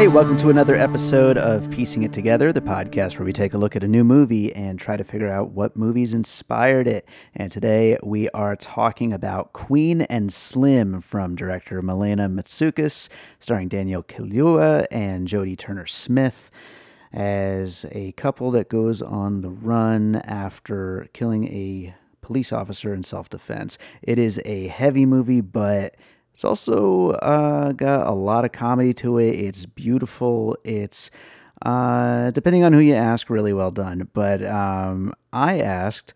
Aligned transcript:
Right, 0.00 0.10
welcome 0.10 0.38
to 0.38 0.48
another 0.48 0.76
episode 0.76 1.36
of 1.36 1.70
Piecing 1.70 2.04
It 2.04 2.12
Together, 2.14 2.54
the 2.54 2.62
podcast 2.62 3.18
where 3.18 3.26
we 3.26 3.34
take 3.34 3.52
a 3.52 3.58
look 3.58 3.76
at 3.76 3.84
a 3.84 3.86
new 3.86 4.02
movie 4.02 4.50
and 4.54 4.78
try 4.78 4.96
to 4.96 5.04
figure 5.04 5.30
out 5.30 5.50
what 5.50 5.76
movies 5.76 6.14
inspired 6.14 6.86
it. 6.88 7.06
And 7.34 7.52
today 7.52 7.98
we 8.02 8.30
are 8.30 8.56
talking 8.56 9.12
about 9.12 9.52
Queen 9.52 10.00
and 10.00 10.32
Slim 10.32 11.02
from 11.02 11.36
director 11.36 11.82
Melina 11.82 12.30
Matsoukas, 12.30 13.10
starring 13.40 13.68
Daniel 13.68 14.02
Kaluuya 14.02 14.86
and 14.90 15.28
Jodie 15.28 15.58
Turner 15.58 15.86
Smith 15.86 16.50
as 17.12 17.84
a 17.92 18.12
couple 18.12 18.50
that 18.52 18.70
goes 18.70 19.02
on 19.02 19.42
the 19.42 19.50
run 19.50 20.16
after 20.24 21.10
killing 21.12 21.46
a 21.48 21.94
police 22.22 22.54
officer 22.54 22.94
in 22.94 23.02
self 23.02 23.28
defense. 23.28 23.76
It 24.00 24.18
is 24.18 24.40
a 24.46 24.68
heavy 24.68 25.04
movie, 25.04 25.42
but 25.42 25.94
it's 26.40 26.44
also 26.46 27.10
uh, 27.10 27.72
got 27.72 28.06
a 28.06 28.12
lot 28.12 28.46
of 28.46 28.52
comedy 28.52 28.94
to 28.94 29.18
it. 29.18 29.32
It's 29.32 29.66
beautiful. 29.66 30.56
It's, 30.64 31.10
uh, 31.60 32.30
depending 32.30 32.64
on 32.64 32.72
who 32.72 32.78
you 32.78 32.94
ask, 32.94 33.28
really 33.28 33.52
well 33.52 33.70
done. 33.70 34.08
But 34.14 34.42
um, 34.46 35.12
I 35.34 35.58
asked 35.60 36.14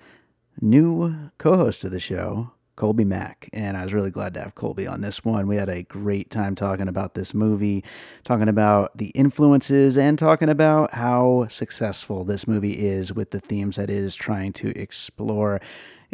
new 0.63 1.31
co 1.37 1.59
host 1.59 1.85
of 1.85 1.91
the 1.91 2.01
show, 2.01 2.53
Colby 2.75 3.05
Mack, 3.05 3.51
and 3.53 3.77
I 3.77 3.83
was 3.85 3.93
really 3.93 4.11
glad 4.11 4.33
to 4.33 4.41
have 4.41 4.55
Colby 4.55 4.87
on 4.87 5.03
this 5.03 5.27
one. 5.27 5.47
We 5.47 5.57
had 5.57 5.69
a 5.69 5.83
great 5.83 6.31
time 6.31 6.55
talking 6.55 6.89
about 6.89 7.13
this 7.13 7.35
movie, 7.35 7.85
talking 8.25 8.49
about 8.49 8.97
the 8.97 9.09
influences, 9.09 9.99
and 9.99 10.19
talking 10.19 10.49
about 10.49 10.95
how 10.95 11.49
successful 11.51 12.25
this 12.25 12.49
movie 12.49 12.87
is 12.87 13.13
with 13.13 13.31
the 13.31 13.41
themes 13.41 13.77
that 13.77 13.91
it 13.91 13.97
is 13.99 14.15
trying 14.15 14.55
to 14.55 14.71
explore. 14.71 15.61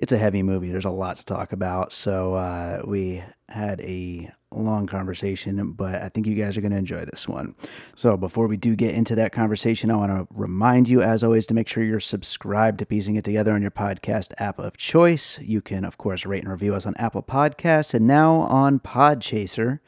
It's 0.01 0.13
a 0.13 0.19
heavy 0.19 0.43
movie. 0.43 0.71
There's 0.71 0.87
a 0.87 0.91
lot 0.91 1.19
to 1.19 1.27
talk 1.27 1.53
about. 1.53 1.93
So 1.93 2.33
uh, 2.33 2.81
we 2.87 3.23
had 3.51 3.83
a 3.83 4.33
long 4.51 4.87
conversation, 4.87 5.73
but 5.73 5.97
I 5.97 6.09
think 6.09 6.27
you 6.27 6.35
guys 6.35 6.57
are 6.57 6.63
going 6.63 6.73
to 6.73 6.79
enjoy 6.79 7.05
this 7.05 7.29
one. 7.29 7.55
So, 7.95 8.17
before 8.17 8.47
we 8.47 8.57
do 8.57 8.75
get 8.75 8.95
into 8.95 9.15
that 9.17 9.33
conversation, 9.33 9.91
I 9.91 9.97
want 9.97 10.11
to 10.11 10.27
remind 10.35 10.89
you, 10.89 11.03
as 11.03 11.23
always, 11.23 11.47
to 11.49 11.55
make 11.55 11.69
sure 11.69 11.85
you're 11.85 12.01
subscribed 12.01 12.79
to 12.79 12.87
Piecing 12.87 13.17
It 13.17 13.25
Together 13.25 13.53
on 13.53 13.61
your 13.61 13.71
podcast 13.71 14.33
app 14.39 14.59
of 14.59 14.79
choice. 14.79 15.39
You 15.43 15.61
can, 15.61 15.85
of 15.85 15.99
course, 15.99 16.25
rate 16.25 16.45
and 16.45 16.51
review 16.51 16.75
us 16.75 16.87
on 16.87 16.97
Apple 16.97 17.23
Podcasts 17.23 17.93
and 17.93 18.07
now 18.07 18.37
on 18.41 18.81
Podchaser. 18.81 19.81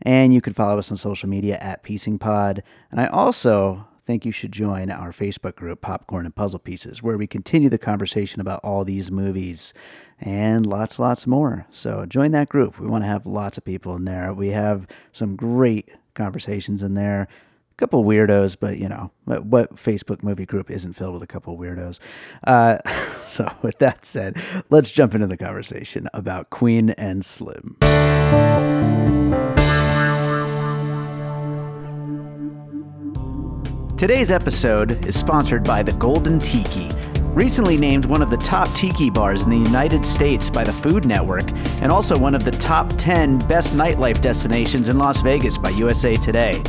And 0.00 0.32
you 0.32 0.40
can 0.40 0.54
follow 0.54 0.78
us 0.78 0.90
on 0.90 0.96
social 0.96 1.28
media 1.28 1.58
at 1.58 1.82
Piecing 1.82 2.18
Pod. 2.18 2.62
And 2.90 2.98
I 2.98 3.08
also 3.08 3.86
think 4.10 4.24
you 4.24 4.32
should 4.32 4.50
join 4.50 4.90
our 4.90 5.12
Facebook 5.12 5.54
group, 5.54 5.82
Popcorn 5.82 6.26
and 6.26 6.34
Puzzle 6.34 6.58
Pieces, 6.58 7.00
where 7.00 7.16
we 7.16 7.28
continue 7.28 7.68
the 7.68 7.78
conversation 7.78 8.40
about 8.40 8.58
all 8.64 8.84
these 8.84 9.08
movies 9.08 9.72
and 10.18 10.66
lots, 10.66 10.98
lots 10.98 11.28
more. 11.28 11.64
So 11.70 12.04
join 12.06 12.32
that 12.32 12.48
group. 12.48 12.80
We 12.80 12.88
want 12.88 13.04
to 13.04 13.08
have 13.08 13.24
lots 13.24 13.56
of 13.56 13.64
people 13.64 13.94
in 13.94 14.06
there. 14.06 14.34
We 14.34 14.48
have 14.48 14.88
some 15.12 15.36
great 15.36 15.90
conversations 16.14 16.82
in 16.82 16.94
there. 16.94 17.28
A 17.70 17.76
couple 17.76 18.04
weirdos, 18.04 18.56
but 18.58 18.78
you 18.78 18.88
know, 18.88 19.12
what, 19.26 19.44
what 19.44 19.76
Facebook 19.76 20.24
movie 20.24 20.44
group 20.44 20.72
isn't 20.72 20.94
filled 20.94 21.14
with 21.14 21.22
a 21.22 21.28
couple 21.28 21.56
weirdos? 21.56 22.00
Uh, 22.44 22.78
so, 23.30 23.48
with 23.62 23.78
that 23.78 24.04
said, 24.04 24.42
let's 24.70 24.90
jump 24.90 25.14
into 25.14 25.28
the 25.28 25.36
conversation 25.36 26.08
about 26.12 26.50
Queen 26.50 26.90
and 26.90 27.24
Slim. 27.24 27.76
Today's 34.00 34.30
episode 34.30 35.04
is 35.04 35.14
sponsored 35.14 35.62
by 35.62 35.82
the 35.82 35.92
Golden 35.92 36.38
Tiki. 36.38 36.88
Recently 37.34 37.76
named 37.76 38.06
one 38.06 38.22
of 38.22 38.30
the 38.30 38.38
top 38.38 38.74
tiki 38.74 39.10
bars 39.10 39.42
in 39.42 39.50
the 39.50 39.58
United 39.58 40.06
States 40.06 40.48
by 40.48 40.64
the 40.64 40.72
Food 40.72 41.04
Network, 41.04 41.52
and 41.82 41.92
also 41.92 42.16
one 42.16 42.34
of 42.34 42.42
the 42.42 42.50
top 42.50 42.90
10 42.96 43.40
best 43.40 43.74
nightlife 43.74 44.22
destinations 44.22 44.88
in 44.88 44.96
Las 44.96 45.20
Vegas 45.20 45.58
by 45.58 45.68
USA 45.68 46.16
Today. 46.16 46.62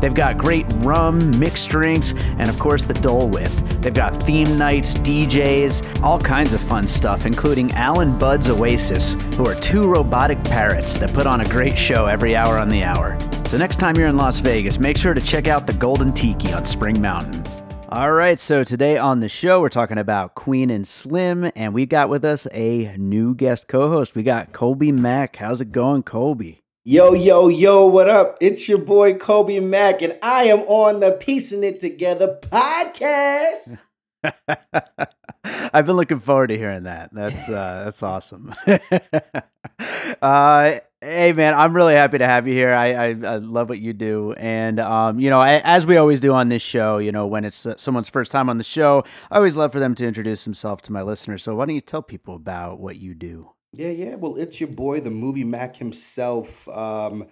They've 0.00 0.14
got 0.14 0.38
great 0.38 0.64
rum, 0.78 1.38
mixed 1.38 1.68
drinks, 1.68 2.14
and 2.14 2.48
of 2.48 2.58
course 2.58 2.82
the 2.82 2.94
Dole 2.94 3.28
Whip. 3.28 3.52
They've 3.82 3.92
got 3.92 4.16
theme 4.22 4.56
nights, 4.56 4.94
DJs, 4.94 6.02
all 6.02 6.18
kinds 6.18 6.54
of 6.54 6.62
fun 6.62 6.86
stuff, 6.86 7.26
including 7.26 7.70
Alan 7.72 8.16
Bud's 8.16 8.48
Oasis, 8.48 9.18
who 9.34 9.44
are 9.46 9.54
two 9.56 9.86
robotic 9.86 10.42
parrots 10.44 10.94
that 10.94 11.12
put 11.12 11.26
on 11.26 11.42
a 11.42 11.44
great 11.44 11.76
show 11.76 12.06
every 12.06 12.34
hour 12.34 12.56
on 12.56 12.70
the 12.70 12.84
hour. 12.84 13.18
So 13.50 13.58
next 13.58 13.80
time 13.80 13.96
you're 13.96 14.06
in 14.06 14.16
Las 14.16 14.38
Vegas, 14.38 14.78
make 14.78 14.96
sure 14.96 15.12
to 15.12 15.20
check 15.20 15.48
out 15.48 15.66
the 15.66 15.72
Golden 15.72 16.12
Tiki 16.12 16.52
on 16.52 16.64
Spring 16.64 17.02
Mountain. 17.02 17.42
All 17.88 18.12
right, 18.12 18.38
so 18.38 18.62
today 18.62 18.96
on 18.96 19.18
the 19.18 19.28
show, 19.28 19.60
we're 19.60 19.68
talking 19.68 19.98
about 19.98 20.36
Queen 20.36 20.70
and 20.70 20.86
Slim, 20.86 21.50
and 21.56 21.74
we 21.74 21.84
got 21.84 22.08
with 22.08 22.24
us 22.24 22.46
a 22.52 22.94
new 22.96 23.34
guest 23.34 23.66
co 23.66 23.88
host. 23.88 24.14
We 24.14 24.22
got 24.22 24.52
Colby 24.52 24.92
Mack. 24.92 25.34
How's 25.34 25.60
it 25.60 25.72
going, 25.72 26.04
Colby? 26.04 26.62
Yo, 26.84 27.12
yo, 27.12 27.48
yo, 27.48 27.86
what 27.86 28.08
up? 28.08 28.38
It's 28.40 28.68
your 28.68 28.78
boy 28.78 29.14
Colby 29.14 29.58
Mack, 29.58 30.00
and 30.00 30.16
I 30.22 30.44
am 30.44 30.60
on 30.60 31.00
the 31.00 31.10
Piecing 31.10 31.64
It 31.64 31.80
Together 31.80 32.38
podcast. 32.40 33.80
I've 35.72 35.86
been 35.86 35.96
looking 35.96 36.20
forward 36.20 36.48
to 36.48 36.58
hearing 36.58 36.84
that. 36.84 37.10
That's 37.12 37.48
uh, 37.48 37.82
that's 37.84 38.02
awesome. 38.02 38.54
uh, 40.22 40.80
hey 41.00 41.32
man, 41.32 41.54
I'm 41.54 41.74
really 41.74 41.94
happy 41.94 42.18
to 42.18 42.26
have 42.26 42.46
you 42.46 42.54
here. 42.54 42.74
I, 42.74 42.92
I, 42.92 43.06
I 43.08 43.36
love 43.36 43.68
what 43.68 43.78
you 43.78 43.92
do, 43.92 44.34
and 44.34 44.78
um, 44.80 45.18
you 45.18 45.30
know, 45.30 45.40
I, 45.40 45.60
as 45.64 45.86
we 45.86 45.96
always 45.96 46.20
do 46.20 46.32
on 46.32 46.48
this 46.48 46.62
show, 46.62 46.98
you 46.98 47.12
know, 47.12 47.26
when 47.26 47.44
it's 47.44 47.64
uh, 47.64 47.76
someone's 47.76 48.08
first 48.08 48.32
time 48.32 48.50
on 48.50 48.58
the 48.58 48.64
show, 48.64 49.04
I 49.30 49.36
always 49.36 49.56
love 49.56 49.72
for 49.72 49.78
them 49.78 49.94
to 49.96 50.06
introduce 50.06 50.44
themselves 50.44 50.82
to 50.84 50.92
my 50.92 51.02
listeners. 51.02 51.42
So 51.42 51.54
why 51.54 51.66
don't 51.66 51.74
you 51.74 51.80
tell 51.80 52.02
people 52.02 52.34
about 52.34 52.78
what 52.78 52.96
you 52.96 53.14
do? 53.14 53.50
Yeah, 53.72 53.90
yeah. 53.90 54.16
Well, 54.16 54.36
it's 54.36 54.60
your 54.60 54.68
boy, 54.68 55.00
the 55.00 55.10
movie 55.10 55.44
Mac 55.44 55.76
himself. 55.76 56.68
Um, 56.68 57.28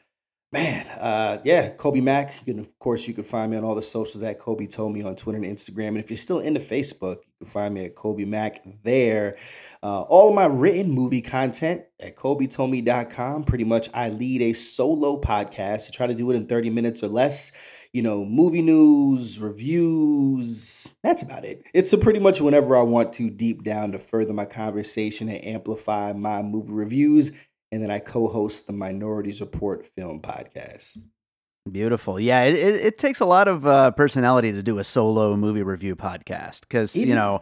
man, 0.50 0.86
uh, 0.86 1.40
yeah, 1.44 1.70
Kobe 1.70 2.00
Mac. 2.00 2.34
You 2.44 2.54
can, 2.54 2.60
of 2.60 2.78
course, 2.78 3.06
you 3.06 3.14
can 3.14 3.24
find 3.24 3.50
me 3.50 3.56
on 3.56 3.64
all 3.64 3.74
the 3.74 3.82
socials 3.82 4.22
at 4.22 4.38
Kobe 4.38 4.66
Told 4.66 4.92
Me 4.92 5.02
on 5.02 5.16
Twitter 5.16 5.38
and 5.38 5.46
Instagram. 5.46 5.88
And 5.88 5.98
if 5.98 6.10
you're 6.10 6.16
still 6.16 6.40
into 6.40 6.60
Facebook, 6.60 7.16
you 7.16 7.32
can 7.40 7.48
find 7.48 7.74
me 7.74 7.84
at 7.84 7.94
Kobe 7.94 8.24
Mac 8.24 8.62
there. 8.82 9.36
Uh, 9.82 10.02
all 10.02 10.30
of 10.30 10.34
my 10.34 10.46
written 10.46 10.90
movie 10.90 11.22
content 11.22 11.82
at 12.00 12.16
KobeToldMe.com. 12.16 13.44
Pretty 13.44 13.64
much, 13.64 13.88
I 13.92 14.08
lead 14.08 14.42
a 14.42 14.52
solo 14.54 15.20
podcast. 15.20 15.88
I 15.88 15.92
try 15.92 16.06
to 16.06 16.14
do 16.14 16.30
it 16.30 16.36
in 16.36 16.46
30 16.46 16.70
minutes 16.70 17.02
or 17.02 17.08
less 17.08 17.52
you 17.92 18.02
know, 18.02 18.24
movie 18.24 18.62
news, 18.62 19.38
reviews. 19.38 20.86
That's 21.02 21.22
about 21.22 21.44
it. 21.44 21.62
It's 21.72 21.92
a 21.92 21.98
pretty 21.98 22.18
much 22.18 22.40
whenever 22.40 22.76
I 22.76 22.82
want 22.82 23.14
to 23.14 23.30
deep 23.30 23.64
down 23.64 23.92
to 23.92 23.98
further 23.98 24.32
my 24.32 24.44
conversation 24.44 25.28
and 25.28 25.44
amplify 25.44 26.12
my 26.12 26.42
movie 26.42 26.72
reviews. 26.72 27.32
And 27.70 27.82
then 27.82 27.90
I 27.90 27.98
co 27.98 28.28
host 28.28 28.66
the 28.66 28.72
Minorities 28.72 29.40
Report 29.40 29.86
film 29.86 30.20
podcast. 30.20 30.98
Beautiful. 31.70 32.18
Yeah, 32.18 32.44
it, 32.44 32.54
it, 32.54 32.74
it 32.86 32.98
takes 32.98 33.20
a 33.20 33.26
lot 33.26 33.46
of 33.46 33.66
uh, 33.66 33.90
personality 33.90 34.52
to 34.52 34.62
do 34.62 34.78
a 34.78 34.84
solo 34.84 35.36
movie 35.36 35.62
review 35.62 35.96
podcast 35.96 36.60
because, 36.60 36.96
you 36.96 37.14
know, 37.14 37.40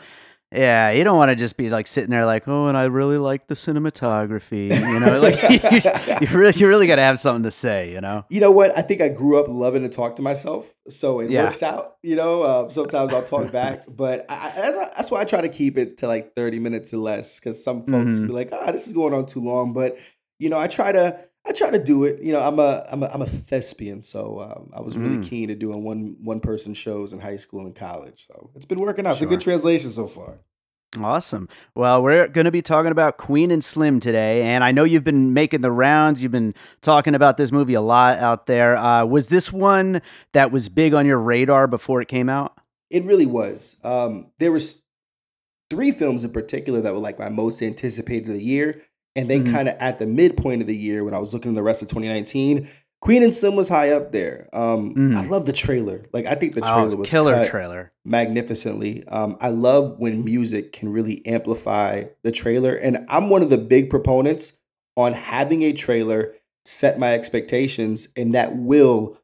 yeah, 0.53 0.93
you 0.93 1.03
don't 1.03 1.17
want 1.17 1.31
to 1.31 1.35
just 1.35 1.57
be 1.57 1.71
like 1.71 1.89
sitting 1.89 2.11
there 2.11 2.25
like, 2.25 2.47
oh, 2.47 2.69
and 2.69 2.79
I 2.79 2.85
really 2.85 3.19
like 3.19 3.49
the 3.49 3.57
cinematography. 3.57 4.69
You 4.71 5.01
know, 5.01 5.21
like 5.21 5.43
you, 5.51 6.27
you, 6.29 6.39
really, 6.39 6.59
you 6.59 6.69
really 6.69 6.87
got 6.87 6.97
to 6.97 7.03
have 7.03 7.19
something 7.19 7.43
to 7.43 7.51
say. 7.51 7.93
You 7.93 8.01
know. 8.01 8.25
You 8.29 8.41
know 8.41 8.53
what? 8.53 8.77
I 8.77 8.83
think 8.83 9.01
I 9.01 9.09
grew 9.09 9.41
up 9.41 9.49
loving 9.49 9.83
to 9.83 9.89
talk 9.89 10.17
to 10.17 10.23
myself, 10.23 10.73
so 10.89 11.19
it 11.19 11.31
yeah. 11.31 11.45
works 11.45 11.65
out. 11.65 11.97
You 12.03 12.15
know, 12.15 12.43
uh, 12.43 12.69
sometimes 12.69 13.13
I'll 13.13 13.25
talk 13.25 13.51
back, 13.51 13.85
but 13.89 14.25
I, 14.29 14.35
I, 14.35 14.71
that's 14.97 15.11
why 15.11 15.21
I 15.21 15.25
try 15.25 15.41
to 15.41 15.49
keep 15.49 15.77
it 15.79 15.99
to 15.99 16.07
like 16.07 16.37
thirty 16.37 16.61
minutes 16.61 16.95
or 16.95 16.99
less, 16.99 17.41
because 17.41 17.63
some 17.63 17.81
folks 17.81 18.15
mm-hmm. 18.15 18.29
be 18.29 18.33
like, 18.33 18.51
ah, 18.53 18.67
oh, 18.67 18.73
this 18.73 18.87
is 18.87 18.93
going 18.93 19.15
on 19.15 19.27
too 19.27 19.41
long. 19.41 19.73
But 19.73 19.99
you 20.39 20.49
know, 20.49 20.59
I 20.59 20.67
try 20.69 20.93
to 20.93 21.19
I 21.47 21.53
try 21.53 21.71
to 21.71 21.83
do 21.83 22.05
it. 22.05 22.23
You 22.23 22.33
know, 22.33 22.41
I'm 22.43 22.59
a 22.59 22.87
I'm 22.91 23.03
a 23.03 23.07
I'm 23.07 23.23
a 23.23 23.27
thespian, 23.27 24.03
so 24.03 24.41
um, 24.41 24.71
I 24.75 24.81
was 24.81 24.97
really 24.97 25.19
Mm, 25.19 25.23
keen 25.23 25.49
to 25.49 25.55
doing 25.55 25.85
one 25.85 26.17
one 26.23 26.41
person 26.41 26.75
shows 26.75 27.13
in 27.13 27.21
high 27.21 27.37
school 27.37 27.67
and 27.67 27.75
college. 27.75 28.27
So 28.27 28.51
it's 28.55 28.65
been 28.67 28.81
working 28.81 29.07
out. 29.07 29.13
It's 29.15 29.23
a 29.23 29.27
good 29.27 29.41
translation 29.41 29.91
so 29.91 30.09
far. 30.09 30.39
Awesome. 30.99 31.49
Well, 31.75 32.03
we're 32.03 32.27
going 32.29 32.47
to 32.47 32.51
be 32.51 32.63
talking 32.63 32.91
about 32.91 33.19
Queen 33.19 33.51
and 33.51 33.63
Slim 33.63 34.01
today, 34.01 34.43
and 34.45 34.65
I 34.65 34.73
know 34.73 34.85
you've 34.85 35.05
been 35.05 35.35
making 35.35 35.61
the 35.61 35.71
rounds. 35.71 36.23
You've 36.23 36.33
been 36.33 36.55
talking 36.81 37.15
about 37.15 37.37
this 37.37 37.53
movie 37.53 37.75
a 37.75 37.83
lot 37.83 38.19
out 38.19 38.47
there. 38.47 38.77
Uh, 38.77 39.05
was 39.05 39.29
this 39.29 39.53
one 39.53 40.01
that 40.33 40.53
was 40.53 40.71
big 40.71 40.95
on 40.95 41.05
your 41.05 41.19
radar 41.19 41.67
before 41.67 42.01
it 42.01 42.09
came 42.09 42.31
out? 42.31 42.57
It 42.89 43.05
really 43.05 43.27
was. 43.27 43.77
Um, 43.85 44.29
there 44.39 44.53
was 44.53 44.83
three 45.69 45.91
films 45.91 46.25
in 46.25 46.31
particular 46.31 46.81
that 46.81 46.95
were 46.95 47.01
like 47.01 47.19
my 47.19 47.29
most 47.29 47.61
anticipated 47.63 48.29
of 48.29 48.35
the 48.35 48.43
year, 48.43 48.83
and 49.17 49.29
then 49.31 49.45
hmm 49.45 49.53
kind 49.53 49.69
of 49.69 49.77
at 49.81 49.99
the 49.99 50.07
midpoint 50.07 50.61
of 50.61 50.67
the 50.69 50.77
year 50.77 51.03
when 51.05 51.15
I 51.15 51.19
was 51.19 51.33
looking 51.35 51.51
at 51.53 51.55
the 51.55 51.63
rest 51.63 51.83
of 51.83 51.89
2019, 51.89 52.69
Queen 53.01 53.23
and 53.23 53.35
Slim 53.35 53.57
was 53.57 53.69
high 53.69 53.91
up 53.91 54.13
there. 54.13 54.49
Um, 54.53 54.93
I 54.97 55.25
hmm 55.25 55.31
love 55.31 55.47
the 55.47 55.53
trailer. 55.53 56.03
Like 56.13 56.27
I 56.27 56.35
think 56.35 56.55
the 56.55 56.63
Oh, 56.63 56.73
trailer 56.73 56.97
was 56.97 57.11
killer 57.11 57.49
trailer. 57.49 57.93
magnificently. 58.05 59.05
Um, 59.09 59.37
I 59.41 59.49
love 59.51 59.99
when 59.99 60.25
music 60.25 60.73
can 60.73 60.89
really 60.93 61.25
amplify 61.27 62.05
the 62.23 62.33
trailer, 62.33 62.75
and 62.75 63.07
I'm 63.09 63.29
one 63.31 63.43
of 63.43 63.51
the 63.51 63.59
big 63.59 63.91
proponents 63.91 64.55
on 64.97 65.13
having 65.13 65.63
a 65.63 65.73
trailer 65.73 66.35
set 66.65 66.99
my 66.99 67.15
expectations, 67.15 68.09
and 68.17 68.35
that 68.35 68.57
will 68.57 69.19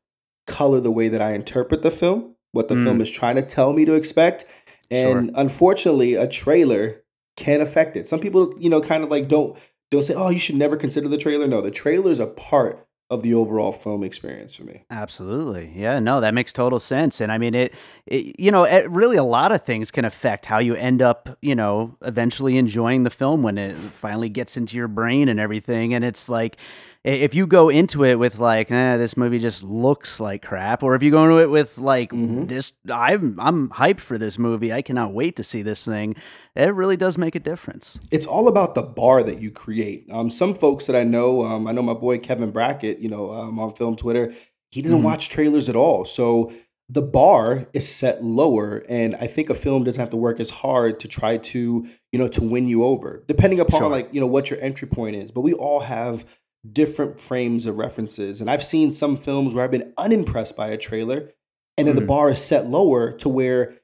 color 0.47 0.81
the 0.81 0.91
way 0.91 1.09
that 1.09 1.23
I 1.23 1.33
interpret 1.33 1.83
the 1.83 1.91
film, 1.91 2.35
what 2.53 2.69
the 2.69 2.77
film 2.77 2.99
Mm, 2.99 3.03
is 3.03 3.11
trying 3.11 3.37
to 3.37 3.43
tell 3.43 3.73
me 3.73 3.85
to 3.87 3.95
expect. 3.95 4.45
sure. 4.93 5.19
And 5.19 5.31
unfortunately, 5.35 6.15
a 6.15 6.29
trailer 6.29 7.03
can 7.37 7.61
affect 7.61 7.97
it. 7.97 8.07
Some 8.09 8.21
people, 8.21 8.55
you 8.59 8.69
know, 8.69 8.81
kind 8.81 9.03
of 9.03 9.11
like 9.11 9.29
don't 9.29 9.59
don't 9.93 10.05
say, 10.05 10.15
"Oh, 10.15 10.31
you 10.31 10.41
should 10.41 10.57
never 10.57 10.77
consider 10.77 11.09
the 11.09 11.19
trailer." 11.19 11.47
No, 11.47 11.61
the 11.61 11.71
trailer 11.71 12.11
is 12.11 12.19
a 12.19 12.27
part 12.27 12.87
of 13.13 13.23
the 13.23 13.35
overall 13.35 13.73
film 13.73 14.03
experience 14.03 14.55
for 14.55 14.65
me. 14.65 14.85
Absolutely. 14.91 15.71
Yeah, 15.77 15.99
no, 15.99 16.23
that 16.23 16.33
makes 16.33 16.51
total 16.51 16.81
sense. 16.81 17.21
And 17.21 17.31
I 17.31 17.37
mean, 17.37 17.55
it, 17.55 17.75
it, 18.07 18.41
you 18.41 18.51
know, 18.51 18.65
it, 18.65 18.91
really 18.91 19.19
a 19.19 19.23
lot 19.23 19.53
of 19.53 19.63
things 19.63 19.91
can 19.91 20.07
affect 20.07 20.47
how 20.47 20.59
you 20.61 20.75
end 20.75 21.03
up, 21.03 21.29
you 21.43 21.55
know, 21.55 21.95
eventually 22.01 22.57
enjoying 22.57 23.03
the 23.03 23.11
film 23.11 23.43
when 23.43 23.59
it 23.59 23.77
finally 23.93 24.31
gets 24.31 24.57
into 24.57 24.79
your 24.79 24.89
brain 24.89 25.29
and 25.29 25.39
everything. 25.39 25.93
And 25.93 26.07
it's 26.07 26.31
like, 26.31 26.57
if 27.05 27.35
you 27.35 27.47
go 27.49 27.69
into 27.69 28.05
it 28.05 28.15
with 28.17 28.39
like, 28.39 28.71
eh, 28.71 28.97
this 28.97 29.17
movie 29.17 29.39
just 29.41 29.63
looks 29.65 30.21
like 30.21 30.43
crap, 30.43 30.83
or 30.83 30.95
if 30.95 31.03
you 31.03 31.11
go 31.11 31.25
into 31.25 31.39
it 31.39 31.51
with 31.51 31.79
like 31.79 32.11
hmm 32.13 32.45
this, 32.47 32.73
I'm 32.91 33.39
I'm 33.41 33.69
hyped 33.71 34.01
for 34.01 34.19
this 34.19 34.39
movie. 34.39 34.73
I 34.73 34.83
cannot 34.83 35.13
wait 35.13 35.37
to 35.37 35.45
see 35.45 35.63
this 35.63 35.85
thing. 35.85 36.15
It 36.55 36.75
really 36.75 36.97
does 36.97 37.19
make 37.19 37.35
a 37.35 37.41
difference. 37.41 37.99
it's 38.13 38.27
all 38.27 38.47
about 38.49 38.75
the 38.75 38.83
bar 38.83 39.23
that 39.25 39.41
you 39.41 39.51
create. 39.51 40.07
Um, 40.11 40.31
some 40.31 40.55
folks 40.55 40.87
that 40.87 40.95
I 40.97 41.03
know, 41.03 41.45
um, 41.45 41.67
I 41.67 41.73
know 41.73 41.83
my 41.83 41.95
boy 41.95 42.19
Kevin 42.19 42.51
Brackett, 42.51 42.99
you 43.01 43.09
know, 43.09 43.33
um, 43.33 43.59
on 43.59 43.75
film 43.75 43.97
Twitter, 43.97 44.33
he 44.71 44.81
doesn't 44.83 44.99
hmm 45.01 45.05
watch 45.05 45.29
trailers 45.29 45.69
at 45.69 45.77
all. 45.77 46.05
So 46.05 46.53
the 46.89 47.03
bar 47.03 47.67
is 47.73 47.89
set 47.89 48.23
lower, 48.23 48.85
and 48.89 49.17
I 49.17 49.27
think 49.27 49.49
a 49.51 49.55
film 49.55 49.83
doesn't 49.85 50.01
have 50.01 50.11
to 50.11 50.17
work 50.17 50.41
as 50.41 50.51
hard 50.51 51.01
to 51.01 51.09
try 51.09 51.39
to, 51.39 51.89
you 52.13 52.19
know, 52.19 52.29
to 52.29 52.43
win 52.43 52.69
you 52.69 52.85
over, 52.85 53.25
depending 53.27 53.61
upon 53.61 53.81
Sure. 53.81 53.89
like 53.91 54.09
you 54.13 54.21
know 54.21 54.27
what 54.27 54.51
your 54.51 54.61
entry 54.61 54.87
point 54.89 55.17
is. 55.17 55.31
But 55.31 55.41
we 55.41 55.53
all 55.55 55.81
have 55.81 56.25
different 56.71 57.19
frames 57.19 57.67
of 57.67 57.77
references, 57.77 58.41
and 58.41 58.51
I've 58.51 58.65
seen 58.65 58.93
some 58.93 59.17
films 59.17 59.55
where 59.55 59.65
I've 59.65 59.71
been 59.71 59.93
unimpressed 59.99 60.57
by 60.57 60.69
a 60.69 60.79
trailer, 60.79 61.33
and 61.77 61.89
then 61.89 61.97
the 61.97 62.03
Mm, 62.03 62.07
bar 62.07 62.31
is 62.31 62.45
set 62.45 62.69
lower 62.69 63.13
to 63.19 63.29
where 63.29 63.75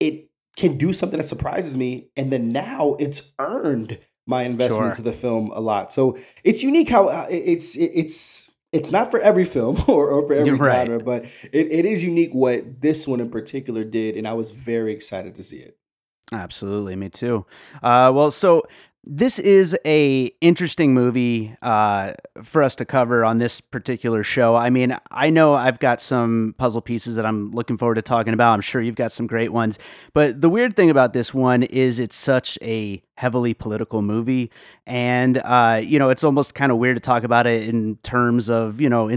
it 0.00 0.30
can 0.56 0.78
do 0.78 0.92
something 0.92 1.18
that 1.18 1.28
surprises 1.28 1.76
me 1.76 2.08
and 2.16 2.32
then 2.32 2.52
now 2.52 2.96
it's 2.98 3.32
earned 3.38 3.98
my 4.26 4.44
investment 4.44 4.96
sure. 4.96 5.04
the 5.04 5.12
film 5.12 5.50
a 5.52 5.60
lot 5.60 5.92
so 5.92 6.16
it's 6.44 6.62
unique 6.62 6.88
how 6.88 7.08
uh, 7.08 7.26
it's 7.28 7.76
it's 7.76 8.50
it's 8.72 8.90
not 8.90 9.10
for 9.10 9.20
every 9.20 9.44
film 9.44 9.82
or, 9.88 10.08
or 10.08 10.26
for 10.26 10.34
every 10.34 10.52
right. 10.52 10.86
genre 10.86 11.00
but 11.00 11.24
it, 11.52 11.70
it 11.72 11.84
is 11.84 12.02
unique 12.02 12.32
what 12.32 12.80
this 12.80 13.06
one 13.06 13.20
in 13.20 13.30
particular 13.30 13.84
did 13.84 14.16
and 14.16 14.28
i 14.28 14.32
was 14.32 14.50
very 14.50 14.92
excited 14.92 15.34
to 15.34 15.42
see 15.42 15.58
it 15.58 15.76
Absolutely, 16.32 16.96
me 16.96 17.10
too. 17.10 17.44
Uh, 17.82 18.10
well, 18.14 18.30
so 18.30 18.62
this 19.06 19.38
is 19.38 19.76
a 19.84 20.32
interesting 20.40 20.94
movie 20.94 21.54
uh, 21.62 22.12
for 22.42 22.62
us 22.62 22.74
to 22.76 22.84
cover 22.84 23.24
on 23.24 23.36
this 23.36 23.60
particular 23.60 24.22
show. 24.22 24.56
I 24.56 24.70
mean, 24.70 24.96
I 25.10 25.30
know 25.30 25.54
I've 25.54 25.78
got 25.78 26.00
some 26.00 26.54
puzzle 26.58 26.80
pieces 26.80 27.16
that 27.16 27.26
I'm 27.26 27.50
looking 27.52 27.76
forward 27.76 27.96
to 27.96 28.02
talking 28.02 28.32
about. 28.32 28.52
I'm 28.54 28.60
sure 28.60 28.80
you've 28.80 28.94
got 28.94 29.12
some 29.12 29.26
great 29.26 29.52
ones. 29.52 29.78
But 30.14 30.40
the 30.40 30.48
weird 30.48 30.74
thing 30.74 30.90
about 30.90 31.12
this 31.12 31.34
one 31.34 31.62
is 31.64 31.98
it's 31.98 32.16
such 32.16 32.58
a 32.62 33.02
heavily 33.16 33.54
political 33.54 34.02
movie, 34.02 34.50
and 34.86 35.38
uh, 35.38 35.80
you 35.82 35.98
know, 35.98 36.10
it's 36.10 36.24
almost 36.24 36.54
kind 36.54 36.72
of 36.72 36.78
weird 36.78 36.96
to 36.96 37.00
talk 37.00 37.24
about 37.24 37.46
it 37.46 37.68
in 37.68 37.96
terms 38.02 38.48
of 38.48 38.80
you 38.80 38.88
know 38.88 39.08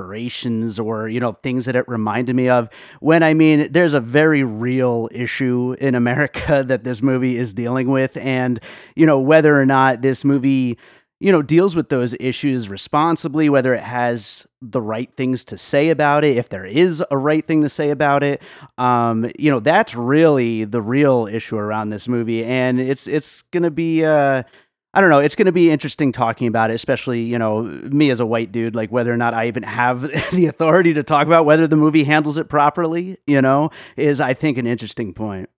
inspirations 0.00 0.78
or 0.78 1.08
you 1.08 1.20
know 1.20 1.32
things 1.42 1.66
that 1.66 1.76
it 1.76 1.86
reminded 1.88 2.34
me 2.34 2.48
of. 2.48 2.68
When 3.00 3.22
I 3.22 3.34
mean 3.34 3.70
there's 3.70 3.94
a 3.94 4.00
very 4.00 4.42
real 4.42 5.08
issue 5.12 5.76
in 5.80 5.94
America 5.94 6.64
that 6.66 6.84
this 6.84 7.02
movie 7.02 7.36
is 7.36 7.54
dealing 7.54 7.88
with. 7.88 8.16
And 8.16 8.60
you 8.96 9.06
know 9.06 9.18
whether 9.18 9.58
or 9.60 9.66
not 9.66 10.02
this 10.02 10.24
movie 10.24 10.78
you 11.22 11.30
know 11.30 11.42
deals 11.42 11.76
with 11.76 11.90
those 11.90 12.14
issues 12.18 12.70
responsibly 12.70 13.50
whether 13.50 13.74
it 13.74 13.82
has 13.82 14.46
the 14.62 14.80
right 14.80 15.10
things 15.18 15.44
to 15.44 15.58
say 15.58 15.90
about 15.90 16.24
it 16.24 16.38
if 16.38 16.48
there 16.48 16.64
is 16.64 17.04
a 17.10 17.18
right 17.18 17.46
thing 17.46 17.60
to 17.60 17.68
say 17.68 17.90
about 17.90 18.22
it 18.22 18.40
um 18.78 19.30
you 19.38 19.50
know 19.50 19.60
that's 19.60 19.94
really 19.94 20.64
the 20.64 20.80
real 20.80 21.26
issue 21.26 21.56
around 21.56 21.90
this 21.90 22.08
movie. 22.08 22.42
And 22.44 22.80
it's 22.80 23.06
it's 23.06 23.44
to 23.52 23.70
be 23.70 24.04
uh 24.04 24.44
I 24.92 25.00
don't 25.00 25.10
know. 25.10 25.20
It's 25.20 25.36
going 25.36 25.46
to 25.46 25.52
be 25.52 25.70
interesting 25.70 26.10
talking 26.10 26.48
about 26.48 26.70
it, 26.70 26.74
especially, 26.74 27.22
you 27.22 27.38
know, 27.38 27.62
me 27.62 28.10
as 28.10 28.18
a 28.18 28.26
white 28.26 28.50
dude, 28.50 28.74
like 28.74 28.90
whether 28.90 29.12
or 29.12 29.16
not 29.16 29.34
I 29.34 29.46
even 29.46 29.62
have 29.62 30.02
the 30.32 30.46
authority 30.46 30.94
to 30.94 31.02
talk 31.04 31.26
about 31.28 31.44
whether 31.44 31.66
the 31.68 31.76
movie 31.76 32.04
handles 32.04 32.38
it 32.38 32.48
properly, 32.48 33.16
you 33.26 33.40
know, 33.40 33.70
is 33.96 34.20
I 34.20 34.34
think 34.34 34.58
an 34.58 34.66
interesting 34.66 35.14
point. 35.14 35.48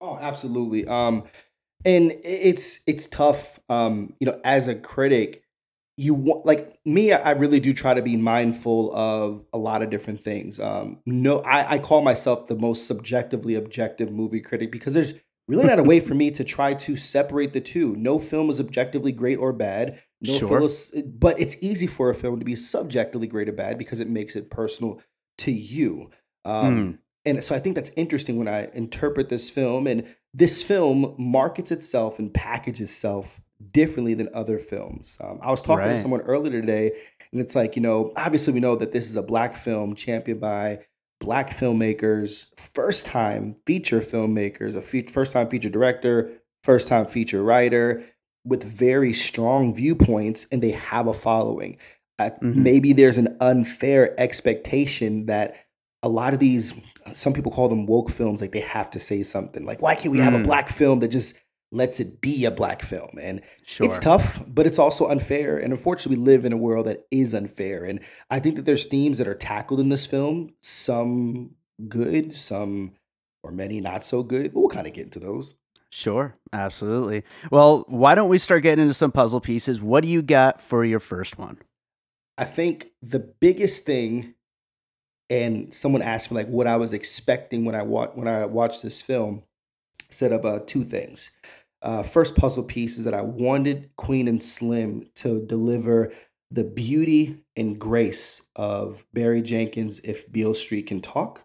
oh 0.00 0.16
absolutely 0.20 0.86
um 0.86 1.24
and 1.84 2.12
it's 2.24 2.80
it's 2.86 3.06
tough 3.06 3.58
um 3.68 4.12
you 4.20 4.26
know 4.26 4.40
as 4.44 4.68
a 4.68 4.74
critic 4.74 5.42
you 5.96 6.14
want 6.14 6.46
like 6.46 6.78
me 6.84 7.12
i 7.12 7.30
really 7.32 7.60
do 7.60 7.72
try 7.72 7.94
to 7.94 8.02
be 8.02 8.16
mindful 8.16 8.94
of 8.94 9.44
a 9.52 9.58
lot 9.58 9.82
of 9.82 9.90
different 9.90 10.20
things 10.20 10.60
um 10.60 10.98
no 11.06 11.40
i 11.40 11.74
i 11.74 11.78
call 11.78 12.00
myself 12.02 12.46
the 12.46 12.54
most 12.54 12.86
subjectively 12.86 13.54
objective 13.54 14.10
movie 14.12 14.40
critic 14.40 14.70
because 14.70 14.94
there's 14.94 15.14
really 15.48 15.64
not 15.66 15.78
a 15.78 15.82
way 15.82 15.98
for 15.98 16.14
me 16.14 16.30
to 16.32 16.44
try 16.44 16.74
to 16.74 16.96
separate 16.96 17.52
the 17.52 17.60
two. 17.60 17.96
No 17.96 18.18
film 18.18 18.50
is 18.50 18.60
objectively 18.60 19.10
great 19.12 19.36
or 19.36 19.52
bad. 19.52 20.00
No 20.20 20.38
film 20.38 20.48
Sure. 20.50 20.62
is 20.66 20.92
but 21.06 21.40
it's 21.40 21.56
easy 21.60 21.86
for 21.86 22.10
a 22.10 22.14
film 22.14 22.38
to 22.38 22.44
be 22.44 22.54
subjectively 22.56 23.26
great 23.26 23.48
or 23.48 23.52
bad 23.52 23.78
because 23.78 23.98
it 24.00 24.08
makes 24.08 24.36
it 24.36 24.50
personal 24.50 25.00
to 25.38 25.50
you. 25.52 26.10
Mm, 26.46 26.50
um 26.64 26.98
and 27.24 27.44
so 27.44 27.54
i 27.54 27.58
think 27.58 27.74
that's 27.74 27.90
interesting 27.96 28.38
when 28.38 28.46
i 28.48 28.68
interpret 28.74 29.28
this 29.28 29.50
film 29.50 29.86
and 29.88 30.06
this 30.32 30.62
film 30.62 31.14
markets 31.18 31.70
itself 31.72 32.18
and 32.18 32.32
packages 32.32 32.90
itself 32.90 33.40
differently 33.72 34.14
than 34.14 34.28
other 34.34 34.58
films. 34.58 35.16
Um, 35.20 35.40
I 35.42 35.50
was 35.50 35.62
talking 35.62 35.88
to 35.88 35.96
someone 35.96 36.20
earlier 36.20 36.60
today, 36.60 36.92
and 37.32 37.40
it's 37.40 37.56
like, 37.56 37.74
you 37.76 37.82
know, 37.82 38.12
obviously 38.16 38.52
we 38.52 38.60
know 38.60 38.76
that 38.76 38.92
this 38.92 39.10
is 39.10 39.16
a 39.16 39.22
black 39.22 39.56
film 39.56 39.94
championed 39.96 40.40
by 40.40 40.80
black 41.20 41.50
filmmakers, 41.56 42.46
first 42.74 43.06
time 43.06 43.56
feature 43.66 44.00
filmmakers, 44.00 44.76
a 44.76 44.82
fe- 44.82 45.06
first 45.06 45.32
time 45.32 45.48
feature 45.48 45.70
director, 45.70 46.30
first 46.62 46.88
time 46.88 47.06
feature 47.06 47.42
writer 47.42 48.04
with 48.44 48.62
very 48.64 49.12
strong 49.12 49.74
viewpoints, 49.74 50.46
and 50.52 50.62
they 50.62 50.70
have 50.70 51.06
a 51.06 51.14
following. 51.14 51.76
Uh, 52.18 52.30
hmm 52.40 52.62
maybe 52.62 52.92
there's 52.92 53.18
an 53.18 53.36
unfair 53.40 54.18
expectation 54.20 55.26
that 55.26 55.54
a 56.02 56.08
lot 56.08 56.32
of 56.34 56.40
these 56.40 56.74
some 57.12 57.32
people 57.32 57.50
call 57.52 57.68
them 57.68 57.86
woke 57.86 58.10
films 58.10 58.40
like 58.40 58.52
they 58.52 58.60
have 58.60 58.90
to 58.90 58.98
say 58.98 59.22
something 59.22 59.64
like 59.64 59.82
why 59.82 59.94
can't 59.94 60.12
we 60.12 60.18
have 60.18 60.34
a 60.34 60.38
Mm, 60.38 60.44
black 60.44 60.68
film 60.68 61.00
that 61.00 61.08
just 61.08 61.36
lets 61.70 62.00
it 62.00 62.20
be 62.20 62.44
a 62.44 62.50
black 62.50 62.82
film 62.82 63.10
and 63.20 63.42
it's 63.80 63.98
tough 63.98 64.40
but 64.46 64.66
it's 64.66 64.78
also 64.78 65.08
unfair 65.08 65.58
and 65.58 65.72
unfortunately 65.72 66.16
we 66.16 66.24
live 66.24 66.44
in 66.46 66.52
a 66.52 66.56
world 66.56 66.86
that 66.86 67.06
is 67.10 67.34
unfair 67.34 67.84
and 67.84 68.00
i 68.30 68.40
think 68.40 68.56
that 68.56 68.64
there's 68.64 68.86
themes 68.86 69.18
that 69.18 69.28
are 69.28 69.34
tackled 69.34 69.78
in 69.78 69.90
this 69.90 70.06
film 70.06 70.50
some 70.62 71.50
good 71.88 72.34
some 72.34 72.92
or 73.42 73.50
many 73.50 73.80
not 73.80 74.04
so 74.04 74.22
good 74.22 74.54
but 74.54 74.60
we'll 74.60 74.68
kind 74.70 74.86
of 74.86 74.94
get 74.94 75.04
into 75.04 75.20
those 75.20 75.54
Sure. 75.90 76.36
Absolutely. 76.52 77.22
Well, 77.50 77.86
why 77.88 78.14
don't 78.14 78.28
we 78.28 78.36
start 78.36 78.62
getting 78.62 78.82
into 78.82 78.92
some 78.92 79.10
puzzle 79.10 79.40
pieces? 79.40 79.80
What 79.80 80.02
do 80.02 80.08
you 80.10 80.20
got 80.20 80.60
for 80.60 80.84
your 80.84 81.00
first 81.00 81.38
one? 81.38 81.56
i 82.38 82.44
think 82.44 82.92
the 83.02 83.18
biggest 83.18 83.84
thing 83.84 84.34
and 85.28 85.74
someone 85.74 86.00
asked 86.00 86.30
me 86.30 86.36
like 86.36 86.46
what 86.48 86.66
i 86.66 86.76
was 86.76 86.92
expecting 86.92 87.64
when 87.64 87.74
i 87.74 87.82
wa- 87.82 88.12
when 88.14 88.28
i 88.28 88.46
watched 88.46 88.82
this 88.82 89.02
film 89.02 89.42
set 90.08 90.32
up 90.32 90.44
uh, 90.44 90.60
two 90.64 90.84
things 90.84 91.30
uh, 91.82 92.02
first 92.02 92.34
puzzle 92.36 92.64
piece 92.64 92.98
is 92.98 93.04
that 93.04 93.14
I 93.14 93.22
wanted 93.22 93.90
Queen 93.96 94.28
and 94.28 94.42
Slim 94.42 95.08
to 95.16 95.40
deliver 95.46 96.12
the 96.50 96.64
beauty 96.64 97.44
and 97.56 97.78
grace 97.78 98.42
of 98.56 99.04
Barry 99.12 99.42
Jenkins' 99.42 100.00
If 100.02 100.30
Beale 100.32 100.54
Street 100.54 100.86
Can 100.86 101.00
Talk 101.00 101.44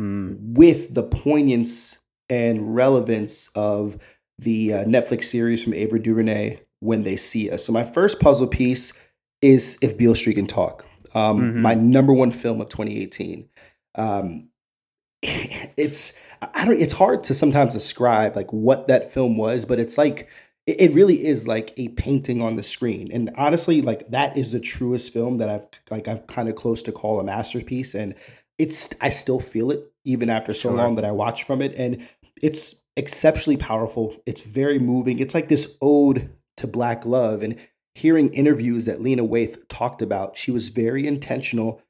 Mm, 0.00 0.54
with 0.54 0.92
the 0.92 1.04
poignance 1.04 1.96
and 2.28 2.74
relevance 2.74 3.48
of 3.54 3.96
the 4.38 4.72
uh, 4.72 4.84
Netflix 4.84 5.24
series 5.26 5.62
from 5.62 5.72
Ava 5.72 6.00
DuVernay, 6.00 6.58
When 6.80 7.04
They 7.04 7.14
See 7.14 7.48
Us. 7.48 7.64
So 7.64 7.72
my 7.72 7.84
first 7.84 8.18
puzzle 8.18 8.48
piece 8.48 8.92
is 9.40 9.78
If 9.82 9.96
Beale 9.96 10.16
Street 10.16 10.34
Can 10.34 10.48
Talk. 10.48 10.84
Um, 11.14 11.40
Mhm. 11.40 11.60
My 11.60 11.74
number 11.74 12.12
one 12.12 12.32
film 12.32 12.60
of 12.60 12.68
2018. 12.70 13.48
Um, 13.94 14.48
it's 15.22 16.14
I 16.54 16.64
don't. 16.64 16.80
It's 16.80 16.92
hard 16.92 17.24
to 17.24 17.34
sometimes 17.34 17.72
describe 17.72 18.36
like 18.36 18.52
what 18.52 18.88
that 18.88 19.12
film 19.12 19.36
was, 19.36 19.64
but 19.64 19.78
it's 19.78 19.98
like 19.98 20.28
it, 20.66 20.94
really 20.94 21.26
is 21.26 21.46
like 21.46 21.74
a 21.76 21.88
painting 21.88 22.40
on 22.40 22.56
the 22.56 22.62
screen. 22.62 23.08
And 23.12 23.30
honestly, 23.36 23.82
like 23.82 24.08
that 24.10 24.36
is 24.36 24.52
the 24.52 24.60
truest 24.60 25.12
film 25.12 25.38
that 25.38 25.48
I've 25.48 25.66
like 25.90 26.08
I've 26.08 26.26
kind 26.26 26.48
of 26.48 26.56
close 26.56 26.82
to 26.84 26.92
call 26.92 27.20
a 27.20 27.24
masterpiece. 27.24 27.94
And 27.94 28.14
it's 28.58 28.90
I 29.00 29.10
still 29.10 29.40
feel 29.40 29.70
it 29.70 29.92
even 30.04 30.30
after 30.30 30.52
so 30.54 30.70
Sure. 30.70 30.76
long 30.76 30.96
that 30.96 31.04
I 31.04 31.10
watch 31.12 31.44
from 31.44 31.62
it, 31.62 31.74
and 31.76 32.06
it's 32.40 32.82
exceptionally 32.96 33.56
powerful. 33.56 34.16
It's 34.26 34.40
very 34.40 34.78
moving. 34.78 35.18
It's 35.18 35.34
like 35.34 35.48
this 35.48 35.76
ode 35.80 36.30
to 36.56 36.66
black 36.66 37.04
love 37.04 37.42
and 37.42 37.56
hearing 37.94 38.32
interviews 38.32 38.86
that 38.86 39.02
Lena 39.02 39.24
Waithe 39.24 39.58
talked 39.68 40.02
about, 40.02 40.36
she 40.36 40.50
was 40.50 40.68
very 40.68 41.06
intentional 41.06 41.80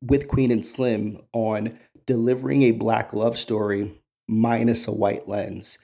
with 0.00 0.28
Queen 0.28 0.50
and 0.50 0.66
Slim 0.66 1.20
on 1.32 1.78
delivering 2.06 2.62
a 2.62 2.72
black 2.72 3.12
love 3.12 3.38
story 3.38 4.01
minus 4.28 4.86
a 4.86 4.92
white 4.92 5.28
lens. 5.28 5.78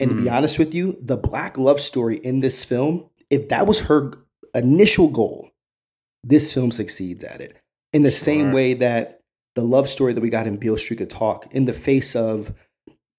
And 0.00 0.10
to 0.10 0.16
be 0.16 0.24
Mm. 0.24 0.32
honest 0.32 0.58
with 0.58 0.74
you, 0.74 0.96
the 1.00 1.16
black 1.16 1.58
love 1.58 1.80
story 1.80 2.18
in 2.18 2.40
this 2.40 2.64
film, 2.64 3.08
if 3.30 3.48
that 3.48 3.66
was 3.66 3.80
her 3.80 4.12
initial 4.54 5.08
goal, 5.08 5.50
this 6.24 6.52
film 6.52 6.70
succeeds 6.70 7.24
at 7.24 7.40
it. 7.40 7.56
In 7.92 8.02
the 8.02 8.10
same 8.12 8.52
way 8.52 8.74
that 8.74 9.20
the 9.54 9.62
love 9.62 9.88
story 9.88 10.12
that 10.12 10.20
we 10.20 10.30
got 10.30 10.46
in 10.46 10.56
Beale 10.56 10.76
Street 10.76 10.98
Could 10.98 11.10
Talk, 11.10 11.46
in 11.52 11.64
the 11.64 11.72
face 11.72 12.14
of 12.14 12.52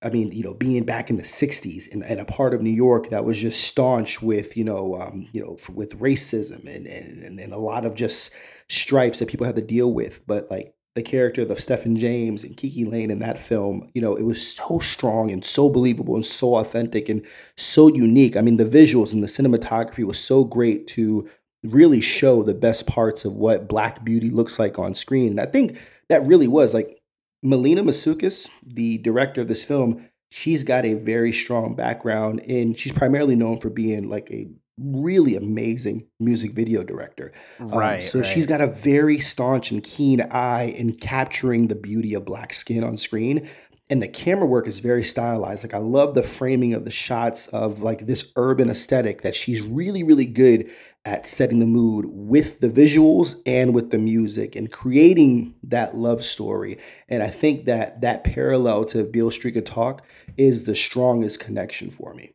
I 0.02 0.08
mean, 0.08 0.32
you 0.32 0.42
know, 0.42 0.54
being 0.54 0.84
back 0.84 1.10
in 1.10 1.16
the 1.16 1.22
'60s 1.22 1.86
in, 1.88 2.02
in 2.02 2.18
a 2.18 2.24
part 2.24 2.54
of 2.54 2.62
New 2.62 2.70
York 2.70 3.10
that 3.10 3.26
was 3.26 3.36
just 3.38 3.64
staunch 3.64 4.22
with, 4.22 4.56
you 4.56 4.64
know, 4.64 4.94
um, 4.98 5.28
you 5.32 5.42
know, 5.42 5.58
with 5.74 5.98
racism 6.00 6.64
and, 6.66 6.86
and 6.86 7.38
and 7.38 7.52
a 7.52 7.58
lot 7.58 7.84
of 7.84 7.94
just 7.94 8.30
strifes 8.70 9.18
that 9.18 9.28
people 9.28 9.44
had 9.44 9.56
to 9.56 9.62
deal 9.62 9.92
with. 9.92 10.26
But 10.26 10.50
like 10.50 10.72
the 10.94 11.02
character 11.02 11.42
of 11.42 11.60
Stephan 11.60 11.96
James 11.96 12.42
and 12.42 12.56
KiKi 12.56 12.90
Layne 12.90 13.10
in 13.10 13.20
that 13.20 13.38
film, 13.38 13.90
you 13.94 14.02
know, 14.02 14.16
it 14.16 14.24
was 14.24 14.54
so 14.54 14.80
strong 14.80 15.30
and 15.30 15.44
so 15.44 15.70
believable 15.70 16.16
and 16.16 16.26
so 16.26 16.56
authentic 16.56 17.08
and 17.08 17.24
so 17.56 17.88
unique. 17.88 18.36
I 18.36 18.40
mean, 18.40 18.56
the 18.56 18.64
visuals 18.64 19.12
and 19.12 19.22
the 19.22 19.28
cinematography 19.28 20.04
was 20.04 20.18
so 20.18 20.42
great 20.42 20.88
to 20.88 21.28
really 21.62 22.00
show 22.00 22.42
the 22.42 22.54
best 22.54 22.86
parts 22.86 23.24
of 23.24 23.34
what 23.34 23.68
Black 23.68 24.04
Beauty 24.04 24.30
looks 24.30 24.58
like 24.58 24.78
on 24.78 24.94
screen. 24.94 25.28
And 25.28 25.40
I 25.40 25.46
think 25.46 25.78
that 26.08 26.26
really 26.26 26.48
was 26.48 26.74
like 26.74 27.00
Melina 27.42 27.82
Matsoukas, 27.82 28.48
the 28.66 28.98
director 28.98 29.40
of 29.40 29.48
this 29.48 29.62
film, 29.64 30.08
she's 30.30 30.64
got 30.64 30.84
a 30.84 30.94
very 30.94 31.32
strong 31.32 31.74
background 31.74 32.40
and 32.40 32.78
she's 32.78 32.92
primarily 32.92 33.36
known 33.36 33.58
for 33.58 33.70
being 33.70 34.08
like 34.08 34.30
a 34.30 34.48
really 34.82 35.36
amazing 35.36 36.06
music 36.18 36.52
video 36.52 36.82
director. 36.82 37.32
Um, 37.58 37.70
Right. 37.70 38.02
so 38.02 38.20
right. 38.20 38.26
she's 38.26 38.46
got 38.46 38.60
a 38.60 38.66
very 38.66 39.20
staunch 39.20 39.70
and 39.70 39.82
keen 39.82 40.20
eye 40.20 40.64
in 40.64 40.94
capturing 40.94 41.68
the 41.68 41.74
beauty 41.74 42.14
of 42.14 42.24
black 42.24 42.52
skin 42.54 42.82
on 42.82 42.96
screen. 42.96 43.48
And 43.90 44.00
the 44.00 44.08
camera 44.08 44.46
work 44.46 44.68
is 44.68 44.78
very 44.78 45.02
stylized. 45.02 45.64
Like 45.64 45.74
I 45.74 45.78
love 45.78 46.14
the 46.14 46.22
framing 46.22 46.74
of 46.74 46.84
the 46.84 46.92
shots 46.92 47.48
of 47.48 47.82
like 47.82 48.06
this 48.06 48.32
urban 48.36 48.70
aesthetic 48.70 49.22
that 49.22 49.34
she's 49.34 49.62
really, 49.62 50.04
really 50.04 50.26
good 50.26 50.70
at 51.04 51.26
setting 51.26 51.58
the 51.58 51.66
mood 51.66 52.04
with 52.08 52.60
the 52.60 52.68
visuals 52.68 53.40
and 53.46 53.74
with 53.74 53.90
the 53.90 53.98
music 53.98 54.54
and 54.54 54.70
creating 54.70 55.54
that 55.64 55.96
love 55.96 56.22
story. 56.24 56.78
And 57.08 57.22
I 57.22 57.30
think 57.30 57.64
that 57.64 58.00
that 58.02 58.22
parallel 58.22 58.84
to 58.86 59.02
Beale 59.02 59.30
Street 59.30 59.64
Talk 59.66 60.02
is 60.36 60.64
the 60.64 60.76
strongest 60.76 61.40
connection 61.40 61.90
for 61.90 62.14
me. 62.14 62.34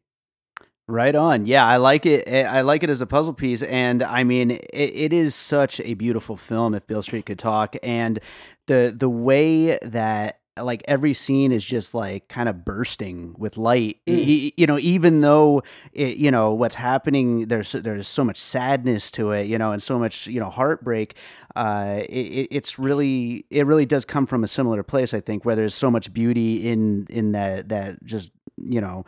Right 0.87 1.15
on. 1.15 1.47
Yeah, 1.47 1.65
I 1.65 1.77
like 1.77 2.05
it. 2.05 2.25
eh, 2.27 2.43
I 2.43 2.61
like 2.61 2.83
it 2.83 2.91
as 2.91 3.01
a 3.01 3.07
puzzle 3.07 3.33
piece, 3.33 3.63
and 3.63 4.03
I 4.03 4.23
mean, 4.23 4.51
it, 4.51 4.61
it 4.71 5.13
is 5.13 5.33
such 5.33 5.79
a 5.79 5.95
beautiful 5.95 6.37
film. 6.37 6.75
If 6.75 6.85
Beale 6.85 7.01
Street 7.01 7.25
could 7.25 7.39
talk, 7.39 7.75
and 7.81 8.19
the 8.67 8.93
the 8.95 9.09
way 9.09 9.79
that 9.81 10.39
like 10.61 10.83
every 10.87 11.15
scene 11.15 11.51
is 11.51 11.65
just 11.65 11.95
like 11.95 12.27
kind 12.27 12.47
of 12.47 12.63
bursting 12.63 13.33
with 13.39 13.57
light. 13.57 13.97
Mm. 14.07 14.13
E- 14.19 14.53
you 14.57 14.67
know, 14.67 14.77
even 14.77 15.21
though 15.21 15.63
it, 15.91 16.17
you 16.17 16.29
know 16.29 16.53
what's 16.53 16.75
happening, 16.75 17.47
there's 17.47 17.71
there's 17.71 18.07
so 18.07 18.23
much 18.23 18.37
sadness 18.39 19.09
to 19.11 19.31
it. 19.31 19.47
You 19.47 19.57
know, 19.57 19.71
and 19.71 19.81
so 19.81 19.97
much 19.97 20.27
you 20.27 20.39
know 20.39 20.51
heartbreak. 20.51 21.15
Uh, 21.55 22.01
it- 22.07 22.47
it's 22.51 22.77
really 22.77 23.43
it 23.49 23.65
really 23.65 23.87
does 23.87 24.05
come 24.05 24.27
from 24.27 24.43
a 24.43 24.47
similar 24.47 24.83
place. 24.83 25.15
I 25.15 25.19
think 25.19 25.45
where 25.45 25.55
there's 25.55 25.73
so 25.73 25.89
much 25.89 26.13
beauty 26.13 26.69
in 26.69 27.07
in 27.09 27.31
that 27.31 27.69
that 27.69 28.03
just 28.03 28.29
you 28.63 28.79
know 28.81 29.03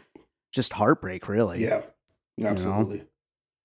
just 0.52 0.74
heartbreak 0.74 1.28
really 1.28 1.64
Yeah, 1.64 1.82
absolutely. 2.44 3.04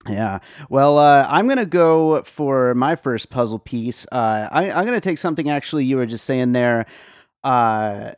yeah. 0.09 0.41
Well, 0.69 0.99
uh, 0.99 1.27
I'm 1.29 1.47
going 1.47 1.59
to 1.59 1.67
go 1.67 2.23
for 2.25 2.75
my 2.75 2.97
first 2.97 3.31
puzzle 3.31 3.59
piece. 3.59 4.05
Uh, 4.13 4.49
I, 4.51 4.71
I'm 4.71 4.85
going 4.87 4.99
to 4.99 5.01
take 5.01 5.19
something 5.19 5.49
actually 5.51 5.85
you 5.85 5.97
were 5.97 6.07
just 6.07 6.25
saying 6.25 6.53
there. 6.53 6.87
Uh, 7.45 8.13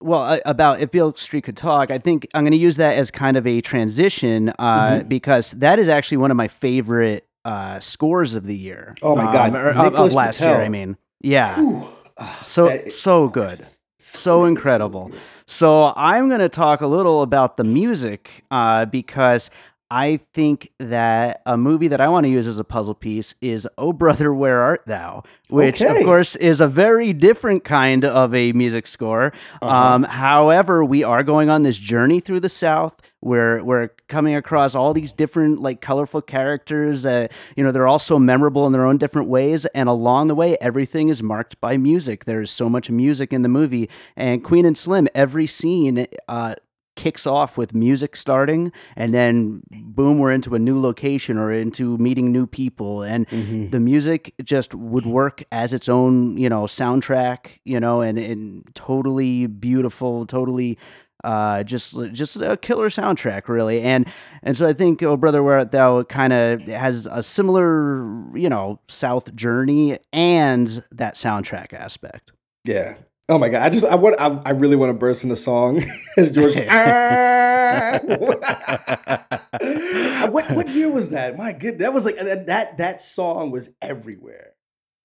well, 0.00 0.38
about 0.44 0.80
if 0.80 0.90
Beale 0.90 1.14
Street 1.16 1.44
could 1.44 1.56
talk, 1.56 1.90
I 1.90 1.98
think 1.98 2.26
I'm 2.34 2.42
going 2.44 2.52
to 2.52 2.58
use 2.58 2.76
that 2.76 2.98
as 2.98 3.10
kind 3.10 3.36
of 3.38 3.46
a 3.46 3.60
transition 3.62 4.50
uh, 4.58 4.88
Mhm. 5.00 5.08
because 5.08 5.52
that 5.52 5.78
is 5.78 5.88
actually 5.88 6.18
one 6.18 6.30
of 6.30 6.36
my 6.36 6.48
favorite 6.48 7.26
uh, 7.46 7.80
scores 7.80 8.34
of 8.34 8.44
the 8.46 8.56
year. 8.56 8.94
Oh 9.02 9.14
my 9.16 9.32
God, 9.32 9.54
or- 9.54 9.70
of- 9.70 10.12
last 10.12 10.40
year. 10.40 10.56
I 10.60 10.68
mean, 10.68 10.96
yeah. 11.22 11.56
Whew. 11.56 11.88
Ah, 12.18 12.38
So- 12.42 12.66
that 12.68 12.92
so 12.92 13.28
good. 13.28 13.58
gorgeous. 13.58 13.75
So 14.08 14.44
incredible. 14.44 15.10
So 15.46 15.92
I'm 15.96 16.28
going 16.28 16.40
to 16.40 16.48
talk 16.48 16.80
a 16.80 16.86
little 16.86 17.22
about 17.22 17.56
the 17.56 17.64
music 17.64 18.44
uh, 18.52 18.84
because 18.84 19.50
I 19.90 20.18
think 20.34 20.70
that 20.80 21.42
a 21.46 21.56
movie 21.56 21.88
that 21.88 22.00
I 22.00 22.08
want 22.08 22.24
to 22.24 22.30
use 22.30 22.46
as 22.46 22.58
a 22.58 22.64
puzzle 22.64 22.94
piece 22.94 23.34
is 23.40 23.68
"Oh 23.78 23.92
Brother, 23.92 24.34
Where 24.34 24.60
Art 24.60 24.82
Thou," 24.86 25.22
which 25.48 25.80
Okay. 25.80 25.98
of 26.00 26.04
course 26.04 26.34
is 26.36 26.60
a 26.60 26.66
very 26.66 27.12
different 27.12 27.62
kind 27.64 28.04
of 28.04 28.34
a 28.34 28.52
music 28.52 28.86
score. 28.86 29.32
Uh-huh. 29.62 29.68
Um, 29.94 30.02
however, 30.02 30.84
we 30.84 31.04
are 31.04 31.22
going 31.22 31.50
on 31.50 31.62
this 31.62 31.76
journey 31.76 32.20
through 32.20 32.40
the 32.40 32.48
South. 32.48 32.94
Where 33.20 33.64
we're 33.64 33.88
coming 34.08 34.36
across 34.36 34.76
all 34.76 34.92
these 34.94 35.12
different, 35.12 35.60
like, 35.60 35.80
colorful 35.80 36.22
characters. 36.22 37.02
That 37.02 37.32
you 37.56 37.64
know, 37.64 37.72
they're 37.72 37.88
all 37.88 37.98
so 37.98 38.18
memorable 38.20 38.66
in 38.66 38.72
their 38.72 38.86
own 38.86 38.98
different 38.98 39.28
ways. 39.28 39.66
And 39.66 39.88
along 39.88 40.28
the 40.28 40.34
way, 40.36 40.56
everything 40.60 41.08
is 41.08 41.22
marked 41.24 41.60
by 41.60 41.76
music. 41.76 42.24
There's 42.24 42.50
so 42.52 42.68
much 42.68 42.88
music 42.88 43.32
in 43.32 43.42
the 43.42 43.48
movie. 43.48 43.88
And 44.16 44.44
Queen 44.44 44.64
and 44.64 44.78
Slim, 44.78 45.08
every 45.14 45.48
scene 45.48 46.06
uh, 46.28 46.54
kicks 46.96 47.26
off 47.26 47.56
with 47.56 47.72
music 47.74 48.16
starting, 48.16 48.72
and 48.96 49.14
then 49.14 49.62
boom, 49.70 50.18
we're 50.18 50.32
into 50.32 50.54
a 50.54 50.58
new 50.58 50.78
location 50.80 51.38
or 51.38 51.52
into 51.52 51.96
meeting 51.98 52.32
new 52.32 52.46
people. 52.46 53.02
And 53.02 53.28
Mhm. 53.28 53.70
the 53.70 53.78
music 53.80 54.34
just 54.42 54.74
would 54.74 55.06
work 55.06 55.44
as 55.52 55.72
its 55.72 55.88
own, 55.88 56.36
you 56.36 56.48
know, 56.48 56.64
soundtrack, 56.64 57.58
you 57.64 57.78
know, 57.78 58.00
and, 58.00 58.18
and 58.18 58.64
totally 58.74 59.46
beautiful, 59.46 60.26
totally 60.26 60.78
uh 61.24 61.62
just 61.62 61.94
just 62.12 62.36
a 62.36 62.58
killer 62.58 62.90
soundtrack 62.90 63.48
really 63.48 63.80
and 63.80 64.06
and 64.42 64.54
so 64.54 64.66
i 64.68 64.72
think 64.74 65.02
oh 65.02 65.16
brother 65.16 65.42
where 65.42 65.56
art 65.56 65.72
thou 65.72 66.02
kind 66.02 66.30
of 66.30 66.60
has 66.68 67.06
a 67.10 67.22
similar 67.22 68.04
you 68.36 68.50
know 68.50 68.78
south 68.86 69.34
journey 69.34 69.98
and 70.12 70.84
that 70.92 71.14
soundtrack 71.14 71.72
aspect 71.72 72.32
Yeah. 72.66 72.96
Oh 73.28 73.38
my 73.38 73.48
god! 73.48 73.62
I 73.62 73.70
just 73.70 73.84
I 73.84 73.96
want 73.96 74.20
I, 74.20 74.40
I 74.46 74.50
really 74.50 74.76
want 74.76 74.90
to 74.90 74.94
burst 74.98 75.24
into 75.24 75.36
song 75.36 75.82
as 76.16 76.30
George. 76.30 76.56
Ah! 76.68 77.98
what 80.30 80.50
what 80.52 80.68
year 80.68 80.90
was 80.90 81.10
that? 81.10 81.36
My 81.36 81.52
good, 81.52 81.80
that 81.80 81.92
was 81.92 82.04
like 82.04 82.16
that 82.16 82.46
that, 82.46 82.78
that 82.78 83.02
song 83.02 83.50
was 83.50 83.68
everywhere. 83.82 84.52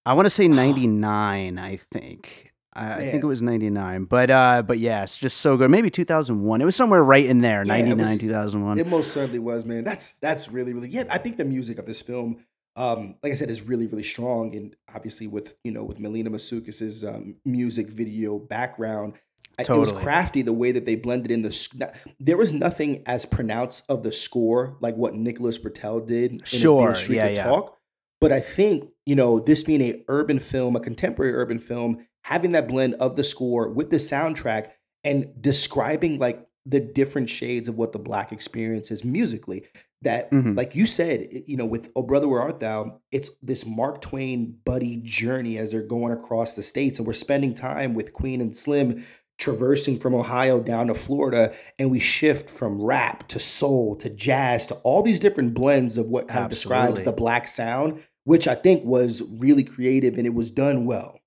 i 0.06 0.13
want 0.13 0.25
to 0.25 0.30
say 0.30 0.48
99 0.48 1.58
i 1.58 1.78
think 1.92 2.51
I, 2.74 2.94
I 2.94 3.12
think 3.12 3.24
it 3.24 3.28
was 3.28 3.42
99 3.42 4.06
but 4.06 4.30
uh 4.30 4.62
but 4.62 4.80
yeah 4.80 5.04
it's 5.04 5.18
just 5.18 5.38
so 5.42 5.58
good 5.58 5.70
maybe 5.72 5.90
2001 5.90 6.62
it 6.62 6.66
was 6.66 6.75
somewhere 6.75 7.04
right 7.04 7.25
in 7.25 7.42
there 7.42 7.63
Yeah, 7.66 7.78
ninety 7.78 7.96
nine, 7.96 8.18
two 8.18 8.30
thousand 8.30 8.63
one. 8.63 8.80
It 8.80 8.88
most 8.88 9.12
certainly 9.12 9.40
was, 9.40 9.66
man. 9.66 9.84
That's 9.84 10.13
that's 10.13 10.48
really 10.48 10.74
really 10.74 10.90
yeah. 10.90 11.04
I 11.10 11.18
think 11.18 11.38
the 11.38 11.46
music 11.46 11.80
of 11.80 11.86
this 11.86 12.01
film, 12.01 12.46
um, 12.75 13.16
like 13.24 13.32
I 13.32 13.36
said, 13.36 13.50
is 13.50 13.62
really 13.62 13.88
really 13.88 14.04
strong, 14.04 14.56
and 14.56 14.75
obviously 14.94 15.28
with 15.28 15.56
you 15.63 15.72
know 15.72 15.84
with 15.84 16.00
Melina 16.00 16.30
Matsoukas's 16.30 17.04
um, 17.04 17.36
music 17.46 17.90
video 17.90 18.38
background. 18.40 19.13
I- 19.60 19.63
It 19.63 19.80
was 19.80 19.92
crafty 20.04 20.42
the 20.42 20.54
way 20.54 20.72
that 20.72 20.86
they 20.86 20.96
blended 20.96 21.30
in 21.32 21.42
the. 21.42 21.92
There 22.20 22.38
was 22.38 22.54
nothing 22.54 23.04
as 23.06 23.25
pronounced 23.25 23.84
of 23.90 24.01
the 24.04 24.12
score 24.12 24.78
like 24.80 24.96
what 24.96 25.13
Nicholas 25.13 25.60
Britell 25.60 26.06
did. 26.08 26.48
Sure, 26.48 26.96
yeah, 27.16 27.28
yeah. 27.36 27.44
Talk. 27.44 27.78
But 28.22 28.32
I 28.32 28.40
think 28.40 28.90
you 29.06 29.16
know 29.16 29.40
this 29.40 29.63
being 29.63 29.82
a 29.82 30.04
urban 30.08 30.40
film, 30.40 30.75
a 30.75 30.80
contemporary 30.80 31.34
urban 31.34 31.60
film, 31.60 32.08
having 32.24 32.51
that 32.51 32.68
blend 32.68 32.94
of 32.96 33.16
the 33.18 33.24
score 33.24 33.68
with 33.70 33.90
the 33.90 33.98
soundtrack 33.98 34.70
and 35.04 35.34
describing 35.42 36.18
like 36.20 36.48
the 36.66 36.80
different 36.80 37.30
shades 37.30 37.68
of 37.68 37.75
what 37.75 37.92
the 37.92 38.00
black 38.00 38.32
experience 38.32 38.90
is 38.92 39.04
musically. 39.04 39.66
That, 40.03 40.31
Mhm. 40.31 40.58
like 40.58 40.75
you 40.75 40.86
said, 40.88 41.27
you 41.46 41.58
know, 41.58 41.65
with 41.65 41.89
"Oh 41.96 42.01
Brother 42.01 42.27
Where 42.27 42.41
Art 42.41 42.60
Thou," 42.60 43.00
it's 43.12 43.29
this 43.43 43.65
Mark 43.65 44.01
Twain 44.01 44.58
buddy 44.65 44.98
journey 45.03 45.58
as 45.58 45.72
they're 45.72 45.81
going 45.84 46.12
across 46.12 46.55
the 46.55 46.63
states, 46.63 46.98
and 46.98 47.08
we're 47.08 47.13
spending 47.13 47.53
time 47.53 47.93
with 47.93 48.13
Queen 48.13 48.41
and 48.41 48.55
Slim 48.58 49.03
traversing 49.38 49.98
from 50.00 50.13
Ohio 50.13 50.60
down 50.60 50.88
to 50.88 50.93
Florida, 50.93 51.51
and 51.79 51.89
we 51.91 52.00
shift 52.00 52.50
from 52.50 52.81
rap 52.81 53.27
to 53.27 53.39
soul 53.39 53.96
to 53.96 54.10
jazz 54.10 54.67
to 54.67 54.75
all 54.84 55.01
these 55.01 55.20
different 55.20 55.53
blends 55.53 55.98
of 55.98 56.08
what 56.08 56.27
kind 56.27 56.46
of 56.46 56.51
describes 56.51 57.01
the 57.03 57.12
black 57.12 57.48
sound 57.48 58.00
which 58.24 58.48
I 58.48 58.53
think 58.53 58.86
was 58.86 59.24
really 59.39 59.63
creative 59.63 60.15
and 60.15 60.27
it 60.27 60.34
was 60.36 60.51
done 60.51 60.86
well. 60.86 61.20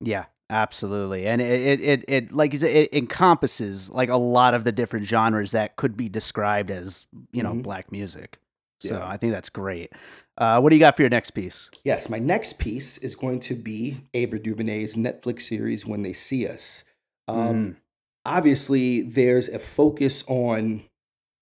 Yeah, 0.00 0.24
absolutely. 0.52 1.26
And 1.26 1.40
it, 1.40 1.80
it, 1.80 2.04
it, 2.06 2.32
like 2.32 2.52
you 2.52 2.58
said, 2.60 2.70
it 2.70 2.92
encompasses 2.94 3.90
like 3.90 4.08
a 4.10 4.16
lot 4.16 4.54
of 4.54 4.64
the 4.64 4.70
different 4.72 5.06
genres 5.06 5.50
that 5.52 5.76
could 5.76 5.96
be 5.96 6.08
described 6.08 6.70
as, 6.70 7.06
you 7.32 7.42
know, 7.42 7.52
Mhm. 7.54 7.62
black 7.62 7.90
music. 7.90 8.38
So 8.80 8.94
Yeah. 8.98 9.06
I 9.08 9.16
think 9.16 9.32
that's 9.32 9.48
great. 9.50 9.92
Uh, 10.36 10.60
what 10.60 10.70
do 10.70 10.76
you 10.76 10.80
got 10.80 10.96
for 10.96 11.02
your 11.02 11.10
next 11.10 11.30
piece? 11.32 11.70
Yes, 11.84 12.08
my 12.08 12.18
next 12.18 12.58
piece 12.58 12.98
is 12.98 13.14
going 13.16 13.40
to 13.40 13.54
be 13.54 14.02
Ava 14.14 14.38
DuVernay's 14.38 14.94
Netflix 14.96 15.42
series 15.42 15.86
When 15.86 16.02
They 16.02 16.12
See 16.12 16.46
Us. 16.46 16.84
Um, 17.28 17.36
Mhm. 17.66 17.76
Obviously, 18.24 19.02
there's 19.02 19.48
a 19.48 19.58
focus 19.58 20.22
on 20.28 20.82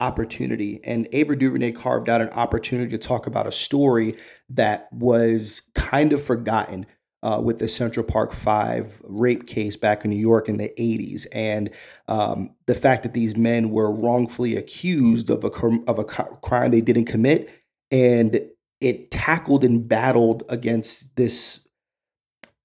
opportunity, 0.01 0.81
and 0.83 1.07
Ava 1.13 1.37
DuVernay 1.37 1.73
carved 1.73 2.09
out 2.09 2.23
an 2.23 2.31
opportunity 2.31 2.91
to 2.93 2.99
talk 2.99 3.27
about 3.27 3.47
a 3.47 3.53
story 3.53 4.17
that 4.49 4.91
was 4.93 5.61
kind 5.75 6.13
of 6.15 6.23
forgotten 6.23 6.87
uh, 7.23 7.41
with 7.43 7.59
the 7.59 7.69
Central 7.69 8.05
Park 8.05 8.33
Five 8.33 9.01
rape 9.05 9.47
case 9.47 9.77
back 9.77 10.05
in 10.05 10.11
New 10.11 10.17
York 10.17 10.49
in 10.49 10.57
the 10.57 10.73
80s, 10.79 11.27
and 11.33 11.71
um, 12.09 12.51
the 12.67 12.75
fact 12.75 13.03
that 13.03 13.13
these 13.15 13.37
men 13.37 13.71
were 13.71 13.91
wrongfully 13.91 14.57
accused 14.57 15.31
of 15.31 15.45
a 15.45 15.51
of 15.87 15.99
a 15.99 16.05
crime 16.05 16.71
they 16.71 16.81
didn't 16.81 17.07
commit, 17.07 17.51
and 17.91 18.41
it 18.81 19.11
tackled 19.11 19.65
and 19.65 19.87
battled 19.87 20.45
against 20.49 21.15
this 21.17 21.67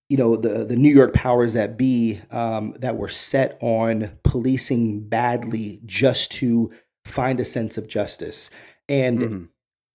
you 0.10 0.18
know 0.18 0.36
the 0.36 0.66
the 0.66 0.76
New 0.76 0.94
York 0.94 1.14
powers 1.14 1.54
that 1.54 1.78
be 1.78 2.22
um, 2.32 2.76
that 2.80 2.98
were 2.98 3.10
set 3.10 3.58
on 3.62 4.12
policing 4.24 5.08
badly 5.10 5.82
just 5.86 6.32
to 6.34 6.72
find 7.06 7.40
a 7.40 7.46
sense 7.46 7.78
of 7.78 7.88
justice. 7.88 8.50
And 8.88 9.20
Mhm. 9.20 9.48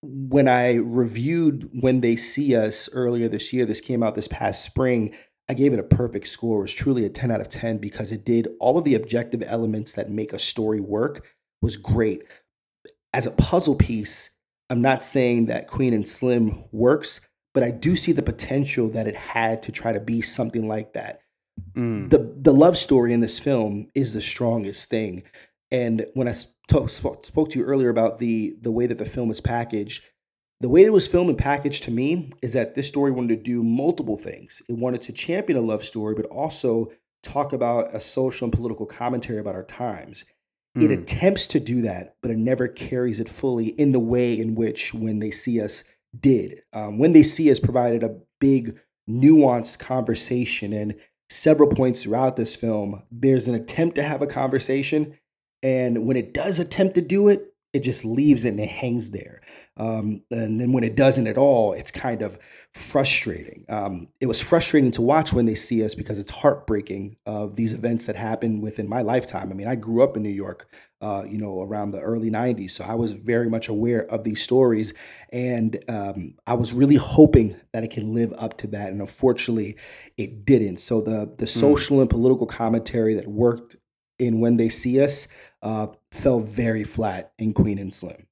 When 0.02 0.48
I 0.48 0.74
reviewed 0.74 1.68
When 1.80 2.00
They 2.00 2.16
See 2.16 2.56
Us 2.56 2.88
earlier 2.92 3.28
this 3.28 3.52
year, 3.52 3.66
this 3.66 3.80
came 3.80 4.02
out 4.02 4.14
this 4.14 4.28
past 4.28 4.64
spring. 4.64 5.14
I 5.48 5.54
gave 5.54 5.72
it 5.72 5.78
a 5.78 5.84
perfect 5.84 6.28
score. 6.28 6.58
It 6.58 6.62
was 6.62 6.74
truly 6.74 7.04
a 7.04 7.10
10 7.10 7.30
out 7.30 7.40
of 7.40 7.48
10 7.48 7.78
because 7.78 8.12
it 8.12 8.24
did 8.24 8.48
all 8.60 8.78
of 8.78 8.84
the 8.84 8.94
objective 8.94 9.42
elements 9.44 9.92
that 9.92 10.10
make 10.10 10.32
a 10.32 10.38
story 10.38 10.80
work 10.80 11.26
was 11.60 11.76
great. 11.76 12.22
As 13.12 13.26
a 13.26 13.32
puzzle 13.32 13.74
piece, 13.74 14.30
I'm 14.70 14.80
not 14.80 15.04
saying 15.04 15.46
that 15.46 15.66
Queen 15.66 15.92
and 15.92 16.06
Slim 16.06 16.64
works, 16.70 17.20
but 17.52 17.64
I 17.64 17.70
do 17.70 17.96
see 17.96 18.12
the 18.12 18.22
potential 18.22 18.88
that 18.90 19.08
it 19.08 19.16
had 19.16 19.62
to 19.64 19.72
try 19.72 19.92
to 19.92 20.00
be 20.00 20.22
something 20.22 20.68
like 20.68 20.92
that. 20.92 21.20
Mm. 21.74 22.08
The 22.08 22.32
the 22.36 22.54
love 22.54 22.78
story 22.78 23.12
in 23.12 23.20
this 23.20 23.38
film 23.38 23.88
is 23.94 24.14
the 24.14 24.22
strongest 24.22 24.88
thing. 24.88 25.24
And 25.70 26.06
when 26.14 26.28
I 26.28 26.32
spoke, 26.32 26.90
spoke 26.90 27.50
to 27.50 27.58
you 27.58 27.64
earlier 27.64 27.90
about 27.90 28.18
the 28.18 28.56
the 28.60 28.72
way 28.72 28.86
that 28.86 28.98
the 28.98 29.04
film 29.06 29.30
is 29.30 29.40
packaged, 29.40 30.04
the 30.60 30.68
way 30.68 30.82
it 30.82 30.92
was 30.92 31.08
filmed 31.08 31.30
and 31.30 31.38
packaged 31.38 31.84
to 31.84 31.90
me 31.90 32.30
is 32.42 32.52
that 32.54 32.74
this 32.74 32.88
story 32.88 33.10
wanted 33.12 33.36
to 33.36 33.42
do 33.42 33.62
multiple 33.62 34.16
things. 34.16 34.62
It 34.68 34.76
wanted 34.76 35.02
to 35.02 35.12
champion 35.12 35.58
a 35.58 35.62
love 35.62 35.84
story, 35.84 36.14
but 36.14 36.26
also 36.26 36.90
talk 37.22 37.52
about 37.52 37.94
a 37.94 38.00
social 38.00 38.46
and 38.46 38.52
political 38.52 38.86
commentary 38.86 39.38
about 39.38 39.54
our 39.54 39.64
times. 39.64 40.24
It 40.76 40.90
Mm. 40.90 41.02
attempts 41.02 41.46
to 41.48 41.60
do 41.60 41.82
that, 41.82 42.14
but 42.22 42.30
it 42.30 42.38
never 42.38 42.68
carries 42.68 43.18
it 43.18 43.28
fully 43.28 43.68
in 43.68 43.92
the 43.92 43.98
way 43.98 44.38
in 44.38 44.54
which 44.54 44.94
When 44.94 45.18
They 45.18 45.32
See 45.32 45.60
Us 45.60 45.82
did. 46.18 46.62
Um, 46.72 46.98
when 46.98 47.12
They 47.12 47.24
See 47.24 47.50
Us 47.50 47.58
provided 47.58 48.02
a 48.04 48.20
big, 48.38 48.78
nuanced 49.08 49.80
conversation, 49.80 50.72
and 50.72 50.94
several 51.28 51.68
points 51.68 52.04
throughout 52.04 52.36
this 52.36 52.54
film, 52.54 53.02
there's 53.10 53.48
an 53.48 53.54
attempt 53.54 53.96
to 53.96 54.02
have 54.04 54.22
a 54.22 54.26
conversation, 54.28 55.14
and 55.62 56.06
when 56.06 56.16
it 56.16 56.32
does 56.32 56.58
attempt 56.58 56.94
to 56.94 57.00
do 57.00 57.28
it, 57.28 57.50
it 57.72 57.80
just 57.80 58.04
leaves 58.04 58.44
it 58.44 58.50
and 58.50 58.60
it 58.60 58.68
hangs 58.68 59.10
there. 59.10 59.40
Um, 59.76 60.22
and 60.30 60.60
then 60.60 60.72
when 60.72 60.82
it 60.82 60.96
doesn't 60.96 61.28
at 61.28 61.38
all, 61.38 61.72
it's 61.72 61.90
kind 61.90 62.22
of 62.22 62.38
frustrating. 62.74 63.64
Um, 63.68 64.08
it 64.20 64.26
was 64.26 64.40
frustrating 64.40 64.90
to 64.92 65.02
watch 65.02 65.32
when 65.32 65.46
they 65.46 65.54
see 65.54 65.84
us 65.84 65.94
because 65.94 66.18
it's 66.18 66.30
heartbreaking 66.30 67.16
of 67.26 67.56
these 67.56 67.72
events 67.72 68.06
that 68.06 68.16
happened 68.16 68.62
within 68.62 68.88
my 68.88 69.02
lifetime. 69.02 69.50
I 69.50 69.54
mean, 69.54 69.68
I 69.68 69.76
grew 69.76 70.02
up 70.02 70.16
in 70.16 70.22
New 70.22 70.30
York, 70.30 70.68
uh, 71.00 71.24
you 71.28 71.38
know, 71.38 71.62
around 71.62 71.92
the 71.92 72.00
early 72.00 72.30
'90s, 72.30 72.72
so 72.72 72.84
I 72.84 72.94
was 72.94 73.12
very 73.12 73.48
much 73.48 73.68
aware 73.68 74.04
of 74.06 74.22
these 74.22 74.42
stories, 74.42 74.92
and 75.30 75.82
um, 75.88 76.34
I 76.46 76.54
was 76.54 76.72
really 76.72 76.96
hoping 76.96 77.56
that 77.72 77.84
it 77.84 77.90
can 77.90 78.14
live 78.14 78.34
up 78.36 78.58
to 78.58 78.66
that. 78.68 78.90
And 78.90 79.00
unfortunately, 79.00 79.76
it 80.18 80.44
didn't. 80.44 80.78
So 80.78 81.00
the 81.00 81.32
the 81.38 81.46
social 81.46 82.00
and 82.00 82.10
political 82.10 82.46
commentary 82.46 83.14
that 83.14 83.28
worked 83.28 83.76
in 84.18 84.40
when 84.40 84.58
they 84.58 84.68
see 84.68 85.00
us 85.00 85.26
uh, 85.62 85.88
fell 86.10 86.40
very 86.40 86.84
flat 86.84 87.32
in 87.38 87.52
Queen 87.52 87.78
and 87.78 87.92
Slim. 87.92 88.26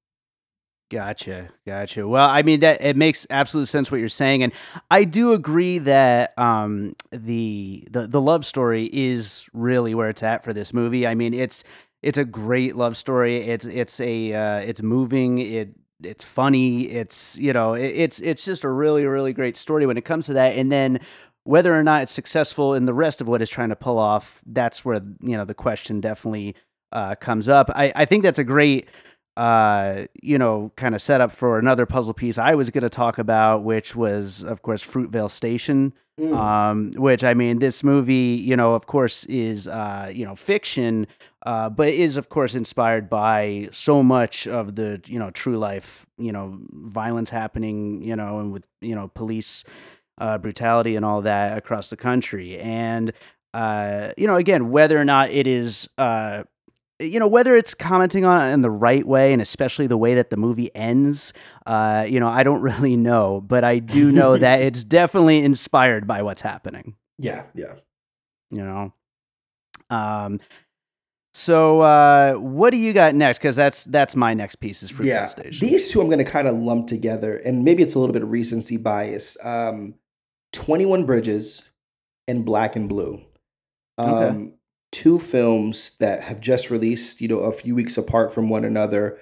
Gotcha, 0.91 1.51
gotcha. 1.67 2.09
Well, 2.09 2.27
I 2.27 2.41
mean 2.41 2.61
that 2.61 2.83
it 2.83 2.97
makes 2.97 3.27
absolute 3.29 3.69
sense 3.69 3.91
what 3.91 4.01
you're 4.01 4.09
saying, 4.09 4.43
and 4.43 4.55
I 4.91 5.05
do 5.05 5.35
agree 5.35 5.79
that 5.81 6.33
um, 6.39 6.97
the 7.11 7.87
the 7.91 8.07
the 8.07 8.21
love 8.23 8.47
story 8.47 8.89
is 8.91 9.47
really 9.53 9.95
where 9.95 10.09
it's 10.09 10.23
at 10.23 10.45
for 10.45 10.55
this 10.55 10.73
movie. 10.73 11.07
I 11.07 11.15
mean, 11.15 11.35
it's 11.35 11.63
it's 12.03 12.17
a 12.17 12.25
great 12.25 12.75
love 12.75 12.97
story. 12.97 13.37
It's 13.49 13.67
it's 13.67 14.01
a 14.01 14.33
uh, 14.33 14.59
it's 14.61 14.81
moving. 14.81 15.39
It 15.39 15.75
it's 16.03 16.25
funny. 16.25 16.89
It's 16.89 17.37
you 17.37 17.53
know 17.53 17.75
it, 17.75 17.89
it's 17.89 18.19
it's 18.21 18.43
just 18.43 18.65
a 18.65 18.71
really 18.71 19.05
really 19.05 19.35
great 19.35 19.59
story 19.59 19.85
when 19.85 19.99
it 19.99 20.07
comes 20.07 20.25
to 20.27 20.33
that. 20.35 20.57
And 20.57 20.73
then 20.73 21.01
whether 21.45 21.79
or 21.79 21.83
not 21.83 22.05
it's 22.05 22.13
successful 22.13 22.73
in 22.73 22.87
the 22.87 22.95
rest 22.95 23.21
of 23.21 23.29
what 23.29 23.43
it's 23.43 23.51
trying 23.51 23.71
to 23.71 23.77
pull 23.77 23.99
off, 23.99 24.43
that's 24.47 24.87
where 24.87 25.03
you 25.21 25.37
know 25.37 25.45
the 25.45 25.55
question 25.55 26.01
definitely 26.01 26.55
uh, 26.93 27.15
comes 27.17 27.49
up. 27.49 27.71
I 27.75 27.93
I 27.95 28.05
think 28.05 28.23
that's 28.23 28.39
a 28.39 28.45
great 28.45 28.89
uh, 29.39 30.07
you 30.21 30.37
know, 30.37 30.73
kind 30.75 30.97
of 30.97 31.01
set 31.01 31.21
up 31.21 31.31
for 31.31 31.61
another 31.61 31.87
puzzle 31.87 32.13
piece 32.13 32.39
I 32.39 32.57
was 32.57 32.71
going 32.71 32.83
to 32.83 32.91
talk 32.91 33.19
about, 33.19 33.63
which 33.63 33.95
was, 33.95 34.43
of 34.43 34.63
course, 34.63 34.85
Fruitvale 34.85 35.31
Station. 35.31 35.93
Mm. 36.21 36.37
Um, 36.37 36.91
which 36.97 37.23
I 37.23 37.33
mean, 37.33 37.61
this 37.61 37.85
movie, 37.85 38.43
you 38.45 38.57
know, 38.57 38.75
of 38.75 38.87
course, 38.87 39.23
is 39.27 39.69
uh, 39.69 40.11
you 40.13 40.25
know 40.25 40.35
fiction, 40.35 41.07
uh, 41.47 41.71
but 41.71 41.91
is 41.91 42.17
of 42.17 42.29
course 42.29 42.57
inspired 42.57 43.09
by 43.09 43.69
so 43.71 44.03
much 44.03 44.49
of 44.49 44.75
the 44.75 45.01
you 45.07 45.21
know 45.21 45.31
true 45.31 45.57
life, 45.57 46.07
you 46.19 46.33
know, 46.33 46.59
violence 46.73 47.31
happening, 47.31 48.03
you 48.03 48.17
know, 48.17 48.41
and 48.41 48.53
with 48.53 48.67
you 48.81 48.97
know 48.97 49.07
police 49.15 49.63
uh, 50.21 50.39
brutality 50.39 50.97
and 50.97 51.05
all 51.05 51.23
that 51.23 51.57
across 51.57 51.89
the 51.89 51.97
country, 51.97 52.59
and 52.59 53.13
uh, 53.55 54.11
you 54.17 54.27
know, 54.27 54.35
again, 54.35 54.71
whether 54.71 55.01
or 55.01 55.05
not 55.05 55.31
it 55.31 55.47
is 55.47 55.89
uh, 55.99 56.43
you 57.01 57.19
know 57.21 57.29
whether 57.29 57.55
it's 57.57 57.75
commenting 57.75 58.25
on 58.25 58.41
it 58.49 58.53
in 58.53 58.61
the 58.63 58.71
right 58.71 59.07
way 59.07 59.33
and 59.33 59.41
especially 59.41 59.87
the 59.87 59.97
way 59.97 60.15
that 60.15 60.31
the 60.31 60.37
movie 60.37 60.75
ends 60.75 61.33
uh 61.67 62.05
you 62.09 62.19
know 62.19 62.29
i 62.29 62.43
don't 62.43 62.61
really 62.73 62.97
know 62.97 63.41
but 63.47 63.63
i 63.65 63.79
do 63.79 64.11
know 64.11 64.37
that 64.39 64.61
it's 64.61 64.83
definitely 64.85 65.39
inspired 65.39 66.07
by 66.07 66.23
what's 66.23 66.41
happening 66.43 66.97
Yeah, 67.19 67.45
yeah. 67.55 67.75
you 68.51 68.65
know 68.65 68.93
um 69.91 70.41
so 71.35 71.83
uh 71.83 72.35
what 72.35 72.71
do 72.71 72.77
you 72.79 72.93
got 72.93 73.15
next 73.15 73.39
because 73.39 73.55
that's 73.55 73.85
that's 73.85 74.17
my 74.17 74.35
next 74.35 74.57
piece 74.57 74.83
is 74.83 74.91
Fruitvale 74.91 75.05
yeah, 75.07 75.51
these 75.61 75.91
two 75.91 76.01
I'm 76.01 76.07
going 76.09 76.19
to 76.19 76.25
kind 76.25 76.49
of 76.49 76.57
lump 76.57 76.89
together, 76.89 77.37
and 77.37 77.65
maybe 77.65 77.83
it's 77.83 77.95
a 77.95 77.99
little 77.99 78.13
bit 78.13 78.23
of 78.23 78.33
recency 78.33 78.77
bias. 78.77 79.37
Um, 79.43 79.95
Twenty 80.53 80.85
One 80.85 81.05
Bridges 81.07 81.63
and 82.27 82.45
Black 82.45 82.75
and 82.77 82.89
Blue, 82.89 83.21
um, 83.99 84.15
Okay. 84.15 84.51
Two 84.93 85.19
films 85.19 85.93
that 86.01 86.23
have 86.23 86.41
just 86.41 86.71
released, 86.71 87.21
you 87.21 87.29
know, 87.29 87.41
a 87.41 87.53
few 87.53 87.75
weeks 87.75 87.99
apart 87.99 88.33
from 88.33 88.49
one 88.49 88.65
another, 88.65 89.19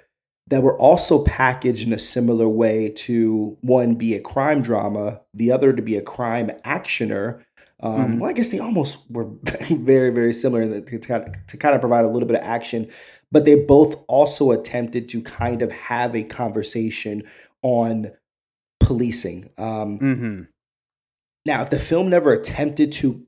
that 0.47 0.63
were 0.63 0.77
also 0.79 1.23
packaged 1.23 1.85
in 1.85 1.93
a 1.93 1.99
similar 1.99 2.47
way 2.47 2.89
to 2.89 3.57
one 3.61 3.95
be 3.95 4.15
a 4.15 4.21
crime 4.21 4.61
drama, 4.61 5.21
the 5.33 5.51
other 5.51 5.73
to 5.73 5.81
be 5.81 5.97
a 5.97 6.01
crime 6.01 6.49
actioner. 6.63 7.43
Um, 7.81 8.15
Mhm. 8.15 8.19
Well, 8.19 8.29
I 8.29 8.33
guess 8.33 8.49
they 8.49 8.59
almost 8.59 8.99
were 9.11 9.29
very, 9.69 10.09
very 10.09 10.33
similar 10.33 10.79
to 10.79 10.99
kind 10.99 11.27
of, 11.27 11.47
to 11.47 11.57
kind 11.57 11.75
of 11.75 11.81
provide 11.81 12.05
a 12.05 12.09
little 12.09 12.27
bit 12.27 12.37
of 12.37 12.43
action 12.43 12.89
but 13.29 13.43
they 13.43 13.55
both 13.55 14.03
also 14.07 14.51
attempted 14.51 15.09
to 15.09 15.21
kind 15.21 15.61
of 15.61 15.69
have 15.69 16.15
a 16.15 16.23
conversation 16.23 17.23
on 17.61 18.09
policing. 18.79 19.49
Um, 19.57 19.99
mm-hmm 19.99 20.41
now, 21.47 21.61
if 21.63 21.69
the 21.69 21.79
film 21.79 22.09
never 22.09 22.33
attempted 22.33 22.91
to, 22.93 23.25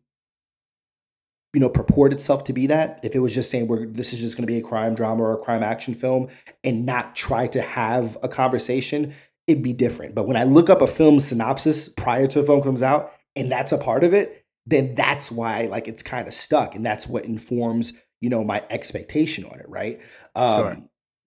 you 1.54 1.60
know, 1.60 1.70
purport 1.70 2.14
itself 2.14 2.44
to 2.46 2.54
be 2.54 2.68
that, 2.68 3.00
if 3.04 3.16
it 3.16 3.20
was 3.20 3.34
just 3.34 3.50
saying 3.50 3.68
we're 3.68 3.86
this 3.88 4.14
is 4.14 4.20
just 4.20 4.38
going 4.38 4.46
to 4.48 4.52
be 4.52 4.60
a 4.60 4.64
crime 4.64 4.96
drama 4.96 5.24
or 5.24 5.34
a 5.34 5.38
crime 5.44 5.64
action 5.64 5.96
film 5.96 6.28
and 6.64 6.86
not 6.86 7.16
try 7.16 7.48
to 7.48 7.62
have 7.62 8.18
a 8.22 8.30
conversation, 8.30 9.14
it'd 9.48 9.64
be 9.64 9.74
different. 9.74 10.14
But 10.14 10.28
when 10.28 10.38
I 10.38 10.44
look 10.44 10.70
up 10.70 10.82
a 10.82 10.88
film 10.88 11.20
synopsis 11.20 11.90
prior 11.90 12.28
to 12.28 12.42
a 12.42 12.44
film 12.44 12.62
comes 12.62 12.82
out 12.84 13.14
and 13.36 13.52
that's 13.52 13.72
a 13.72 13.78
part 13.78 14.04
of 14.04 14.14
it, 14.14 14.46
then 14.66 14.94
that's 14.96 15.32
why 15.32 15.64
like 15.64 15.88
it's 15.88 16.04
kind 16.04 16.28
of 16.28 16.34
stuck 16.34 16.76
and 16.76 16.86
that's 16.86 17.08
what 17.08 17.26
informs 17.26 17.94
you 18.22 18.30
know 18.30 18.44
my 18.44 18.64
expectation 18.70 19.46
on 19.46 19.60
it 19.60 19.66
right 19.68 20.00
um 20.36 20.64
Sure. 20.66 20.78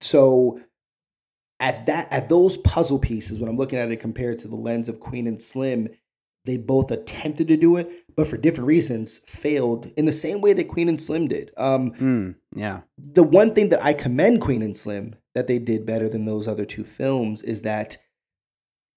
so 0.00 0.60
at 1.58 1.86
that 1.86 2.12
at 2.12 2.28
those 2.28 2.58
puzzle 2.58 2.98
pieces 2.98 3.38
when 3.40 3.48
i'm 3.48 3.56
looking 3.56 3.78
at 3.78 3.90
it 3.90 3.96
compared 3.96 4.38
to 4.40 4.48
the 4.48 4.54
lens 4.56 4.88
of 4.88 5.00
queen 5.00 5.26
and 5.26 5.40
slim 5.40 5.88
they 6.44 6.56
both 6.56 6.90
attempted 6.90 7.48
to 7.48 7.56
do 7.56 7.76
it 7.76 7.88
but 8.14 8.26
for 8.28 8.36
different 8.36 8.66
reasons 8.66 9.18
failed 9.26 9.90
in 9.96 10.04
the 10.04 10.12
same 10.12 10.40
way 10.40 10.52
that 10.52 10.68
queen 10.68 10.88
and 10.88 11.00
slim 11.00 11.28
did 11.28 11.50
um 11.56 11.92
mm, 11.92 12.34
yeah 12.54 12.80
the 12.98 13.22
one 13.22 13.54
thing 13.54 13.68
that 13.70 13.82
I 13.84 13.94
commend 13.94 14.40
Queen 14.40 14.62
and 14.62 14.76
Slim 14.76 15.16
that 15.34 15.46
they 15.46 15.58
did 15.58 15.84
better 15.86 16.08
than 16.08 16.24
those 16.24 16.46
other 16.46 16.64
two 16.64 16.84
films 16.84 17.42
is 17.42 17.62
that 17.62 17.96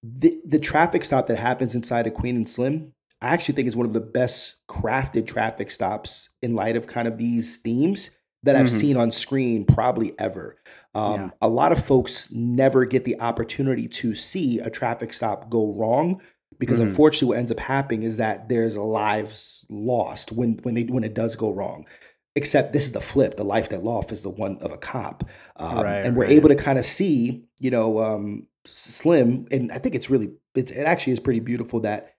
the 0.04 0.40
the 0.46 0.60
traffic 0.60 1.04
stop 1.06 1.28
that 1.28 1.38
happens 1.38 1.76
inside 1.76 2.08
of 2.08 2.14
Queen 2.14 2.36
and 2.36 2.48
Slim, 2.48 2.94
I 3.22 3.30
actually 3.30 3.56
think 3.56 3.68
is 3.68 3.76
one 3.76 3.88
of 3.88 3.94
the 3.94 4.00
best 4.02 4.58
crafted 4.70 5.26
traffic 5.28 5.72
stops 5.72 6.30
in 6.42 6.56
light 6.56 6.76
of 6.76 6.88
kind 6.88 7.08
of 7.08 7.18
these 7.18 7.58
themes 7.58 8.12
that 8.44 8.56
I've 8.56 8.68
Mhm. 8.68 8.80
seen 8.80 8.98
on 8.98 9.12
screen 9.12 9.66
probably 9.66 10.14
ever. 10.20 10.58
Um, 10.94 11.14
Yeah. 11.14 11.30
A 11.42 11.50
lot 11.50 11.72
of 11.72 11.84
folks 11.84 12.32
never 12.32 12.86
get 12.86 13.04
the 13.06 13.20
opportunity 13.20 13.88
to 13.88 14.14
see 14.14 14.60
a 14.60 14.70
traffic 14.70 15.14
stop 15.14 15.50
go 15.50 15.74
wrong 15.74 16.22
because 16.60 16.80
Mhm. 16.80 16.84
unfortunately 16.88 17.28
what 17.30 17.38
ends 17.38 17.52
up 17.52 17.60
happening 17.60 18.04
is 18.04 18.18
that 18.18 18.50
there's 18.50 18.78
lives 18.78 19.66
lost 19.70 20.32
when 20.32 20.60
when 20.64 20.76
they 20.76 20.84
when 20.84 21.04
it 21.04 21.14
does 21.14 21.36
go 21.36 21.52
wrong. 21.52 21.86
Except 22.38 22.74
this 22.74 22.84
is 22.86 22.92
the 22.92 23.00
flip. 23.00 23.38
The 23.38 23.46
life 23.46 23.70
that 23.70 23.84
lost 23.86 24.12
is 24.12 24.22
the 24.24 24.30
one 24.30 24.58
of 24.60 24.72
a 24.74 24.78
cop, 24.78 25.24
um, 25.56 25.84
Right, 25.84 26.04
and 26.06 26.18
we're 26.18 26.26
right. 26.26 26.34
able 26.34 26.50
to 26.50 26.56
kind 26.56 26.78
of 26.78 26.86
see, 26.86 27.46
you 27.60 27.72
know, 27.72 28.04
um, 28.04 28.48
Slim, 28.66 29.48
and 29.52 29.72
I 29.72 29.78
think 29.78 29.96
it's 29.96 30.10
really, 30.10 30.32
it's, 30.54 30.70
it 30.72 30.84
actually 30.84 31.14
is 31.14 31.20
pretty 31.22 31.40
beautiful 31.40 31.80
that 31.82 32.16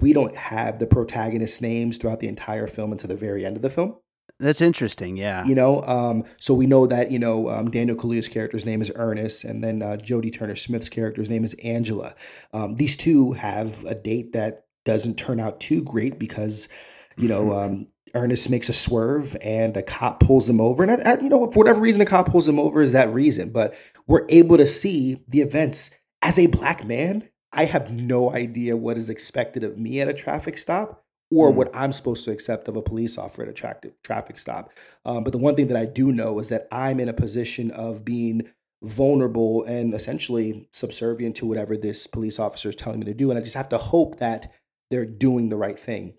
we 0.00 0.12
don't 0.12 0.34
have 0.34 0.78
the 0.80 0.86
protagonist's 0.86 1.60
names 1.60 1.98
throughout 1.98 2.18
the 2.20 2.26
entire 2.26 2.66
film 2.66 2.90
until 2.90 3.08
the 3.08 3.14
very 3.16 3.44
end 3.46 3.54
of 3.54 3.62
the 3.62 3.70
film. 3.70 3.94
That's 4.40 4.60
interesting. 4.60 5.16
Yeah. 5.16 5.44
You 5.46 5.54
know, 5.54 5.82
um, 5.82 6.24
so 6.40 6.54
we 6.54 6.66
know 6.66 6.86
that 6.86 7.10
you 7.10 7.18
know 7.18 7.48
um, 7.48 7.70
Daniel 7.70 7.96
Kaluuya's 7.96 8.28
character's 8.28 8.64
name 8.66 8.82
is 8.82 8.90
Ernest, 8.96 9.44
and 9.44 9.62
then 9.62 9.80
uh, 9.80 9.96
Jodie 10.00 10.34
Turner 10.34 10.56
Smith's 10.56 10.88
character's 10.88 11.30
name 11.30 11.44
is 11.44 11.54
Angela. 11.62 12.14
Um, 12.52 12.74
these 12.74 12.96
two 12.96 13.32
have 13.32 13.84
a 13.84 13.94
date 13.94 14.32
that 14.32 14.66
doesn't 14.84 15.16
turn 15.16 15.38
out 15.40 15.60
too 15.60 15.82
great 15.82 16.18
because 16.18 16.68
you 17.16 17.28
know 17.28 17.44
Mhm. 17.46 17.64
um, 17.64 17.86
Ernest 18.14 18.50
makes 18.50 18.68
a 18.68 18.72
swerve 18.72 19.36
and 19.40 19.76
a 19.76 19.82
cop 19.82 20.20
pulls 20.20 20.48
him 20.48 20.60
over, 20.60 20.82
and 20.82 20.90
I, 21.06 21.12
I- 21.12 21.20
you 21.20 21.28
know 21.28 21.46
for 21.52 21.58
whatever 21.60 21.80
reason 21.80 22.00
the 22.00 22.06
cop 22.06 22.28
pulls 22.30 22.48
him 22.48 22.58
over 22.58 22.82
is 22.82 22.92
that 22.92 23.14
reason, 23.14 23.50
but 23.50 23.74
we're 24.08 24.26
able 24.28 24.56
to 24.56 24.66
see 24.66 25.20
the 25.28 25.40
events 25.42 25.90
as 26.22 26.38
a 26.40 26.46
black 26.46 26.84
man. 26.84 27.28
I 27.52 27.66
have 27.66 27.92
no 27.92 28.30
idea 28.32 28.76
what 28.76 28.98
is 28.98 29.08
expected 29.08 29.62
of 29.62 29.78
me 29.78 30.00
at 30.00 30.08
a 30.08 30.12
traffic 30.14 30.58
stop 30.58 31.03
or 31.34 31.50
Mm. 31.50 31.54
what 31.56 31.70
I'm 31.74 31.92
supposed 31.92 32.24
to 32.26 32.30
accept 32.30 32.68
of 32.68 32.76
a 32.76 32.82
police 32.82 33.18
officer 33.18 33.42
at 33.42 33.48
a 33.48 33.52
traffic 33.52 34.00
traffic 34.02 34.38
stop. 34.38 34.70
Um, 35.04 35.24
but 35.24 35.32
the 35.32 35.38
one 35.38 35.56
thing 35.56 35.68
that 35.68 35.76
I 35.76 35.86
do 35.86 36.12
know 36.12 36.38
is 36.38 36.48
that 36.50 36.68
I'm 36.70 37.00
in 37.00 37.08
a 37.08 37.12
position 37.14 37.70
of 37.72 38.04
being 38.04 38.48
vulnerable 38.82 39.64
and 39.64 39.94
essentially 39.94 40.68
subservient 40.72 41.36
to 41.36 41.46
whatever 41.46 41.76
this 41.76 42.06
police 42.06 42.38
officer 42.38 42.68
is 42.68 42.76
telling 42.76 43.00
me 43.00 43.06
to 43.06 43.14
do. 43.14 43.30
And 43.30 43.38
I 43.38 43.42
just 43.42 43.56
have 43.56 43.68
to 43.70 43.78
hope 43.78 44.18
that 44.18 44.52
they're 44.90 45.06
doing 45.06 45.48
the 45.48 45.56
right 45.56 45.78
thing. 45.78 46.14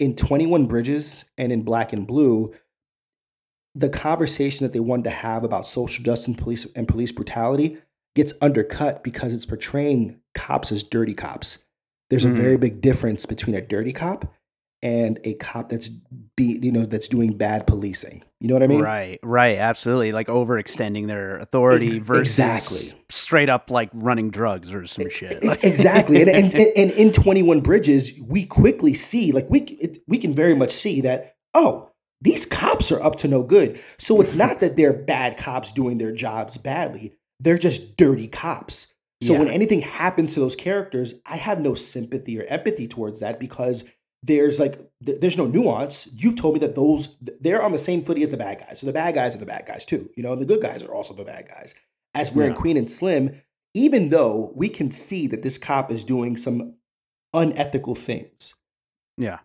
In 0.00 0.16
21 0.16 0.66
Bridges 0.66 1.24
and 1.38 1.52
in 1.52 1.62
Black 1.62 1.92
and 1.92 2.06
Blue, 2.06 2.52
the 3.74 3.88
conversation 3.88 4.66
that 4.66 4.72
they 4.72 4.80
wanted 4.80 5.04
to 5.04 5.10
have 5.10 5.44
about 5.44 5.66
social 5.66 6.04
justice 6.04 6.26
and 6.28 6.36
police 6.38 6.66
and 6.74 6.88
police 6.88 7.12
brutality 7.12 7.78
gets 8.14 8.34
undercut 8.42 9.02
because 9.02 9.32
it's 9.32 9.46
portraying 9.46 10.20
cops 10.34 10.70
as 10.72 10.82
dirty 10.82 11.14
cops. 11.14 11.58
There's 12.10 12.24
a 12.24 12.28
Mhm. 12.28 12.36
very 12.36 12.56
big 12.58 12.80
difference 12.82 13.24
between 13.24 13.54
a 13.56 13.62
dirty 13.62 13.92
cop 13.92 14.30
and 14.82 15.20
a 15.24 15.34
cop 15.34 15.68
that's 15.68 15.88
be 16.36 16.58
you 16.62 16.72
know 16.72 16.84
that's 16.84 17.08
doing 17.08 17.36
bad 17.36 17.66
policing. 17.66 18.22
You 18.40 18.48
know 18.48 18.54
what 18.54 18.64
I 18.64 18.66
mean? 18.66 18.80
right, 18.82 19.20
right, 19.22 19.56
absolutely. 19.58 20.10
Like 20.10 20.26
overextending 20.26 21.06
their 21.06 21.38
authority 21.38 21.98
Ex- 21.98 22.06
versus 22.06 22.22
exactly. 22.38 22.98
straight 23.08 23.48
up 23.48 23.70
like 23.70 23.88
running 23.92 24.30
drugs 24.30 24.74
or 24.74 24.84
some 24.88 25.08
shit. 25.10 25.44
E- 25.44 25.46
Like- 25.48 25.62
exactly 25.62 26.20
and, 26.20 26.28
and, 26.28 26.54
and, 26.54 26.72
and 26.76 26.90
in 26.92 27.12
21 27.12 27.60
bridges 27.60 28.10
we 28.20 28.44
quickly 28.44 28.94
see 28.94 29.30
like 29.30 29.46
we 29.48 29.60
it, 29.60 30.02
we 30.08 30.18
can 30.18 30.34
very 30.34 30.54
much 30.56 30.72
see 30.72 31.00
that 31.02 31.36
oh 31.54 31.88
these 32.20 32.44
cops 32.46 32.90
are 32.90 33.00
up 33.02 33.16
to 33.16 33.28
no 33.28 33.42
good 33.44 33.80
so 33.98 34.20
it's 34.20 34.34
not 34.34 34.58
that 34.60 34.76
they're 34.76 34.92
bad 34.92 35.36
cops 35.38 35.70
doing 35.70 35.98
their 35.98 36.12
jobs 36.12 36.56
badly 36.56 37.12
they're 37.38 37.58
just 37.58 37.96
dirty 37.96 38.26
cops 38.26 38.88
so 39.22 39.34
when 39.34 39.48
anything 39.48 39.80
happens 39.82 40.34
to 40.34 40.40
those 40.40 40.56
characters 40.56 41.14
i 41.26 41.36
have 41.36 41.60
no 41.60 41.74
sympathy 41.76 42.38
or 42.40 42.44
empathy 42.44 42.88
towards 42.88 43.20
that 43.20 43.38
because 43.38 43.84
there's 44.22 44.60
like 44.60 44.78
th- 45.04 45.20
there's 45.20 45.36
no 45.36 45.46
nuance. 45.46 46.08
You've 46.14 46.36
told 46.36 46.54
me 46.54 46.60
that 46.60 46.74
those 46.74 47.16
they're 47.40 47.62
on 47.62 47.72
the 47.72 47.78
same 47.78 48.04
footy 48.04 48.22
as 48.22 48.30
the 48.30 48.36
bad 48.36 48.60
guys. 48.60 48.80
So 48.80 48.86
the 48.86 48.92
bad 48.92 49.14
guys 49.14 49.34
are 49.34 49.38
the 49.38 49.46
bad 49.46 49.66
guys 49.66 49.84
too 49.84 50.08
you 50.16 50.22
know 50.22 50.32
and 50.32 50.40
the 50.40 50.46
good 50.46 50.62
guys 50.62 50.82
are 50.82 50.94
also 50.94 51.14
the 51.14 51.24
bad 51.24 51.48
guys. 51.48 51.74
As 52.14 52.30
we're 52.32 52.46
in 52.46 52.54
queen 52.54 52.76
and 52.76 52.88
slim 52.90 53.40
even 53.74 54.10
though 54.10 54.52
we 54.54 54.68
can 54.68 54.90
see 54.90 55.26
that 55.28 55.42
this 55.42 55.56
cop 55.56 55.90
is 55.90 56.04
doing 56.04 56.36
some 56.36 56.74
unethical 57.32 57.94
things 57.94 58.52
yeah. 59.16 59.38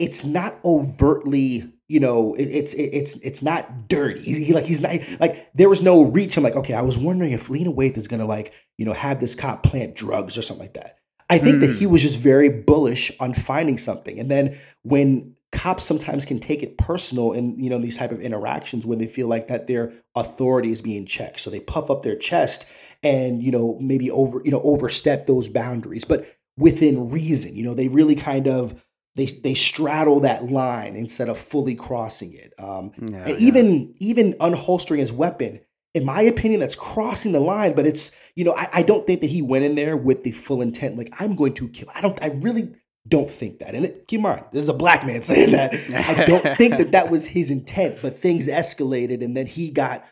it's 0.00 0.24
not 0.24 0.58
overtly 0.64 1.72
you 1.86 2.00
know 2.00 2.34
it, 2.34 2.44
it's 2.46 2.72
it, 2.74 2.90
it's 2.92 3.14
it's 3.16 3.40
not 3.42 3.88
dirty. 3.88 4.20
He, 4.22 4.44
he- 4.46 4.52
like 4.52 4.66
he's 4.66 4.80
not 4.80 4.98
like 5.20 5.48
there 5.54 5.68
was 5.68 5.80
no 5.80 6.02
reach. 6.02 6.36
I'm 6.36 6.42
like 6.42 6.56
okay 6.56 6.74
i 6.74 6.82
was 6.82 6.98
wondering 6.98 7.32
if 7.32 7.48
lena 7.48 7.70
waithe 7.72 7.96
is 7.96 8.08
gonna 8.08 8.26
like 8.26 8.52
you 8.76 8.84
know 8.84 8.92
have 8.92 9.20
this 9.20 9.34
cop 9.36 9.62
plant 9.62 9.94
drugs 9.94 10.36
or 10.36 10.42
something 10.42 10.64
like 10.64 10.74
that 10.74 10.98
i 11.30 11.38
think 11.38 11.60
that 11.60 11.74
he 11.74 11.86
was 11.86 12.02
just 12.02 12.18
very 12.18 12.48
bullish 12.48 13.12
on 13.20 13.34
finding 13.34 13.78
something. 13.78 14.18
And 14.18 14.30
then 14.30 14.58
when 14.82 15.34
cops 15.50 15.84
sometimes 15.84 16.24
can 16.24 16.38
take 16.38 16.62
it 16.62 16.76
personal 16.76 17.32
in 17.32 17.58
you 17.58 17.70
know 17.70 17.80
these 17.80 17.96
type 17.96 18.12
of 18.12 18.20
interactions 18.20 18.84
when 18.84 18.98
they 18.98 19.06
feel 19.06 19.28
like 19.28 19.48
that 19.48 19.66
their 19.66 19.92
authority 20.14 20.70
is 20.70 20.80
being 20.80 21.06
checked. 21.06 21.40
So 21.40 21.50
they 21.50 21.60
puff 21.60 21.90
up 21.90 22.02
their 22.02 22.16
chest 22.16 22.66
and 23.02 23.42
you 23.42 23.50
know 23.50 23.78
maybe 23.80 24.10
over 24.10 24.42
you 24.44 24.50
know 24.50 24.60
overstep 24.62 25.26
those 25.26 25.48
boundaries. 25.48 26.04
But 26.04 26.26
within 26.56 27.10
reason 27.10 27.56
you 27.56 27.64
know 27.64 27.74
they 27.74 27.88
really 27.88 28.16
kind 28.16 28.46
of 28.48 28.82
they 29.16 29.26
they 29.26 29.54
straddle 29.54 30.20
that 30.20 30.50
line 30.50 30.96
instead 30.96 31.28
of 31.28 31.38
fully 31.38 31.74
crossing 31.74 32.34
it. 32.34 32.52
Um 32.58 32.92
and 33.24 33.38
even 33.40 33.94
even 33.98 34.34
unholstering 34.34 34.98
his 34.98 35.12
weapon 35.12 35.60
in 35.94 36.04
my 36.04 36.22
opinion 36.22 36.60
that's 36.60 36.74
crossing 36.74 37.32
the 37.32 37.40
line 37.40 37.74
but 37.74 37.86
it's 37.86 38.10
you 38.34 38.44
know 38.44 38.54
I, 38.54 38.68
I 38.72 38.82
don't 38.82 39.06
think 39.06 39.20
that 39.20 39.30
he 39.30 39.42
went 39.42 39.64
in 39.64 39.74
there 39.74 39.96
with 39.96 40.22
the 40.22 40.32
full 40.32 40.60
intent 40.60 40.96
like 40.96 41.12
i'm 41.18 41.36
going 41.36 41.54
to 41.54 41.68
kill 41.68 41.88
i 41.94 42.00
don't 42.00 42.20
i 42.22 42.28
really 42.28 42.74
don't 43.06 43.30
think 43.30 43.58
that 43.60 43.74
and 43.74 43.86
it, 43.86 44.06
keep 44.06 44.18
in 44.18 44.22
mind 44.22 44.44
this 44.52 44.62
is 44.62 44.68
a 44.68 44.74
black 44.74 45.06
man 45.06 45.22
saying 45.24 45.52
that. 45.52 45.74
I 45.94 46.24
don't 46.24 46.56
think 46.58 46.76
that 46.76 46.92
that 46.92 47.10
was 47.10 47.26
his 47.26 47.50
intent 47.50 47.98
but 48.02 48.16
things 48.16 48.48
escalated 48.48 49.24
and 49.24 49.36
then 49.36 49.46
he 49.46 49.70
got 49.70 50.04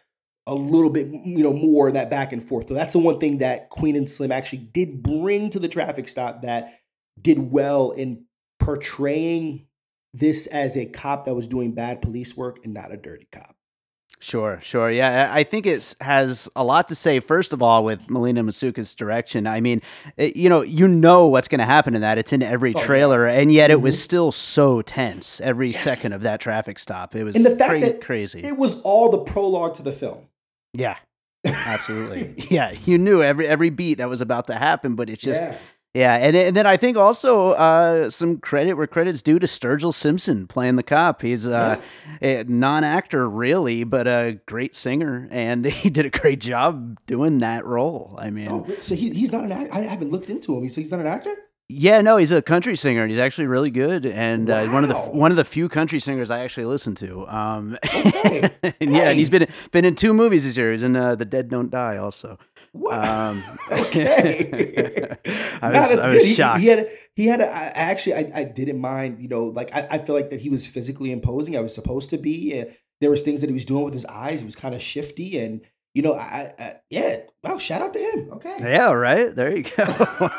a 0.47 0.55
little 0.55 0.91
bit 0.91 1.09
you 1.09 1.43
know 1.43 1.53
more 1.53 1.89
of 1.89 1.95
that 1.95 2.09
back 2.09 2.33
and 2.33 2.47
forth 2.47 2.69
so 2.69 2.75
that's 2.75 2.93
the 2.93 2.99
one 2.99 3.19
thing 3.19 3.39
that 3.39 3.69
queen 3.69 3.97
and 3.97 4.09
slim 4.09 4.33
actually 4.33 4.59
did 4.59 5.03
bring 5.03 5.51
to 5.51 5.59
the 5.59 5.69
traffic 5.69 6.09
stop 6.09 6.43
that 6.43 6.79
did 7.21 7.51
well 7.51 7.91
in 7.91 8.25
portraying 8.59 9.67
this 10.15 10.47
as 10.47 10.77
a 10.77 10.87
cop 10.87 11.27
that 11.27 11.35
was 11.35 11.47
doing 11.47 11.73
bad 11.73 12.01
police 12.01 12.37
work 12.37 12.61
and 12.65 12.73
not 12.73 12.93
a 12.93 12.97
dirty 12.97 13.27
cop 13.33 13.56
Sure, 14.19 14.59
sure. 14.63 14.91
Yeah, 14.91 15.31
I 15.33 15.45
think 15.45 15.67
it 15.67 15.95
has 16.01 16.49
a 16.57 16.65
lot 16.65 16.89
to 16.89 16.95
say. 16.95 17.21
First 17.21 17.53
of 17.53 17.63
all, 17.63 17.85
with 17.85 18.09
Melina 18.09 18.43
Matsoukas' 18.43 18.97
direction, 18.97 19.47
I 19.47 19.61
mean, 19.61 19.83
it, 20.17 20.37
you 20.37 20.49
know, 20.49 20.63
you 20.63 20.89
know 20.89 21.27
what's 21.27 21.49
going 21.49 21.59
to 21.59 21.67
happen 21.67 21.95
in 21.95 22.01
that. 22.01 22.17
It's 22.17 22.33
in 22.33 22.43
every 22.43 22.75
Oh, 22.75 22.81
yeah. 22.81 22.87
trailer, 22.87 23.27
and 23.27 23.53
yet 23.53 23.71
it 23.71 23.83
was 23.83 23.97
Mhm. 23.97 24.01
still 24.01 24.33
so 24.33 24.81
tense 24.83 25.41
every 25.43 25.71
Yes. 25.73 25.83
second 25.85 26.15
of 26.15 26.23
that 26.23 26.41
traffic 26.41 26.79
stop. 26.79 27.15
It 27.15 27.25
was 27.25 27.37
And 27.37 27.45
the 27.45 27.57
fact 27.57 27.71
cra- 27.71 27.81
that 27.81 28.01
crazy. 28.01 28.41
it 28.43 28.57
was 28.57 28.81
all 28.83 29.11
the 29.11 29.19
prologue 29.19 29.75
to 29.77 29.83
the 29.83 29.93
film 29.93 30.29
yeah, 30.73 30.97
absolutely. 31.45 32.35
yeah, 32.51 32.73
you 32.85 32.99
knew 32.99 33.23
every 33.23 33.47
every 33.47 33.71
beat 33.71 33.99
that 33.99 34.09
was 34.09 34.21
about 34.21 34.47
to 34.49 34.55
happen, 34.55 34.95
but 34.95 35.09
it's 35.11 35.23
just 35.23 35.41
yeah. 35.41 35.57
Yeah, 35.97 36.15
and, 36.17 36.37
and 36.37 36.55
then 36.57 36.67
I 36.67 36.77
think 36.77 36.99
also 36.99 37.51
uh, 37.53 38.11
some 38.11 38.37
credit 38.39 38.75
where 38.75 38.87
credit's 38.87 39.23
due 39.23 39.39
to 39.39 39.47
Sturgill 39.47 39.95
Simpson 39.95 40.47
playing 40.47 40.77
the 40.77 40.83
cop. 40.83 41.23
He's 41.23 41.47
uh, 41.47 41.81
a 42.21 42.45
non-actor 42.45 43.27
really, 43.29 43.83
but 43.85 44.07
a 44.07 44.39
great 44.45 44.77
singer, 44.77 45.27
and 45.31 45.65
he 45.65 45.89
did 45.89 46.05
a 46.05 46.11
great 46.11 46.41
job 46.41 46.99
doing 47.07 47.39
that 47.39 47.65
role. 47.65 48.15
I 48.21 48.29
mean, 48.31 48.49
Oh, 48.51 48.67
so 48.79 48.95
he, 48.95 49.11
he's 49.11 49.33
not 49.33 49.45
an 49.45 49.53
actor. 49.53 49.73
I 49.73 49.81
haven't 49.83 50.11
looked 50.11 50.29
into 50.29 50.57
him. 50.59 50.69
So 50.69 50.81
he's 50.83 50.91
not 50.91 51.01
an 51.01 51.07
actor. 51.07 51.35
yeah, 51.69 52.01
no, 52.03 52.17
he's 52.19 52.31
a 52.31 52.43
country 52.43 52.77
singer, 52.77 53.03
and 53.03 53.11
he's 53.11 53.19
actually 53.19 53.47
really 53.47 53.71
good, 53.71 54.05
and 54.07 54.51
uh, 54.51 54.67
one 54.69 54.85
of 54.85 54.89
the 54.91 54.97
one 54.97 55.31
of 55.31 55.37
the 55.37 55.45
few 55.45 55.69
country 55.69 55.99
singers 55.99 56.31
I 56.31 56.41
actually 56.45 56.67
listen 56.67 56.95
to. 56.97 57.27
Um, 57.27 57.79
Okay. 57.87 58.51
and 58.81 58.93
yeah, 58.93 59.09
and 59.11 59.19
he's 59.19 59.31
been 59.31 59.47
been 59.73 59.85
in 59.87 59.95
two 59.97 60.13
movies 60.13 60.45
this 60.45 60.57
year. 60.57 60.73
He's 60.73 60.83
in 60.83 60.95
uh, 60.95 61.15
The 61.17 61.25
Dead 61.25 61.49
Don't 61.49 61.71
Die 61.71 61.97
also. 61.97 62.39
What? 62.79 63.05
Um, 63.05 63.43
okay. 63.71 65.17
I 65.63 65.69
was, 65.69 65.73
that's 65.73 65.93
I 65.93 66.15
was 66.15 66.23
good. 66.23 66.25
He- 66.27 66.35
shocked. 66.35 66.61
He, 66.61 66.67
had 66.69 66.91
he 67.15 67.27
had 67.27 67.41
a, 67.41 67.49
I, 67.49 67.65
actually 67.75 68.15
I, 68.15 68.33
I 68.35 68.45
didn't 68.45 68.79
mind. 68.79 69.21
You 69.21 69.29
know, 69.29 69.47
like 69.47 69.75
I, 69.75 69.87
I 69.93 69.99
feel 69.99 70.15
like 70.15 70.31
that 70.31 70.41
he 70.41 70.51
was 70.51 70.67
physically 70.67 71.13
imposing. 71.13 71.57
I 71.57 71.61
was 71.61 71.75
supposed 71.75 72.11
to 72.11 72.19
be. 72.19 72.65
There 73.01 73.11
was 73.11 73.23
things 73.23 73.41
that 73.43 73.51
he 73.51 73.55
was 73.55 73.67
doing 73.67 73.85
with 73.85 73.95
his 73.95 74.07
eyes. 74.07 74.41
He 74.41 74.47
was 74.47 74.57
kind 74.57 74.75
of 74.75 74.83
shifty, 74.83 75.39
and 75.39 75.61
you 75.97 76.03
know, 76.03 76.13
I, 76.13 76.53
I 76.59 76.75
yeah. 76.91 77.23
Wow, 77.43 77.57
shout 77.57 77.81
out 77.81 77.95
to 77.95 77.99
him. 77.99 78.29
Okay. 78.33 78.55
Yeah, 78.61 78.93
right. 78.93 79.35
There 79.35 79.57
you 79.57 79.63
go. 79.63 80.31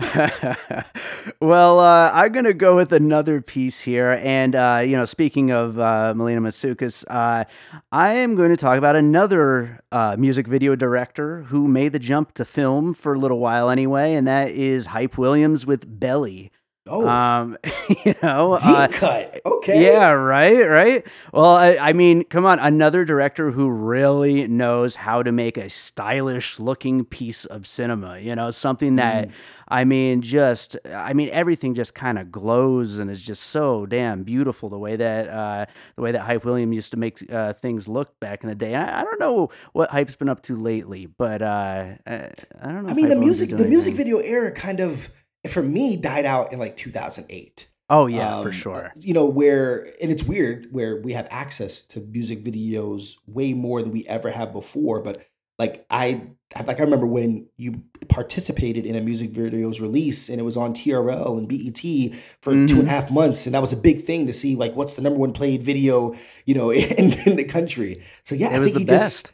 well, 1.40 1.78
uh, 1.78 2.10
I'm 2.12 2.32
gonna 2.32 2.52
go 2.52 2.74
with 2.74 2.92
another 2.92 3.40
piece 3.40 3.78
here, 3.78 4.18
and 4.20 4.56
uh, 4.56 4.82
you 4.84 4.96
know, 4.96 5.04
speaking 5.04 5.52
of 5.52 5.78
uh, 5.78 6.12
Melina 6.16 6.40
Matsoukas, 6.40 7.04
uh, 7.06 7.44
I 7.92 8.14
am 8.14 8.34
going 8.34 8.50
to 8.50 8.56
talk 8.56 8.78
about 8.78 8.96
another 8.96 9.80
uh, 9.92 10.16
music 10.18 10.48
video 10.48 10.74
director 10.74 11.42
who 11.42 11.68
made 11.68 11.92
the 11.92 12.00
jump 12.00 12.34
to 12.34 12.44
film 12.44 12.92
for 12.92 13.14
a 13.14 13.18
little 13.18 13.38
while 13.38 13.70
anyway, 13.70 14.14
and 14.14 14.26
that 14.26 14.50
is 14.50 14.86
Hype 14.86 15.16
Williams 15.16 15.64
with 15.64 16.00
Belly. 16.00 16.50
Oh, 16.88 17.06
Um, 17.06 17.58
you 18.04 18.14
know, 18.22 18.58
deep 18.58 18.68
uh, 18.68 18.88
cut. 18.88 19.40
Okay. 19.44 19.82
Yeah, 19.82 20.10
right, 20.10 20.68
right. 20.68 21.06
Well, 21.32 21.56
I, 21.56 21.76
I 21.78 21.92
mean, 21.92 22.24
come 22.24 22.46
on, 22.46 22.58
another 22.58 23.04
director 23.04 23.50
who 23.50 23.68
really 23.68 24.46
knows 24.46 24.96
how 24.96 25.22
to 25.22 25.32
make 25.32 25.56
a 25.56 25.68
stylish 25.68 26.58
looking 26.60 27.04
piece 27.04 27.44
of 27.44 27.66
cinema, 27.66 28.18
you 28.18 28.34
know, 28.34 28.50
something 28.50 28.96
that, 28.96 29.28
Mm. 29.28 29.32
I 29.68 29.82
mean, 29.84 30.22
just, 30.22 30.76
I 30.88 31.12
mean, 31.12 31.28
everything 31.32 31.74
just 31.74 31.92
kind 31.92 32.18
of 32.20 32.30
glows 32.30 33.00
and 33.00 33.10
is 33.10 33.20
just 33.20 33.44
so 33.44 33.84
damn 33.84 34.22
beautiful 34.22 34.68
the 34.68 34.78
way 34.78 34.94
that, 34.94 35.28
uh, 35.28 35.66
the 35.96 36.02
way 36.02 36.12
that 36.12 36.20
Hype 36.20 36.44
William 36.44 36.72
used 36.72 36.92
to 36.92 36.96
make 36.96 37.28
uh, 37.32 37.52
things 37.54 37.88
look 37.88 38.18
back 38.20 38.44
in 38.44 38.48
the 38.48 38.54
day. 38.54 38.74
And 38.74 38.88
I, 38.88 39.00
I 39.00 39.02
don't 39.04 39.18
know 39.18 39.50
what 39.72 39.90
Hype's 39.90 40.14
been 40.14 40.28
up 40.28 40.42
to 40.42 40.56
lately, 40.56 41.06
but 41.06 41.42
uh, 41.42 41.94
I, 42.06 42.30
I 42.62 42.66
don't 42.72 42.84
know. 42.84 42.90
I 42.90 42.94
mean, 42.94 43.06
Hype 43.06 43.14
the 43.14 43.20
music, 43.20 43.50
the 43.50 43.64
music 43.64 43.94
video 43.94 44.18
era 44.18 44.52
kind 44.52 44.78
of, 44.78 45.10
for 45.46 45.62
me, 45.62 45.96
died 45.96 46.24
out 46.24 46.52
in 46.52 46.58
like 46.58 46.76
2008. 46.76 47.66
Oh, 47.88 48.06
yeah, 48.06 48.42
for 48.42 48.48
Um, 48.48 48.52
sure. 48.52 48.92
You 48.96 49.14
know, 49.14 49.26
where, 49.26 49.92
and 50.02 50.10
it's 50.10 50.24
weird 50.24 50.68
where 50.72 50.96
we 51.00 51.12
have 51.12 51.28
access 51.30 51.82
to 51.82 52.00
music 52.00 52.42
videos 52.44 53.14
way 53.28 53.52
more 53.52 53.80
than 53.80 53.92
we 53.92 54.04
ever 54.08 54.30
have 54.30 54.52
before. 54.52 55.00
But 55.00 55.24
like, 55.58 55.86
I, 55.88 56.22
like, 56.66 56.80
I 56.80 56.82
remember 56.82 57.06
when 57.06 57.46
you 57.56 57.82
participated 58.08 58.86
in 58.86 58.96
a 58.96 59.00
music 59.00 59.30
video's 59.30 59.80
release 59.80 60.28
and 60.28 60.40
it 60.40 60.42
was 60.42 60.56
on 60.56 60.74
TRL 60.74 61.38
and 61.38 61.48
BET 61.48 62.18
for 62.42 62.52
two 62.52 62.58
Mm-hmm. 62.58 62.78
and 62.80 62.88
a 62.88 62.90
half 62.90 63.10
months. 63.10 63.46
And 63.46 63.54
that 63.54 63.62
was 63.62 63.72
a 63.72 63.76
big 63.76 64.04
thing 64.04 64.26
to 64.26 64.32
see, 64.32 64.56
like, 64.56 64.74
what's 64.74 64.96
the 64.96 65.02
number 65.02 65.18
one 65.20 65.32
played 65.32 65.62
video, 65.62 66.14
you 66.44 66.54
know, 66.56 66.70
in, 66.72 67.12
in 67.20 67.36
the 67.36 67.44
country. 67.44 68.02
So, 68.24 68.34
yeah, 68.34 68.50
It 68.50 68.56
I 68.56 68.58
was 68.58 68.72
think 68.72 68.86
the 68.88 68.92
best. 68.94 69.26
just, 69.26 69.32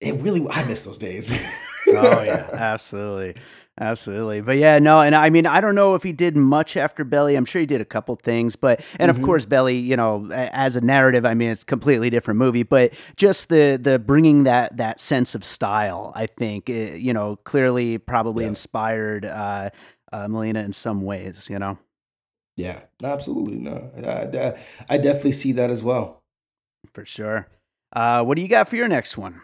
it 0.00 0.22
really, 0.22 0.46
I 0.48 0.64
miss 0.64 0.84
those 0.84 0.98
days. 0.98 1.30
oh 1.88 2.22
yeah, 2.22 2.48
absolutely. 2.52 3.34
Absolutely. 3.80 4.42
But 4.42 4.58
yeah, 4.58 4.78
no, 4.78 5.00
and 5.00 5.14
I 5.14 5.30
mean, 5.30 5.46
I 5.46 5.60
don't 5.62 5.74
know 5.74 5.94
if 5.94 6.02
he 6.02 6.12
did 6.12 6.36
much 6.36 6.76
after 6.76 7.04
Belly. 7.04 7.36
I'm 7.36 7.46
sure 7.46 7.60
he 7.60 7.66
did 7.66 7.80
a 7.80 7.86
couple 7.86 8.14
things, 8.16 8.54
but 8.54 8.84
and 9.00 9.10
of 9.10 9.18
Mhm. 9.18 9.22
course 9.22 9.46
Belly, 9.46 9.76
you 9.78 9.96
know, 9.96 10.30
as 10.30 10.76
a 10.76 10.82
narrative, 10.82 11.24
I 11.24 11.32
mean, 11.32 11.50
it's 11.50 11.62
a 11.62 11.66
completely 11.66 12.10
different 12.10 12.36
movie, 12.38 12.64
but 12.64 12.92
just 13.16 13.48
the 13.48 13.78
the 13.80 13.98
bringing 13.98 14.44
that 14.44 14.76
that 14.76 15.00
sense 15.00 15.34
of 15.34 15.42
style, 15.42 16.12
I 16.14 16.26
think, 16.26 16.68
eh, 16.68 16.94
you 16.96 17.14
know, 17.14 17.36
clearly 17.44 17.96
probably 17.96 18.44
Yeah. 18.44 18.48
inspired 18.48 19.24
uh, 19.24 19.70
uh 20.12 20.28
Melina 20.28 20.60
in 20.60 20.74
some 20.74 21.00
ways, 21.02 21.48
you 21.48 21.58
know. 21.58 21.78
Yeah, 22.56 22.80
absolutely. 23.02 23.56
No, 23.56 23.90
I, 23.96 24.36
I, 24.38 24.58
I 24.90 24.98
definitely 24.98 25.32
see 25.32 25.52
that 25.52 25.70
as 25.70 25.82
well. 25.82 26.22
For 26.92 27.04
sure. 27.06 27.48
Uh 27.92 28.22
what 28.22 28.36
do 28.36 28.42
you 28.42 28.48
got 28.48 28.68
for 28.68 28.76
your 28.76 28.88
next 28.88 29.16
one? 29.16 29.40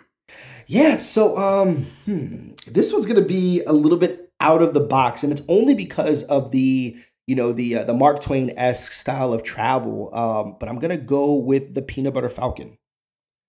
Yeah, 0.69 0.99
so 0.99 1.37
um, 1.39 1.87
hmm, 2.05 2.51
this 2.67 2.93
one's 2.93 3.07
gonna 3.07 3.23
be 3.23 3.65
a 3.65 3.73
little 3.73 3.99
bit 3.99 4.31
out 4.39 4.63
of 4.63 4.75
the 4.75 4.81
box, 4.81 5.25
and 5.25 5.33
it's 5.33 5.43
only 5.49 5.75
because 5.75 6.23
of 6.25 6.51
the 6.51 6.97
you 7.27 7.35
know 7.35 7.53
the 7.53 7.79
uh, 7.79 7.85
the 7.85 7.95
Mark 7.95 8.21
Twain 8.21 8.53
esque 8.57 8.93
style 8.93 9.33
of 9.33 9.43
travel. 9.43 10.15
Um, 10.15 10.57
but 10.61 10.69
I'm 10.69 10.79
gonna 10.79 10.99
go 10.99 11.35
with 11.35 11.75
the 11.75 11.81
Peanut 11.83 12.13
Butter 12.15 12.29
Falcon 12.29 12.77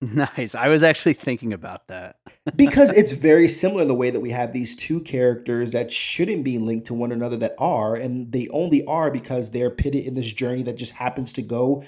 Nice. 0.00 0.54
I 0.54 0.68
was 0.68 0.82
actually 0.82 1.12
thinking 1.12 1.52
about 1.52 1.86
that. 1.88 2.16
because 2.56 2.90
it's 2.96 3.12
very 3.12 3.48
similar 3.48 3.82
in 3.82 3.88
the 3.88 3.94
way 3.94 4.10
that 4.10 4.20
we 4.20 4.30
have 4.30 4.52
these 4.52 4.74
two 4.74 5.00
characters 5.00 5.72
that 5.72 5.92
shouldn't 5.92 6.42
be 6.42 6.58
linked 6.58 6.86
to 6.86 6.94
one 6.94 7.12
another 7.12 7.36
that 7.36 7.54
are, 7.58 7.96
and 7.96 8.32
they 8.32 8.48
only 8.48 8.84
are 8.86 9.10
because 9.10 9.50
they're 9.50 9.70
pitted 9.70 10.06
in 10.06 10.14
this 10.14 10.32
journey 10.32 10.62
that 10.62 10.76
just 10.76 10.92
happens 10.92 11.34
to 11.34 11.42
go 11.42 11.84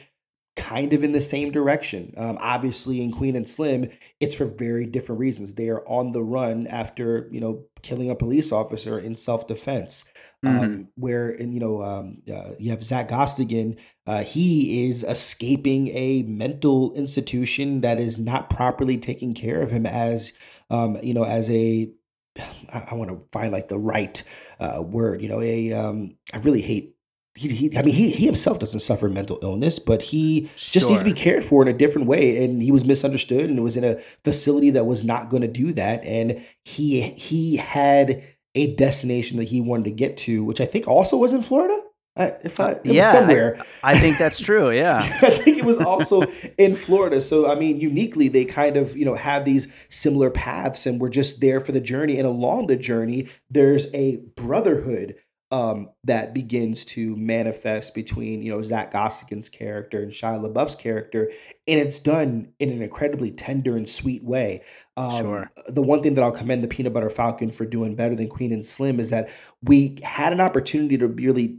kind 0.56 0.92
of 0.92 1.02
in 1.02 1.12
the 1.12 1.20
same 1.20 1.50
direction. 1.50 2.12
Um, 2.16 2.38
obviously, 2.40 3.02
in 3.02 3.12
Queen 3.12 3.36
and 3.36 3.48
Slim, 3.48 3.90
it's 4.20 4.34
for 4.34 4.44
very 4.44 4.86
different 4.86 5.20
reasons. 5.20 5.54
They 5.54 5.68
are 5.68 5.86
on 5.88 6.12
the 6.12 6.22
run 6.22 6.66
after 6.66 7.28
you 7.30 7.40
know 7.40 7.64
killing 7.82 8.10
a 8.10 8.14
police 8.14 8.52
officer 8.52 8.98
in 8.98 9.16
self 9.16 9.46
defense. 9.46 10.04
Um, 10.44 10.88
where 10.96 11.30
in 11.30 11.52
you 11.52 11.60
know 11.60 11.82
um, 11.82 12.22
uh, 12.32 12.54
you 12.58 12.72
have 12.72 12.82
Zack 12.82 13.08
Gottsagen, 13.08 13.78
uh, 14.08 14.24
he 14.24 14.88
is 14.88 15.04
escaping 15.04 15.88
a 15.88 16.22
mental 16.22 16.92
institution 16.94 17.80
that 17.82 18.00
is 18.00 18.18
not 18.18 18.50
properly 18.50 18.98
taking 18.98 19.34
care 19.34 19.62
of 19.62 19.70
him 19.70 19.86
as 19.86 20.32
um, 20.68 20.98
you 21.00 21.14
know 21.14 21.24
as 21.24 21.48
a 21.48 21.92
I, 22.72 22.88
I 22.90 22.94
want 22.94 23.10
to 23.10 23.22
find 23.32 23.52
like 23.52 23.68
the 23.68 23.78
right 23.78 24.22
uh, 24.60 24.82
word. 24.82 25.22
You 25.22 25.28
know, 25.28 25.40
a 25.40 25.72
um, 25.72 26.16
I 26.32 26.38
really 26.38 26.62
hate. 26.62 26.96
He, 27.34 27.48
he, 27.48 27.78
I 27.78 27.82
mean, 27.82 27.94
he, 27.94 28.10
he 28.10 28.26
himself 28.26 28.58
doesn't 28.58 28.80
suffer 28.80 29.08
mental 29.08 29.38
illness, 29.42 29.78
but 29.78 30.02
he 30.02 30.50
just 30.56 30.90
needs 30.90 31.00
to 31.00 31.04
be 31.04 31.14
cared 31.14 31.42
for 31.42 31.62
in 31.62 31.68
a 31.68 31.72
different 31.72 32.06
way. 32.06 32.44
And 32.44 32.62
he 32.62 32.70
was 32.70 32.84
misunderstood, 32.84 33.48
and 33.48 33.62
was 33.62 33.76
in 33.76 33.84
a 33.84 34.00
facility 34.22 34.70
that 34.70 34.84
was 34.84 35.02
not 35.02 35.30
going 35.30 35.40
to 35.40 35.48
do 35.48 35.72
that. 35.72 36.04
And 36.04 36.44
he 36.62 37.00
he 37.12 37.56
had 37.56 38.22
a 38.54 38.74
destination 38.74 39.38
that 39.38 39.44
he 39.44 39.60
wanted 39.62 39.84
to 39.84 39.90
get 39.92 40.18
to, 40.18 40.44
which 40.44 40.60
I 40.60 40.66
think 40.66 40.86
also 40.86 41.16
was 41.16 41.32
in 41.32 41.42
Florida. 41.42 41.80
I, 42.14 42.26
if 42.44 42.60
I 42.60 42.72
uh, 42.72 42.78
was 42.84 42.94
yeah, 42.94 43.08
I- 43.08 43.12
somewhere. 43.12 43.64
I 43.82 43.98
think 43.98 44.18
that's 44.18 44.38
true, 44.38 44.70
yeah. 44.76 44.98
I 45.22 45.30
think 45.30 45.56
it 45.58 45.64
was 45.64 45.78
also 45.78 46.24
in 46.58 46.76
Florida. 46.76 47.22
So 47.22 47.50
I 47.50 47.54
mean, 47.54 47.80
uniquely, 47.80 48.28
they 48.28 48.44
kind 48.44 48.76
of 48.76 48.94
you 48.96 49.04
know 49.06 49.14
have 49.14 49.44
these 49.44 49.72
similar 49.88 50.28
paths, 50.28 50.84
and 50.84 51.00
we're 51.00 51.08
just 51.08 51.40
there 51.40 51.60
for 51.60 51.72
the 51.72 51.80
journey. 51.80 52.18
And 52.18 52.26
along 52.26 52.66
the 52.66 52.76
journey, 52.76 53.28
there's 53.48 53.86
a 53.94 54.16
brotherhood 54.36 55.14
um, 55.52 55.90
that 56.04 56.32
begins 56.32 56.82
to 56.86 57.14
manifest 57.14 57.94
between 57.94 58.42
you 58.42 58.50
know 58.50 58.62
Zack 58.62 58.90
Gottsagen's 58.92 59.50
character 59.50 60.02
and 60.02 60.10
Shia 60.10 60.42
LaBeouf's 60.42 60.74
character, 60.74 61.30
and 61.68 61.78
it's 61.78 61.98
done 61.98 62.48
in 62.58 62.70
an 62.70 62.82
incredibly 62.82 63.30
tender 63.30 63.76
and 63.76 63.88
sweet 63.88 64.24
way. 64.24 64.62
Um, 64.96 65.20
Sure. 65.20 65.50
The 65.68 65.82
one 65.82 66.02
thing 66.02 66.14
that 66.14 66.24
I'll 66.24 66.32
commend 66.32 66.64
the 66.64 66.68
Peanut 66.68 66.94
Butter 66.94 67.10
Falcon 67.10 67.50
for 67.50 67.66
doing 67.66 67.94
better 67.94 68.16
than 68.16 68.28
Queen 68.28 68.52
and 68.52 68.64
Slim 68.64 68.98
is 68.98 69.10
that 69.10 69.28
we 69.62 69.98
had 70.02 70.32
an 70.32 70.40
opportunity 70.40 70.96
to 70.96 71.06
really 71.06 71.58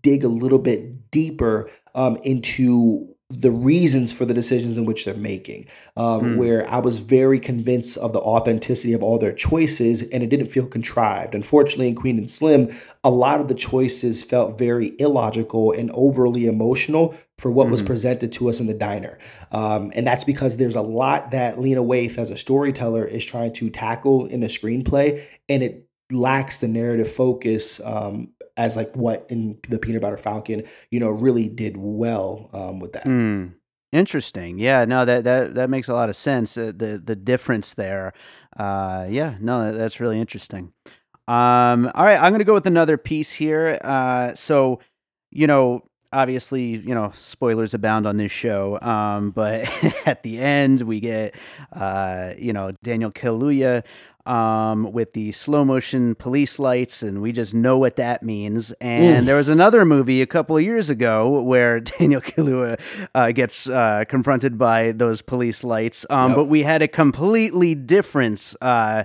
dig 0.00 0.22
a 0.22 0.28
little 0.28 0.58
bit 0.58 1.10
deeper 1.10 1.70
um, 1.96 2.16
into 2.22 3.13
the 3.30 3.50
reasons 3.50 4.12
for 4.12 4.26
the 4.26 4.34
decisions 4.34 4.76
in 4.76 4.84
which 4.84 5.04
they're 5.04 5.14
making. 5.14 5.66
Um, 5.96 6.20
Hmm. 6.34 6.36
Where 6.36 6.70
I 6.70 6.78
was 6.78 6.98
very 6.98 7.40
convinced 7.40 7.96
of 7.96 8.12
the 8.12 8.20
authenticity 8.20 8.92
of 8.92 9.02
all 9.02 9.18
their 9.18 9.32
choices, 9.32 10.02
and 10.02 10.22
it 10.22 10.28
didn't 10.28 10.48
feel 10.48 10.66
contrived. 10.66 11.34
Unfortunately, 11.34 11.88
in 11.88 11.94
Queen 11.94 12.18
and 12.18 12.30
Slim, 12.30 12.70
a 13.02 13.10
lot 13.10 13.40
of 13.40 13.48
the 13.48 13.54
choices 13.54 14.22
felt 14.22 14.58
very 14.58 14.92
illogical 14.98 15.72
and 15.72 15.90
overly 15.94 16.46
emotional 16.46 17.14
for 17.38 17.50
what 17.50 17.70
was 17.70 17.82
Mhm. 17.82 17.86
presented 17.86 18.30
to 18.32 18.48
us 18.48 18.60
in 18.60 18.66
the 18.66 18.74
diner. 18.74 19.18
Um, 19.50 19.90
and 19.96 20.06
that's 20.06 20.24
because 20.24 20.56
there's 20.56 20.76
a 20.76 20.82
lot 20.82 21.30
that 21.32 21.60
Lena 21.60 21.82
Waithe, 21.82 22.18
as 22.18 22.30
a 22.30 22.36
storyteller, 22.36 23.04
is 23.04 23.24
trying 23.24 23.52
to 23.54 23.70
tackle 23.70 24.26
in 24.26 24.40
the 24.40 24.46
screenplay, 24.48 25.22
and 25.48 25.62
it 25.62 25.86
lacks 26.12 26.58
the 26.58 26.68
narrative 26.68 27.10
focus 27.10 27.80
um, 27.84 28.28
as 28.56 28.76
like 28.76 28.94
what 28.94 29.26
in 29.28 29.58
the 29.68 29.78
Peanut 29.78 30.02
Butter 30.02 30.16
Falcon, 30.16 30.64
you 30.90 31.00
know, 31.00 31.10
really 31.10 31.48
did 31.48 31.76
well 31.76 32.50
um, 32.52 32.80
with 32.80 32.92
that. 32.92 33.04
Hmm. 33.04 33.46
Interesting. 33.92 34.58
Yeah. 34.58 34.84
No, 34.84 35.04
that 35.04 35.22
that 35.22 35.54
that 35.54 35.70
makes 35.70 35.88
a 35.88 35.92
lot 35.92 36.08
of 36.08 36.16
sense. 36.16 36.56
Uh, 36.58 36.72
the 36.74 37.00
the 37.02 37.14
difference 37.14 37.74
there. 37.74 38.12
Uh, 38.56 39.06
yeah. 39.08 39.36
No, 39.40 39.70
that, 39.70 39.78
that's 39.78 40.00
really 40.00 40.20
interesting. 40.20 40.72
Um. 41.28 41.90
All 41.94 42.04
right. 42.04 42.20
I'm 42.20 42.32
gonna 42.32 42.42
go 42.44 42.54
with 42.54 42.66
another 42.66 42.96
piece 42.96 43.30
here. 43.30 43.78
Uh. 43.82 44.34
So, 44.34 44.80
you 45.30 45.46
know, 45.46 45.84
obviously, 46.12 46.62
you 46.62 46.94
know, 46.94 47.12
spoilers 47.16 47.72
abound 47.72 48.08
on 48.08 48.16
this 48.16 48.32
show. 48.32 48.80
Um. 48.80 49.30
But 49.30 49.70
at 50.06 50.24
the 50.24 50.40
end, 50.40 50.82
we 50.82 50.98
get, 50.98 51.36
uh, 51.72 52.34
you 52.36 52.52
know, 52.52 52.72
Daniel 52.82 53.12
Kaluuya, 53.12 53.84
um, 54.26 54.92
with 54.92 55.12
the 55.12 55.32
slow 55.32 55.64
motion 55.64 56.14
police 56.14 56.58
lights, 56.58 57.02
and 57.02 57.20
we 57.20 57.32
just 57.32 57.54
know 57.54 57.76
what 57.78 57.96
that 57.96 58.22
means. 58.22 58.72
And 58.80 59.20
Oof. 59.20 59.24
there 59.26 59.36
was 59.36 59.48
another 59.48 59.84
movie 59.84 60.22
a 60.22 60.26
couple 60.26 60.56
of 60.56 60.62
years 60.62 60.90
ago 60.90 61.42
where 61.42 61.80
Daniel 61.98 62.20
Kaluuya 62.20 62.80
uh, 63.14 63.32
gets 63.32 63.68
uh, 63.68 64.04
confronted 64.08 64.56
by 64.58 64.92
those 64.92 65.20
police 65.22 65.62
lights, 65.64 66.06
um, 66.10 66.30
Yep. 66.30 66.36
but 66.36 66.44
we 66.46 66.62
had 66.62 66.80
a 66.82 66.88
completely 66.88 67.74
different 67.74 68.54
uh, 68.60 69.04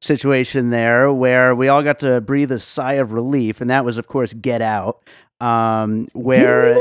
situation 0.00 0.70
there 0.70 1.12
where 1.12 1.54
we 1.54 1.68
all 1.68 1.82
got 1.82 1.98
to 2.00 2.20
breathe 2.20 2.52
a 2.52 2.60
sigh 2.60 2.94
of 2.94 3.12
relief, 3.12 3.60
and 3.60 3.70
that 3.70 3.84
was, 3.84 3.98
of 3.98 4.06
course, 4.06 4.32
Get 4.32 4.62
Out. 4.62 5.02
Um, 5.40 6.08
where 6.12 6.76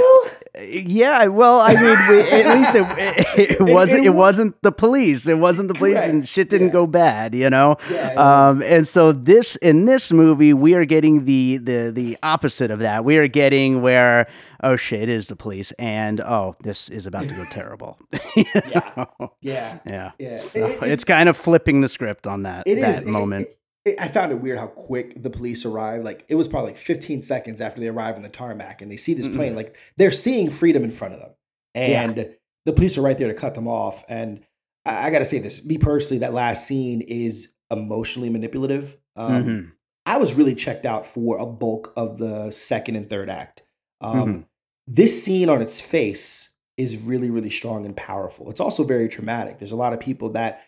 yeah, 0.55 1.25
well, 1.25 1.59
I 1.61 1.73
mean, 1.73 1.97
we, 2.09 2.21
at 2.29 2.57
least 2.57 2.75
it, 2.75 3.39
it, 3.39 3.51
it 3.51 3.61
wasn't 3.73 4.01
it 4.01 4.07
it 4.07 4.09
wa- 4.11 4.17
wasn't 4.19 4.55
the 4.61 4.71
police. 4.71 5.25
It 5.25 5.39
wasn't 5.39 5.67
the 5.67 5.73
police, 5.73 5.97
and 5.97 6.27
shit 6.29 6.49
didn't 6.49 6.67
Yeah. 6.67 6.73
go 6.73 6.87
bad, 6.87 7.33
you 7.33 7.49
know. 7.49 7.77
Yeah. 7.89 8.13
Um, 8.49 8.61
and 8.61 8.87
so 8.87 9.11
this 9.11 9.55
in 9.57 9.85
this 9.85 10.11
movie, 10.11 10.53
we 10.53 10.75
are 10.75 10.85
getting 10.85 11.25
the 11.25 11.57
the 11.57 11.91
the 11.91 12.17
opposite 12.21 12.69
of 12.69 12.79
that. 12.79 13.03
We 13.03 13.17
are 13.17 13.27
getting 13.27 13.81
where 13.81 14.27
oh 14.61 14.75
shit, 14.75 15.01
it 15.01 15.09
is 15.09 15.27
the 15.27 15.35
police, 15.35 15.71
and 15.79 16.21
oh, 16.21 16.55
this 16.61 16.87
is 16.89 17.07
about 17.07 17.27
to 17.29 17.35
go 17.35 17.45
terrible. 17.51 17.97
Yeah. 18.35 19.05
yeah. 19.41 19.79
yeah. 19.89 20.11
Yeah. 20.19 20.39
So 20.39 20.67
It- 20.67 20.83
it's, 20.83 21.03
kind 21.03 21.27
of 21.29 21.35
flipping 21.35 21.81
the 21.81 21.89
script 21.89 22.27
on 22.27 22.43
that 22.43 22.63
It 22.67 22.79
that 22.79 22.95
is 22.95 23.01
It- 23.01 23.07
moment. 23.07 23.47
I 23.85 24.07
found 24.07 24.31
it 24.31 24.35
weird 24.35 24.57
how 24.59 24.67
quick 24.67 25.21
the 25.21 25.29
police 25.29 25.65
arrived. 25.65 26.05
Like 26.05 26.25
it 26.29 26.35
was 26.35 26.47
probably 26.47 26.71
like 26.71 26.77
15 26.77 27.21
seconds 27.21 27.59
after 27.59 27.81
they 27.81 27.89
arrive 27.89 28.15
on 28.15 28.21
the 28.21 28.29
tarmac 28.29 28.81
and 28.81 28.89
they 28.89 28.95
see 28.97 29.13
this 29.13 29.27
plane. 29.27 29.55
Like 29.55 29.75
they're 29.97 30.09
seeing 30.11 30.49
freedom 30.49 30.83
in 30.83 30.91
front 30.91 31.13
of 31.15 31.19
them, 31.19 31.31
Yeah. 31.75 32.03
and 32.03 32.35
the 32.65 32.71
police 32.73 32.97
are 32.97 33.01
right 33.01 33.17
there 33.17 33.27
to 33.27 33.33
cut 33.33 33.55
them 33.55 33.67
off. 33.67 34.05
And 34.07 34.45
I, 34.85 35.07
I 35.07 35.09
got 35.11 35.19
to 35.19 35.25
say 35.25 35.39
this: 35.39 35.65
me 35.65 35.77
personally, 35.77 36.19
that 36.19 36.33
last 36.33 36.65
scene 36.65 37.01
is 37.01 37.53
emotionally 37.69 38.29
manipulative. 38.29 38.95
Um, 39.17 39.43
Mhm. 39.45 39.71
I 40.05 40.17
was 40.17 40.33
really 40.33 40.55
checked 40.55 40.85
out 40.85 41.05
for 41.05 41.37
a 41.37 41.45
bulk 41.45 41.91
of 41.97 42.17
the 42.17 42.51
second 42.51 42.95
and 42.95 43.09
third 43.09 43.29
act. 43.29 43.63
Um, 44.01 44.15
Mhm. 44.15 44.45
This 44.87 45.23
scene 45.23 45.49
on 45.49 45.61
its 45.61 45.79
face 45.81 46.49
is 46.77 46.97
really, 46.97 47.29
really 47.29 47.49
strong 47.49 47.85
and 47.85 47.95
powerful. 47.95 48.49
It's 48.49 48.59
also 48.59 48.83
very 48.83 49.07
traumatic. 49.09 49.59
There's 49.59 49.71
a 49.71 49.77
lot 49.77 49.93
of 49.93 49.99
people 49.99 50.29
that 50.31 50.61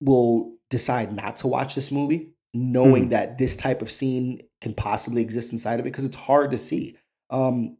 will 0.00 0.53
decide 0.74 1.14
not 1.14 1.36
to 1.38 1.46
watch 1.48 1.74
this 1.74 1.90
movie, 1.90 2.30
knowing 2.52 3.06
Mhm. 3.06 3.10
that 3.10 3.38
this 3.38 3.56
type 3.56 3.80
of 3.82 3.90
scene 3.90 4.42
can 4.60 4.74
possibly 4.74 5.22
exist 5.22 5.52
inside 5.52 5.80
of 5.80 5.86
it 5.86 5.90
because 5.90 6.04
it's 6.04 6.16
hard 6.16 6.50
to 6.50 6.58
see. 6.58 6.96
Um, 7.30 7.76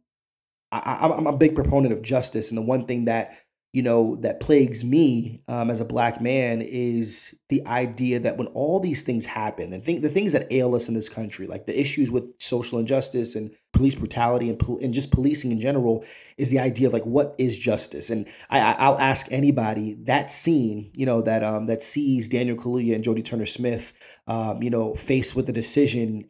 I, 0.71 0.79
I, 1.01 1.17
I'm 1.17 1.27
a 1.27 1.37
big 1.37 1.55
proponent 1.55 1.93
of 1.93 2.01
justice, 2.01 2.49
and 2.49 2.57
the 2.57 2.61
one 2.73 2.85
thing 2.85 3.05
that 3.05 3.37
you 3.73 3.81
know 3.81 4.15
that 4.21 4.39
plagues 4.39 4.83
me 4.85 5.41
um, 5.49 5.69
as 5.69 5.81
a 5.81 5.85
black 5.85 6.21
man 6.21 6.61
is 6.61 7.35
the 7.49 7.65
idea 7.67 8.19
that 8.21 8.37
when 8.37 8.47
all 8.47 8.79
these 8.79 9.03
things 9.03 9.25
happen, 9.25 9.73
and 9.73 9.83
think 9.83 10.01
the 10.01 10.09
things 10.09 10.31
that 10.31 10.51
ail 10.51 10.75
us 10.75 10.87
in 10.87 10.93
this 10.93 11.09
country, 11.09 11.45
like 11.47 11.65
the 11.65 11.77
issues 11.79 12.09
with 12.09 12.23
social 12.39 12.79
injustice 12.79 13.35
and 13.35 13.51
police 13.75 13.93
brutality 13.95 14.49
and, 14.49 14.57
pol- 14.57 14.79
and 14.81 14.93
just 14.93 15.11
policing 15.11 15.51
in 15.51 15.61
general, 15.61 16.03
is 16.37 16.49
the 16.49 16.59
idea 16.59 16.87
of 16.87 16.93
like 16.93 17.05
what 17.05 17.35
is 17.37 17.55
justice? 17.55 18.09
And 18.09 18.25
I, 18.49 18.59
I- 18.59 18.71
I'll 18.85 18.97
ask 18.97 19.31
anybody 19.31 19.93
that 20.05 20.31
scene, 20.31 20.89
you 20.95 21.05
know, 21.05 21.21
that 21.21 21.43
um 21.43 21.67
that 21.67 21.83
sees 21.83 22.27
Daniel 22.29 22.57
Kaluuya 22.57 22.95
and 22.95 23.03
Jodie 23.03 23.23
Turner 23.23 23.45
Smith, 23.45 23.93
um, 24.27 24.63
you 24.63 24.69
know, 24.71 24.95
faced 24.95 25.35
with 25.35 25.47
a 25.49 25.53
decision. 25.53 26.25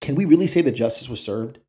Can 0.00 0.14
we 0.14 0.24
really 0.24 0.46
say 0.46 0.62
that 0.62 0.72
justice 0.72 1.08
was 1.08 1.20
served? 1.20 1.58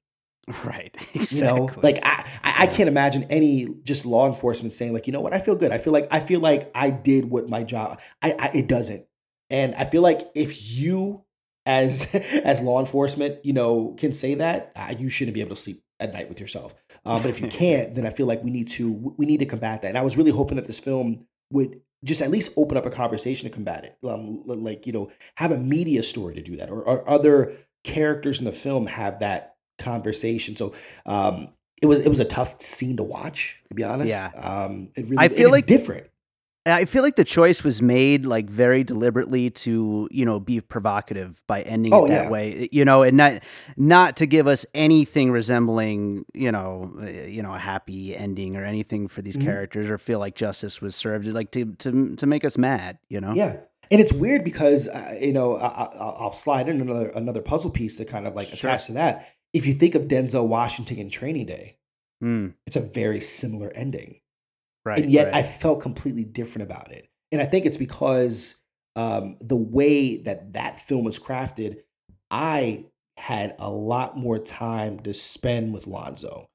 Right. 0.66 0.94
You 1.14 1.42
know, 1.42 1.70
like 1.82 2.00
I, 2.04 2.28
I, 2.44 2.54
I 2.64 2.68
can't 2.68 2.90
imagine 2.90 3.24
any 3.30 3.66
just 3.86 4.06
law 4.06 4.28
enforcement 4.28 4.74
saying 4.74 4.92
like, 4.92 5.08
you 5.08 5.14
know 5.14 5.22
what, 5.22 5.34
I 5.34 5.40
feel 5.40 5.56
good. 5.56 5.72
I 5.72 5.78
feel 5.78 5.94
like 5.94 6.10
I 6.12 6.20
feel 6.20 6.42
like 6.42 6.70
I 6.76 6.90
did 6.90 7.30
what 7.30 7.48
my 7.48 7.64
job. 7.64 8.02
I, 8.22 8.34
I 8.34 8.48
it 8.54 8.68
doesn't, 8.68 9.06
and 9.50 9.74
I 9.76 9.86
feel 9.90 10.02
like 10.02 10.28
if 10.36 10.70
you 10.70 11.23
as 11.66 12.08
as 12.14 12.62
law 12.62 12.80
enforcement, 12.80 13.44
you 13.46 13.54
know, 13.54 13.96
can 13.98 14.14
say 14.14 14.36
that, 14.36 14.72
uh, 14.76 14.94
you 14.98 15.10
shouldn't 15.10 15.34
be 15.36 15.42
able 15.42 15.56
to 15.56 15.62
sleep 15.62 15.84
at 16.00 16.14
night 16.14 16.30
with 16.30 16.40
yourself. 16.40 16.74
Uh, 17.06 17.18
but 17.18 17.28
if 17.28 17.40
you 17.42 17.48
can't, 17.52 17.96
then 17.96 18.06
I 18.06 18.10
feel 18.12 18.26
like 18.26 18.44
we 18.44 18.52
need 18.52 18.70
to 18.72 18.92
we 19.18 19.26
need 19.26 19.38
to 19.40 19.46
combat 19.46 19.82
that. 19.82 19.90
And 19.90 19.98
I 19.98 20.02
was 20.04 20.18
really 20.18 20.32
hoping 20.32 20.56
that 20.58 20.68
this 20.68 20.80
film 20.80 21.26
would 21.52 21.82
just 22.04 22.22
at 22.22 22.32
least 22.32 22.52
open 22.58 22.76
up 22.78 22.86
a 22.86 22.90
conversation 22.90 23.50
to 23.50 23.54
combat 23.54 23.86
it. 23.86 23.98
Um, 24.08 24.44
like 24.46 24.86
you 24.86 24.94
know, 24.94 25.12
have 25.36 25.52
a 25.52 25.58
media 25.58 26.04
story 26.04 26.36
to 26.36 26.42
do 26.42 26.58
that, 26.58 26.70
or, 26.70 26.82
or 26.84 27.10
other 27.10 27.54
characters 27.84 28.40
in 28.40 28.46
the 28.46 28.52
film 28.52 28.88
have 28.88 29.20
that 29.20 29.56
conversation. 29.78 30.56
So 30.56 30.74
um, 31.06 31.50
it 31.82 31.86
was 31.86 32.00
it 32.02 32.10
was 32.10 32.20
a 32.20 32.26
tough 32.26 32.62
scene 32.62 32.98
to 32.98 33.04
watch, 33.04 33.62
to 33.70 33.76
be 33.76 33.84
honest. 33.84 34.10
Yeah. 34.10 34.32
um, 34.36 34.90
it 34.96 35.04
really 35.06 35.18
I 35.18 35.28
feel 35.30 35.52
like- 35.52 35.66
different. 35.66 36.08
I 36.66 36.86
feel 36.86 37.04
like 37.04 37.18
the 37.18 37.26
choice 37.26 37.62
was 37.62 37.82
made 37.82 38.26
like 38.26 38.50
very 38.50 38.86
deliberately 38.86 39.50
to, 39.50 40.08
you 40.12 40.24
know, 40.24 40.40
be 40.40 40.62
provocative 40.62 41.44
by 41.46 41.62
ending 41.64 41.92
Oh, 41.94 42.06
it 42.06 42.08
that 42.08 42.24
yeah. 42.24 42.30
way, 42.30 42.70
you 42.72 42.86
know, 42.86 43.04
and 43.04 43.18
not 43.18 43.44
not 43.76 44.16
to 44.18 44.26
give 44.26 44.48
us 44.48 44.66
anything 44.74 45.30
resembling, 45.32 46.26
you 46.34 46.52
know, 46.54 46.94
uh, 47.02 47.06
you 47.06 47.44
know, 47.44 47.54
a 47.54 47.58
happy 47.60 48.16
ending 48.16 48.56
or 48.56 48.64
anything 48.64 49.10
for 49.10 49.22
these 49.22 49.36
Mhm. 49.36 49.44
characters 49.44 49.90
or 49.90 49.98
feel 49.98 50.20
like 50.20 50.36
justice 50.36 50.82
was 50.82 50.96
served, 50.96 51.28
like 51.28 51.52
to 51.52 51.74
to 51.80 52.16
to 52.16 52.26
make 52.26 52.46
us 52.46 52.58
mad, 52.58 52.98
you 53.10 53.20
know. 53.20 53.34
Yeah, 53.36 53.58
and 53.92 54.00
it's 54.00 54.14
weird 54.14 54.46
because 54.46 54.88
uh, 54.88 55.18
you 55.20 55.34
know 55.34 55.58
I, 55.58 55.68
I, 55.68 55.84
I'll 55.98 56.18
I'll 56.20 56.34
slide 56.34 56.70
in 56.70 56.80
another 56.80 57.10
another 57.10 57.42
puzzle 57.42 57.72
piece 57.72 57.98
to 57.98 58.06
kind 58.06 58.26
of 58.26 58.36
like 58.36 58.48
Sure. 58.50 58.70
attach 58.70 58.86
to 58.86 58.94
that. 58.94 59.28
If 59.52 59.66
you 59.66 59.74
think 59.74 59.96
of 59.96 60.04
Denzel 60.04 60.48
Washington 60.48 60.98
in 60.98 61.10
Training 61.10 61.46
Day, 61.48 61.78
Mm, 62.24 62.54
it's 62.66 62.78
a 62.78 62.80
very 62.82 63.20
similar 63.20 63.70
ending. 63.72 64.22
Right. 64.86 65.04
and 65.04 65.12
yet 65.12 65.26
right. 65.28 65.36
I 65.36 65.44
felt 65.44 65.82
completely 65.82 66.24
different 66.24 66.70
about 66.70 66.92
it. 66.92 67.08
And 67.32 67.42
I 67.42 67.46
think 67.46 67.66
it's 67.66 67.78
because 67.78 68.60
um, 68.96 69.38
the 69.42 69.56
way 69.56 70.18
that 70.18 70.54
that 70.54 70.88
film 70.88 71.04
was 71.04 71.18
crafted, 71.20 71.82
I 72.30 72.86
had 73.18 73.56
a 73.60 73.70
lot 73.70 74.18
more 74.18 74.40
time 74.40 75.00
to 75.02 75.14
spend 75.14 75.74
with 75.74 75.88
Lonzo 75.88 76.50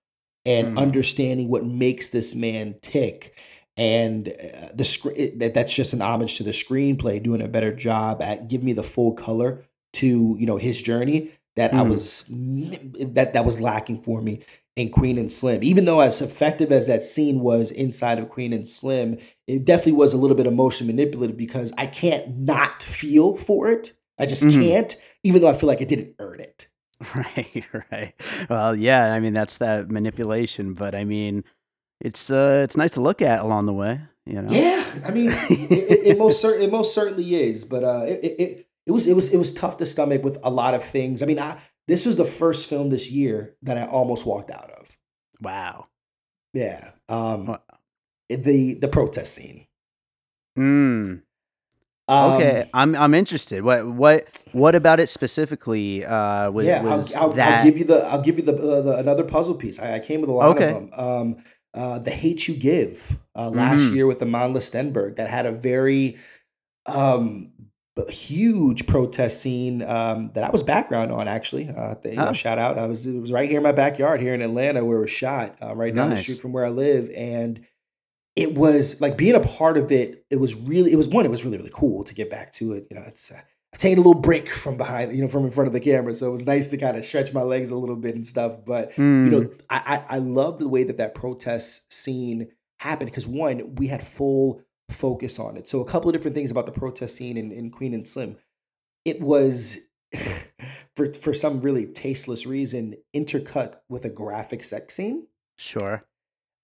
and 0.44 0.76
Mm. 0.76 0.78
understanding 0.78 1.48
what 1.48 1.64
makes 1.64 2.10
this 2.10 2.34
man 2.34 2.76
tick. 2.80 3.38
And 3.76 4.28
uh, 4.28 4.68
the 4.74 4.84
sc- 4.84 5.36
that 5.36 5.54
that's 5.54 5.72
just 5.72 5.92
an 5.92 6.02
homage 6.02 6.36
to 6.36 6.42
the 6.42 6.50
screenplay 6.50 7.22
doing 7.22 7.40
a 7.42 7.48
better 7.48 7.72
job 7.72 8.20
at 8.22 8.48
giving 8.48 8.66
me 8.66 8.72
the 8.72 8.82
full 8.82 9.12
color 9.12 9.64
to 9.94 10.36
you 10.38 10.46
know 10.46 10.56
his 10.56 10.80
journey 10.82 11.30
that 11.56 11.72
I 11.72 11.78
Mm. 11.78 11.88
was 11.88 12.24
that 13.14 13.34
that 13.34 13.44
was 13.44 13.60
lacking 13.60 14.02
for 14.02 14.20
me 14.20 14.40
in 14.78 14.90
Queen 14.90 15.18
and 15.18 15.30
Slim. 15.30 15.62
Even 15.62 15.84
though 15.84 16.00
as 16.00 16.22
effective 16.22 16.70
as 16.70 16.86
that 16.86 17.04
scene 17.04 17.40
was 17.40 17.70
inside 17.70 18.18
of 18.18 18.28
Queen 18.28 18.52
and 18.52 18.68
Slim, 18.68 19.18
it 19.46 19.64
definitely 19.64 19.92
was 19.92 20.12
a 20.12 20.16
little 20.16 20.36
bit 20.36 20.46
emotion 20.46 20.86
manipulative 20.86 21.36
because 21.36 21.72
I 21.76 21.86
can't 21.86 22.38
not 22.38 22.82
feel 22.82 23.36
for 23.36 23.68
it. 23.70 23.92
I 24.18 24.26
just 24.26 24.42
Mhm. 24.44 24.62
can't, 24.62 24.96
even 25.24 25.42
though 25.42 25.48
I 25.48 25.54
feel 25.54 25.66
like 25.66 25.80
I 25.80 25.84
didn't 25.84 26.14
earn 26.18 26.40
it. 26.40 26.68
Right, 27.14 27.64
right. 27.92 28.14
Well, 28.48 28.74
yeah, 28.76 29.12
I 29.12 29.20
mean 29.20 29.32
that's 29.34 29.58
that 29.58 29.90
manipulation, 29.90 30.74
but 30.74 30.94
I 30.94 31.04
mean 31.04 31.44
it's 32.00 32.30
uh 32.30 32.60
it's 32.64 32.76
nice 32.76 32.92
to 32.92 33.00
look 33.00 33.20
at 33.22 33.40
along 33.40 33.66
the 33.66 33.72
way, 33.72 34.00
you 34.26 34.40
know. 34.42 34.52
Yeah, 34.52 34.84
I 35.04 35.10
mean, 35.10 35.30
it, 35.30 35.72
it, 35.72 36.06
it 36.06 36.18
most 36.18 36.40
cer- 36.40 36.58
it 36.58 36.70
most 36.70 36.94
certainly 36.94 37.34
is, 37.34 37.64
but 37.64 37.82
uh, 37.84 38.04
it, 38.06 38.20
it 38.24 38.40
it 38.40 38.66
it 38.86 38.92
was 38.92 39.06
it 39.06 39.14
was 39.14 39.28
it 39.28 39.36
was 39.36 39.52
tough 39.52 39.76
to 39.78 39.86
stomach 39.86 40.22
with 40.24 40.38
a 40.42 40.50
lot 40.50 40.74
of 40.74 40.82
things. 40.84 41.22
I 41.22 41.26
mean, 41.26 41.38
I 41.38 41.58
this 41.88 42.06
was 42.06 42.16
the 42.16 42.24
first 42.24 42.68
film 42.68 42.90
this 42.90 43.10
year 43.10 43.56
that 43.62 43.76
I 43.76 43.84
almost 43.86 44.24
walked 44.24 44.50
out 44.50 44.70
of. 44.78 44.96
Wow. 45.40 45.86
Yeah, 46.54 46.90
um, 47.08 47.46
Wow. 47.46 47.60
the 48.28 48.74
the 48.74 48.88
protest 48.88 49.34
scene. 49.34 49.66
Mm. 50.58 51.22
Um, 52.08 52.32
Okay, 52.32 52.68
I'm 52.72 52.94
I'm 52.96 53.14
interested. 53.14 53.62
What 53.62 53.86
what 53.86 54.26
what 54.52 54.74
about 54.74 54.98
it 55.00 55.08
specifically? 55.08 56.04
Uh, 56.04 56.50
was, 56.50 56.66
yeah, 56.66 56.82
was 56.82 57.14
I'll, 57.14 57.22
I'll, 57.24 57.32
that 57.34 57.58
I'll 57.58 57.64
give 57.64 57.78
you 57.78 57.84
the 57.84 58.06
I'll 58.06 58.22
give 58.22 58.38
you 58.38 58.44
the, 58.44 58.54
uh, 58.56 58.80
the 58.80 58.96
another 58.96 59.24
puzzle 59.24 59.54
piece. 59.54 59.78
I, 59.78 59.96
I 59.96 60.00
came 60.00 60.20
with 60.20 60.30
a 60.30 60.32
lot 60.32 60.56
Okay. 60.56 60.68
of 60.70 60.74
them. 60.74 60.90
Um, 60.94 61.36
uh, 61.74 61.98
the 61.98 62.10
hate 62.10 62.48
you 62.48 62.54
give 62.54 63.16
uh, 63.36 63.50
last 63.50 63.82
Mhm. 63.82 63.94
year 63.94 64.06
with 64.06 64.20
Amandla 64.20 64.62
Stenberg 64.62 65.16
that 65.16 65.28
had 65.28 65.44
a 65.46 65.52
very 65.52 66.16
um 66.86 67.52
huge 68.04 68.86
protest 68.86 69.40
scene 69.40 69.82
um, 69.82 70.30
that 70.34 70.44
I 70.44 70.50
was 70.50 70.62
background 70.62 71.10
on 71.12 71.28
actually. 71.28 71.68
Uh, 71.68 71.94
the, 72.02 72.10
you 72.14 72.16
know, 72.16 72.28
Oh. 72.28 72.32
shout 72.32 72.58
out! 72.58 72.78
I 72.78 72.86
was 72.86 73.06
it 73.06 73.18
was 73.18 73.32
right 73.32 73.48
here 73.48 73.58
in 73.58 73.62
my 73.62 73.72
backyard 73.72 74.20
here 74.20 74.34
in 74.34 74.42
Atlanta 74.42 74.84
where 74.84 74.98
it 74.98 75.02
was 75.02 75.10
shot, 75.10 75.56
uh, 75.62 75.74
right 75.74 75.94
down 75.94 76.10
the 76.10 76.16
street 76.16 76.40
from 76.40 76.52
where 76.52 76.64
I 76.64 76.70
live, 76.70 77.10
and 77.10 77.60
it 78.36 78.54
was 78.54 79.00
like 79.00 79.16
being 79.16 79.34
a 79.34 79.40
part 79.40 79.76
of 79.76 79.90
it. 79.92 80.24
It 80.30 80.36
was 80.36 80.54
really 80.54 80.92
it 80.92 80.96
was 80.96 81.08
one. 81.08 81.24
It 81.24 81.30
was 81.30 81.44
really 81.44 81.56
really 81.58 81.72
cool 81.74 82.04
to 82.04 82.14
get 82.14 82.30
back 82.30 82.52
to 82.54 82.72
it. 82.74 82.86
You 82.90 82.96
know, 82.98 83.04
it's. 83.06 83.30
Uh, 83.32 83.40
I've 83.74 83.80
taken 83.80 83.98
a 83.98 84.00
little 84.00 84.22
break 84.22 84.48
from 84.50 84.78
behind, 84.78 85.12
you 85.12 85.20
know, 85.20 85.28
from 85.28 85.44
in 85.44 85.50
front 85.50 85.66
of 85.66 85.74
the 85.74 85.80
camera, 85.80 86.14
so 86.14 86.26
it 86.28 86.32
was 86.32 86.46
nice 86.46 86.68
to 86.70 86.78
kind 86.78 86.96
of 86.96 87.04
stretch 87.04 87.34
my 87.34 87.42
legs 87.42 87.70
a 87.70 87.76
little 87.76 87.96
bit 87.96 88.14
and 88.14 88.26
stuff. 88.26 88.64
But 88.64 88.92
you 89.22 89.30
Mm, 89.30 89.30
know, 89.30 89.50
I, 89.68 90.02
I 90.08 90.16
I 90.16 90.18
love 90.18 90.58
the 90.58 90.68
way 90.68 90.84
that 90.84 90.96
that 90.96 91.14
protest 91.14 91.92
scene 91.92 92.48
happened 92.78 93.10
because 93.10 93.26
one, 93.26 93.74
we 93.74 93.86
had 93.86 94.02
full 94.02 94.62
focus 94.88 95.38
on 95.38 95.56
it. 95.56 95.68
So 95.68 95.80
a 95.80 95.84
couple 95.84 96.08
of 96.08 96.14
different 96.14 96.34
things 96.34 96.50
about 96.50 96.66
the 96.66 96.72
protest 96.72 97.16
scene 97.16 97.36
in, 97.36 97.52
in 97.52 97.70
Queen 97.70 97.94
and 97.94 98.06
Slim. 98.06 98.36
It 99.04 99.20
was 99.20 99.78
for 100.96 101.12
for 101.14 101.34
some 101.34 101.60
really 101.60 101.86
tasteless 101.86 102.46
reason 102.46 102.96
intercut 103.14 103.76
with 103.88 104.04
a 104.04 104.10
graphic 104.10 104.64
sex 104.64 104.94
scene 104.94 105.26
sure. 105.58 106.04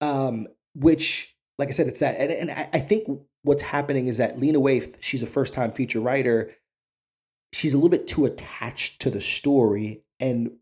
um, 0.01 0.49
which, 0.75 1.37
like 1.59 1.69
I 1.69 1.73
said, 1.73 1.89
it's 1.89 2.01
that, 2.01 2.17
and, 2.19 2.31
and 2.31 2.51
I, 2.51 2.71
I 2.73 2.81
think 2.81 3.07
what's 3.43 3.63
happening 3.63 4.09
is 4.09 4.17
that 4.17 4.41
Lena 4.41 4.61
Waithe, 4.61 4.95
she's 5.01 5.23
a 5.23 5.27
first 5.27 5.53
time 5.53 5.71
feature 5.71 6.01
writer. 6.01 6.53
She's 7.53 7.75
a 7.75 7.77
little 7.77 7.91
bit 7.91 8.09
too 8.09 8.25
attached 8.25 9.01
to 9.03 9.11
the 9.11 9.21
story, 9.21 10.03
and 10.19 10.53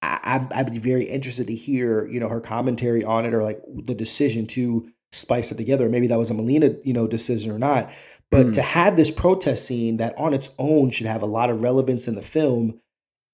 I, 0.00 0.20
I'm, 0.22 0.48
I'd 0.52 0.72
be 0.72 0.78
very 0.78 1.04
interested 1.04 1.46
to 1.48 1.54
hear, 1.54 2.06
you 2.06 2.18
know, 2.18 2.28
her 2.28 2.40
commentary 2.40 3.04
on 3.04 3.26
it, 3.26 3.34
or 3.34 3.42
like 3.42 3.60
the 3.84 3.94
decision 3.94 4.46
to 4.48 4.90
spice 5.12 5.52
it 5.52 5.56
together. 5.56 5.88
Maybe 5.88 6.06
that 6.08 6.18
was 6.18 6.30
a 6.30 6.34
Melina, 6.34 6.74
you 6.84 6.92
know, 6.92 7.06
decision 7.06 7.50
or 7.50 7.58
not. 7.58 7.90
But 8.30 8.46
Mm. 8.48 8.52
to 8.54 8.62
have 8.62 8.96
this 8.96 9.10
protest 9.10 9.66
scene 9.66 9.98
that 9.98 10.16
on 10.16 10.32
its 10.32 10.50
own 10.58 10.90
should 10.90 11.06
have 11.06 11.22
a 11.22 11.26
lot 11.26 11.50
of 11.50 11.60
relevance 11.62 12.08
in 12.08 12.14
the 12.14 12.22
film, 12.22 12.80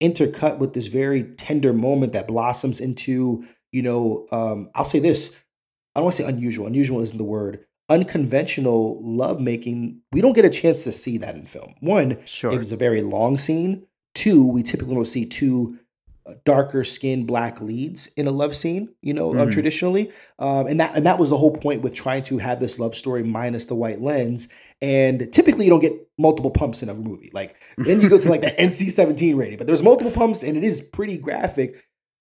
intercut 0.03 0.59
with 0.59 0.75
this 0.75 0.89
very 0.89 1.23
tender 1.37 1.73
moment 1.73 2.13
that 2.15 2.27
blossoms 2.27 2.81
into, 2.81 3.45
you 3.73 3.83
know, 3.83 4.27
um, 4.33 4.71
I'll 4.75 4.85
say 4.85 4.99
this. 4.99 5.35
I 5.95 6.01
don't 6.01 6.05
want 6.07 6.17
to 6.17 6.23
say 6.23 6.29
unusual. 6.29 6.67
Unusual 6.67 7.01
isn't 7.01 7.17
the 7.19 7.25
word. 7.25 7.65
Unconventional 7.89 9.01
lovemaking. 9.03 10.01
We 10.13 10.21
don't 10.21 10.33
get 10.33 10.45
a 10.45 10.51
chance 10.51 10.83
to 10.85 10.93
see 10.93 11.19
that 11.19 11.35
in 11.37 11.47
film. 11.47 11.75
One, 11.81 12.19
Sure. 12.25 12.53
it 12.53 12.59
was 12.59 12.73
a 12.73 12.77
very 12.77 13.03
long 13.03 13.39
scene. 13.39 13.85
Two, 14.15 14.45
we 14.45 14.63
typically 14.63 14.95
don't 14.95 15.05
see 15.05 15.27
two 15.27 15.79
darker 16.45 16.85
skinned 16.85 17.27
black 17.27 17.61
leads 17.61 18.07
in 18.17 18.27
a 18.27 18.31
love 18.31 18.57
scene, 18.57 18.89
you 19.03 19.13
know, 19.13 19.31
um, 19.31 19.49
Mhm. 19.49 19.53
traditionally. 19.53 20.11
Um, 20.39 20.67
and 20.67 20.81
that 20.81 20.95
and 20.97 21.07
that 21.07 21.19
was 21.19 21.31
the 21.31 21.37
whole 21.37 21.51
point 21.51 21.83
with 21.83 21.95
trying 21.95 22.23
to 22.25 22.39
have 22.39 22.61
this 22.61 22.79
love 22.79 22.95
story 22.97 23.23
minus 23.23 23.67
the 23.67 23.75
white 23.75 24.01
lens. 24.01 24.49
And 24.81 25.33
typically 25.33 25.65
you 25.65 25.71
don't 25.71 25.81
get 25.81 25.95
multiple 26.19 26.51
pumps 26.51 26.83
in 26.83 26.89
a 26.89 26.95
movie. 26.95 27.31
Like 27.33 27.57
then 27.77 28.01
you 28.01 28.09
go 28.09 28.19
to 28.19 28.29
like 28.31 28.43
the 28.43 28.51
NC-17 28.59 29.37
rating, 29.37 29.59
but 29.59 29.67
there's 29.67 29.83
multiple 29.83 30.13
pumps 30.13 30.43
and 30.43 30.57
it 30.57 30.65
is 30.65 30.81
pretty 30.81 31.19
graphic 31.19 31.75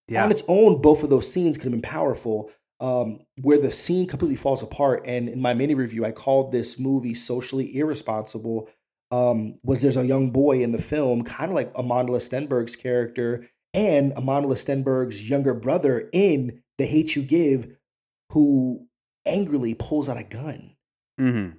yeah. 0.07 0.23
on 0.23 0.31
its 0.31 0.43
own, 0.47 0.81
both 0.81 1.03
of 1.03 1.09
those 1.09 1.31
scenes 1.31 1.57
could 1.57 1.65
have 1.65 1.71
been 1.73 1.81
powerful. 1.81 2.49
Um, 2.79 3.21
where 3.41 3.57
the 3.57 3.71
scene 3.71 4.05
completely 4.05 4.35
falls 4.35 4.61
apart, 4.61 5.03
and 5.07 5.27
in 5.27 5.41
my 5.41 5.55
mini 5.55 5.73
review, 5.73 6.05
I 6.05 6.11
called 6.11 6.51
this 6.51 6.77
movie 6.77 7.15
socially 7.15 7.75
irresponsible 7.75 8.69
um, 9.09 9.57
was 9.63 9.81
there's 9.81 9.97
a 9.97 10.05
young 10.05 10.31
boy 10.31 10.61
in 10.61 10.73
the 10.73 10.81
film, 10.81 11.23
kind 11.23 11.49
of 11.49 11.55
like 11.55 11.73
Amandla 11.73 12.19
Stenberg's 12.21 12.75
character 12.75 13.47
and 13.77 14.11
Amandla 14.15 14.57
Stenberg's 14.57 15.29
younger 15.29 15.53
brother 15.53 16.09
in 16.11 16.63
The 16.79 16.87
Hate 16.87 17.15
You 17.15 17.21
Give, 17.21 17.77
who 18.31 18.87
angrily 19.23 19.75
pulls 19.75 20.09
out 20.09 20.17
a 20.17 20.23
gun. 20.23 20.75
Mm-hmm. 21.21 21.57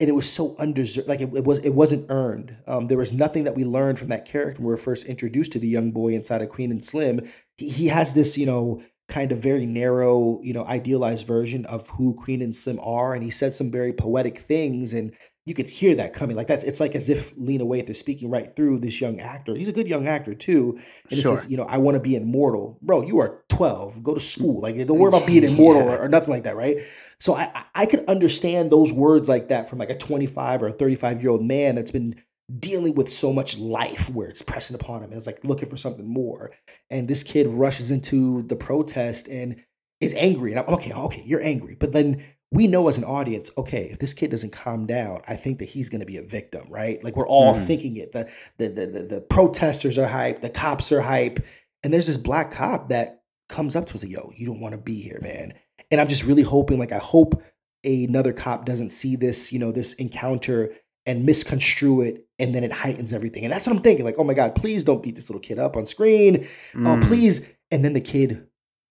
And 0.00 0.08
it 0.08 0.16
was 0.16 0.28
so 0.28 0.56
undeserved, 0.58 1.06
like 1.06 1.20
it, 1.20 1.32
it 1.32 1.44
was, 1.44 1.60
it 1.60 1.74
wasn't 1.74 2.10
earned. 2.10 2.56
Um, 2.66 2.88
there 2.88 2.98
was 2.98 3.12
nothing 3.12 3.44
that 3.44 3.54
we 3.54 3.64
learned 3.64 4.00
from 4.00 4.08
that 4.08 4.24
character 4.24 4.60
when 4.60 4.66
we 4.66 4.72
were 4.72 4.76
first 4.76 5.06
introduced 5.06 5.52
to 5.52 5.60
the 5.60 5.68
young 5.68 5.92
boy 5.92 6.08
inside 6.08 6.42
of 6.42 6.48
Queen 6.48 6.72
and 6.72 6.84
Slim. 6.84 7.30
He, 7.56 7.68
he 7.68 7.86
has 7.86 8.14
this, 8.14 8.36
you 8.36 8.44
know, 8.44 8.82
kind 9.08 9.30
of 9.30 9.38
very 9.38 9.64
narrow, 9.64 10.40
you 10.42 10.52
know, 10.52 10.64
idealized 10.64 11.24
version 11.24 11.66
of 11.66 11.86
who 11.86 12.14
Queen 12.14 12.42
and 12.42 12.56
Slim 12.56 12.80
are, 12.82 13.14
and 13.14 13.22
he 13.22 13.30
said 13.30 13.54
some 13.54 13.70
very 13.70 13.92
poetic 13.92 14.38
things, 14.38 14.92
and 14.92 15.12
you 15.44 15.54
could 15.54 15.66
hear 15.66 15.94
that 15.96 16.14
coming. 16.14 16.36
Like 16.36 16.46
that's 16.46 16.62
it's 16.64 16.78
like 16.80 16.94
as 16.94 17.08
if 17.08 17.32
Lena 17.36 17.64
Waithe 17.64 17.90
is 17.90 17.98
speaking 17.98 18.30
right 18.30 18.54
through 18.54 18.78
this 18.78 19.00
young 19.00 19.18
actor. 19.20 19.56
He's 19.56 19.68
a 19.68 19.72
good 19.72 19.88
young 19.88 20.06
actor 20.06 20.34
too. 20.34 20.78
And 21.10 21.18
it 21.18 21.22
Sure. 21.22 21.36
says, 21.36 21.50
you 21.50 21.56
know, 21.56 21.64
I 21.64 21.78
want 21.78 21.96
to 21.96 22.00
be 22.00 22.14
immortal. 22.14 22.78
Bro, 22.80 23.02
you 23.08 23.18
are 23.18 23.42
12. 23.48 24.02
Go 24.04 24.14
to 24.14 24.20
school. 24.20 24.60
Like 24.60 24.76
don't 24.86 24.98
worry 24.98 25.08
about 25.08 25.26
being 25.26 25.42
immortal 25.44 25.82
Yeah. 25.84 25.94
or, 25.96 26.02
or 26.04 26.08
nothing 26.08 26.30
like 26.30 26.44
that, 26.44 26.56
right? 26.56 26.78
So 27.18 27.34
I 27.34 27.50
I- 27.54 27.64
I 27.82 27.86
could 27.86 28.04
understand 28.08 28.70
those 28.70 28.92
words 28.92 29.28
like 29.28 29.48
that 29.48 29.68
from 29.68 29.78
like 29.80 29.90
a 29.90 29.96
25 29.98 30.62
or 30.62 30.68
a 30.68 30.72
35 30.72 31.20
year 31.22 31.30
old 31.32 31.42
man 31.44 31.74
that's 31.74 31.90
been 31.90 32.14
dealing 32.58 32.94
with 32.94 33.10
so 33.12 33.32
much 33.32 33.56
life 33.58 34.10
where 34.10 34.28
it's 34.28 34.42
pressing 34.42 34.74
upon 34.76 34.98
him 35.02 35.10
and 35.10 35.14
it's 35.14 35.26
like 35.26 35.42
looking 35.42 35.68
for 35.70 35.76
something 35.76 36.06
more. 36.06 36.52
And 36.90 37.08
this 37.08 37.22
kid 37.22 37.46
rushes 37.48 37.90
into 37.90 38.42
the 38.42 38.56
protest 38.56 39.26
and 39.26 39.56
is 40.00 40.14
angry. 40.14 40.52
And 40.52 40.60
I'm 40.60 40.68
okay, 40.74 40.92
okay, 40.92 41.22
you're 41.26 41.42
angry. 41.42 41.76
But 41.78 41.92
then 41.92 42.22
we 42.52 42.66
know 42.66 42.86
as 42.88 42.98
an 42.98 43.04
audience, 43.04 43.50
okay, 43.56 43.88
if 43.90 43.98
this 43.98 44.12
kid 44.14 44.30
doesn't 44.30 44.50
calm 44.52 44.86
down, 44.86 45.20
I 45.26 45.36
think 45.36 45.58
that 45.58 45.70
he's 45.70 45.88
going 45.88 46.00
to 46.00 46.06
be 46.06 46.18
a 46.18 46.22
victim, 46.22 46.66
right? 46.70 47.02
Like 47.02 47.16
we're 47.16 47.26
all 47.26 47.54
Mhm. 47.54 47.66
thinking 47.66 47.96
it. 47.96 48.12
The, 48.12 48.28
the 48.58 48.68
the 48.68 48.86
the 48.86 49.02
the 49.04 49.20
protesters 49.20 49.96
are 49.98 50.06
hype, 50.06 50.40
the 50.42 50.50
cops 50.50 50.92
are 50.92 51.00
hype, 51.00 51.42
and 51.82 51.92
there's 51.92 52.06
this 52.06 52.16
black 52.18 52.52
cop 52.52 52.88
that 52.88 53.22
comes 53.48 53.74
up 53.74 53.86
to 53.88 53.94
us 53.94 54.02
like, 54.02 54.12
"Yo, 54.12 54.32
you 54.36 54.46
don't 54.46 54.60
want 54.60 54.72
to 54.72 54.78
be 54.78 55.00
here, 55.00 55.18
man." 55.22 55.54
And 55.90 56.00
I'm 56.00 56.08
just 56.08 56.24
really 56.24 56.42
hoping, 56.42 56.78
like, 56.78 56.92
I 56.92 56.98
hope 56.98 57.42
another 57.84 58.32
cop 58.32 58.64
doesn't 58.64 58.90
see 58.90 59.16
this, 59.16 59.52
you 59.52 59.58
know, 59.58 59.72
this 59.72 59.94
encounter 59.94 60.72
and 61.04 61.26
misconstrue 61.26 62.00
it, 62.02 62.26
and 62.38 62.54
then 62.54 62.62
it 62.64 62.70
heightens 62.72 63.12
everything. 63.12 63.44
And 63.44 63.52
that's 63.52 63.66
what 63.66 63.74
I'm 63.76 63.82
thinking. 63.82 64.04
Like, 64.04 64.14
oh 64.18 64.24
my 64.24 64.34
god, 64.34 64.54
please 64.54 64.84
don't 64.84 65.02
beat 65.02 65.16
this 65.16 65.28
little 65.28 65.40
kid 65.40 65.58
up 65.58 65.76
on 65.76 65.84
screen. 65.86 66.46
Oh, 66.74 66.78
Mm. 66.78 67.02
please. 67.08 67.40
And 67.72 67.84
then 67.84 67.92
the 67.94 68.00
kid 68.00 68.46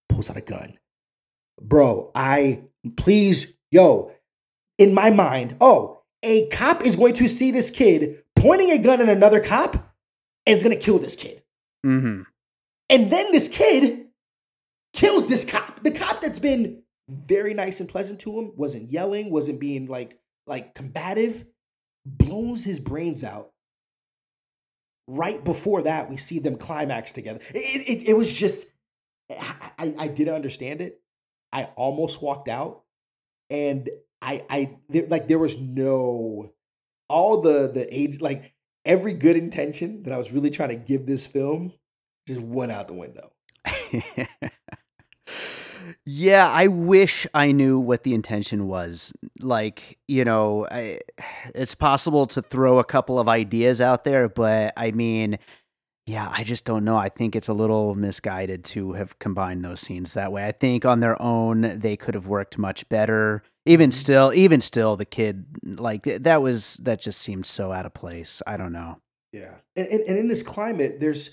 pulls 0.09 0.29
out 0.29 0.35
a 0.37 0.41
gun. 0.41 0.77
Bro, 1.59 2.11
I 2.15 2.61
please, 2.97 3.53
yo, 3.71 4.11
in 4.77 4.93
my 4.93 5.09
mind, 5.09 5.57
oh, 5.61 6.01
a 6.23 6.47
cop 6.49 6.83
is 6.85 6.95
going 6.95 7.15
to 7.15 7.27
see 7.27 7.51
this 7.51 7.71
kid 7.71 8.23
pointing 8.35 8.71
a 8.71 8.77
gun 8.77 9.01
at 9.01 9.09
another 9.09 9.39
cop 9.39 9.93
and 10.45 10.57
is 10.57 10.63
going 10.63 10.75
to 10.75 10.83
kill 10.83 10.99
this 10.99 11.15
kid. 11.15 11.43
Mm-hmm. 11.85 12.23
And 12.89 13.09
then 13.09 13.31
this 13.31 13.47
kid 13.47 14.07
kills 14.93 15.27
this 15.27 15.45
cop. 15.45 15.83
The 15.83 15.91
cop 15.91 16.21
that's 16.21 16.39
been 16.39 16.83
very 17.07 17.53
nice 17.53 17.79
and 17.79 17.89
pleasant 17.89 18.19
to 18.21 18.37
him, 18.37 18.53
wasn't 18.55 18.91
yelling, 18.91 19.31
wasn't 19.31 19.59
being 19.59 19.87
like 19.87 20.17
like 20.47 20.73
combative, 20.73 21.45
blows 22.05 22.63
his 22.63 22.79
brains 22.79 23.23
out. 23.23 23.51
Right 25.07 25.43
before 25.43 25.83
that, 25.83 26.09
we 26.09 26.17
see 26.17 26.39
them 26.39 26.55
climax 26.55 27.11
together. 27.11 27.39
It, 27.53 27.87
it, 27.87 28.09
it 28.09 28.17
was 28.17 28.31
just, 28.31 28.67
I, 29.29 29.71
I, 29.77 29.95
I 29.97 30.07
didn't 30.07 30.33
understand 30.33 30.81
it. 30.81 31.01
I 31.51 31.65
almost 31.75 32.21
walked 32.21 32.47
out, 32.47 32.83
and 33.49 33.89
I, 34.21 34.45
I 34.49 34.77
there, 34.89 35.07
like 35.07 35.27
there 35.27 35.39
was 35.39 35.57
no, 35.57 36.53
all 37.09 37.41
the 37.41 37.71
the 37.73 37.87
age 37.93 38.21
like 38.21 38.53
every 38.85 39.13
good 39.13 39.35
intention 39.35 40.03
that 40.03 40.13
I 40.13 40.17
was 40.17 40.31
really 40.31 40.51
trying 40.51 40.69
to 40.69 40.75
give 40.75 41.05
this 41.05 41.27
film 41.27 41.73
just 42.27 42.41
went 42.41 42.71
out 42.71 42.87
the 42.87 42.93
window. 42.93 43.31
yeah, 46.05 46.49
I 46.49 46.67
wish 46.67 47.27
I 47.33 47.51
knew 47.51 47.79
what 47.79 48.03
the 48.03 48.13
intention 48.13 48.67
was. 48.67 49.13
Like, 49.39 49.97
you 50.07 50.25
know, 50.25 50.67
I, 50.69 50.99
it's 51.55 51.75
possible 51.75 52.27
to 52.27 52.41
throw 52.41 52.79
a 52.79 52.83
couple 52.83 53.19
of 53.19 53.27
ideas 53.27 53.81
out 53.81 54.03
there, 54.03 54.29
but 54.29 54.73
I 54.77 54.91
mean, 54.91 55.39
yeah, 56.05 56.27
I 56.31 56.43
just 56.43 56.65
don't 56.65 56.83
know. 56.83 56.97
I 56.97 57.09
think 57.09 57.35
it's 57.35 57.47
a 57.47 57.53
little 57.53 57.95
misguided 57.95 58.63
to 58.65 58.93
have 58.93 59.17
combined 59.19 59.63
those 59.63 59.81
scenes 59.81 60.13
that 60.15 60.31
way. 60.31 60.45
I 60.45 60.51
think 60.51 60.83
on 60.85 60.99
their 60.99 61.21
own 61.21 61.79
they 61.79 61.95
could 61.95 62.15
have 62.15 62.27
worked 62.27 62.57
much 62.57 62.87
better. 62.89 63.43
Even 63.65 63.91
Mhm. 63.91 63.93
still, 63.93 64.33
even 64.33 64.59
still, 64.61 64.95
the 64.95 65.05
kid 65.05 65.45
like 65.63 66.03
that 66.03 66.41
was 66.41 66.77
that 66.81 66.99
just 66.99 67.21
seemed 67.21 67.45
so 67.45 67.71
out 67.71 67.85
of 67.85 67.93
place. 67.93 68.41
I 68.47 68.57
don't 68.57 68.73
know. 68.73 68.97
Yeah, 69.31 69.53
and, 69.75 69.87
and 69.87 70.01
and 70.01 70.17
in 70.17 70.27
this 70.27 70.43
climate, 70.43 70.99
there's 70.99 71.29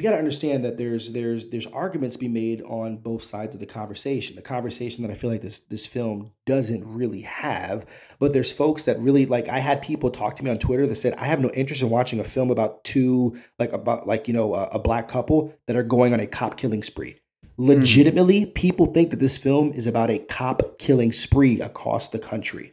we 0.00 0.04
got 0.04 0.12
to 0.12 0.16
understand 0.16 0.64
that 0.64 0.78
there's 0.78 1.12
there's 1.12 1.50
there's 1.50 1.66
arguments 1.66 2.16
be 2.16 2.26
made 2.26 2.62
on 2.62 2.96
both 2.96 3.22
sides 3.22 3.54
of 3.54 3.60
the 3.60 3.66
conversation. 3.66 4.34
The 4.34 4.40
conversation 4.40 5.02
that 5.02 5.10
I 5.10 5.14
feel 5.14 5.28
like 5.28 5.42
this 5.42 5.60
this 5.60 5.84
film 5.84 6.30
doesn't 6.46 6.82
really 6.86 7.20
have, 7.20 7.84
but 8.18 8.32
there's 8.32 8.50
folks 8.50 8.86
that 8.86 8.98
really 8.98 9.26
like. 9.26 9.50
I 9.50 9.58
had 9.58 9.82
people 9.82 10.10
talk 10.10 10.36
to 10.36 10.42
me 10.42 10.50
on 10.50 10.56
Twitter 10.58 10.86
that 10.86 10.96
said 10.96 11.12
I 11.18 11.26
have 11.26 11.38
no 11.38 11.50
interest 11.50 11.82
in 11.82 11.90
watching 11.90 12.18
a 12.18 12.24
film 12.24 12.50
about 12.50 12.82
two 12.82 13.38
like 13.58 13.74
about 13.74 14.06
like 14.06 14.26
you 14.26 14.32
know 14.32 14.54
a, 14.54 14.68
a 14.68 14.78
black 14.78 15.06
couple 15.06 15.52
that 15.66 15.76
are 15.76 15.82
going 15.82 16.14
on 16.14 16.20
a 16.20 16.26
cop 16.26 16.56
killing 16.56 16.82
spree. 16.82 17.20
Legitimately, 17.58 18.46
people 18.46 18.86
think 18.86 19.10
that 19.10 19.20
this 19.20 19.36
film 19.36 19.70
is 19.74 19.86
about 19.86 20.08
a 20.08 20.18
cop 20.18 20.78
killing 20.78 21.12
spree 21.12 21.60
across 21.60 22.08
the 22.08 22.18
country, 22.18 22.72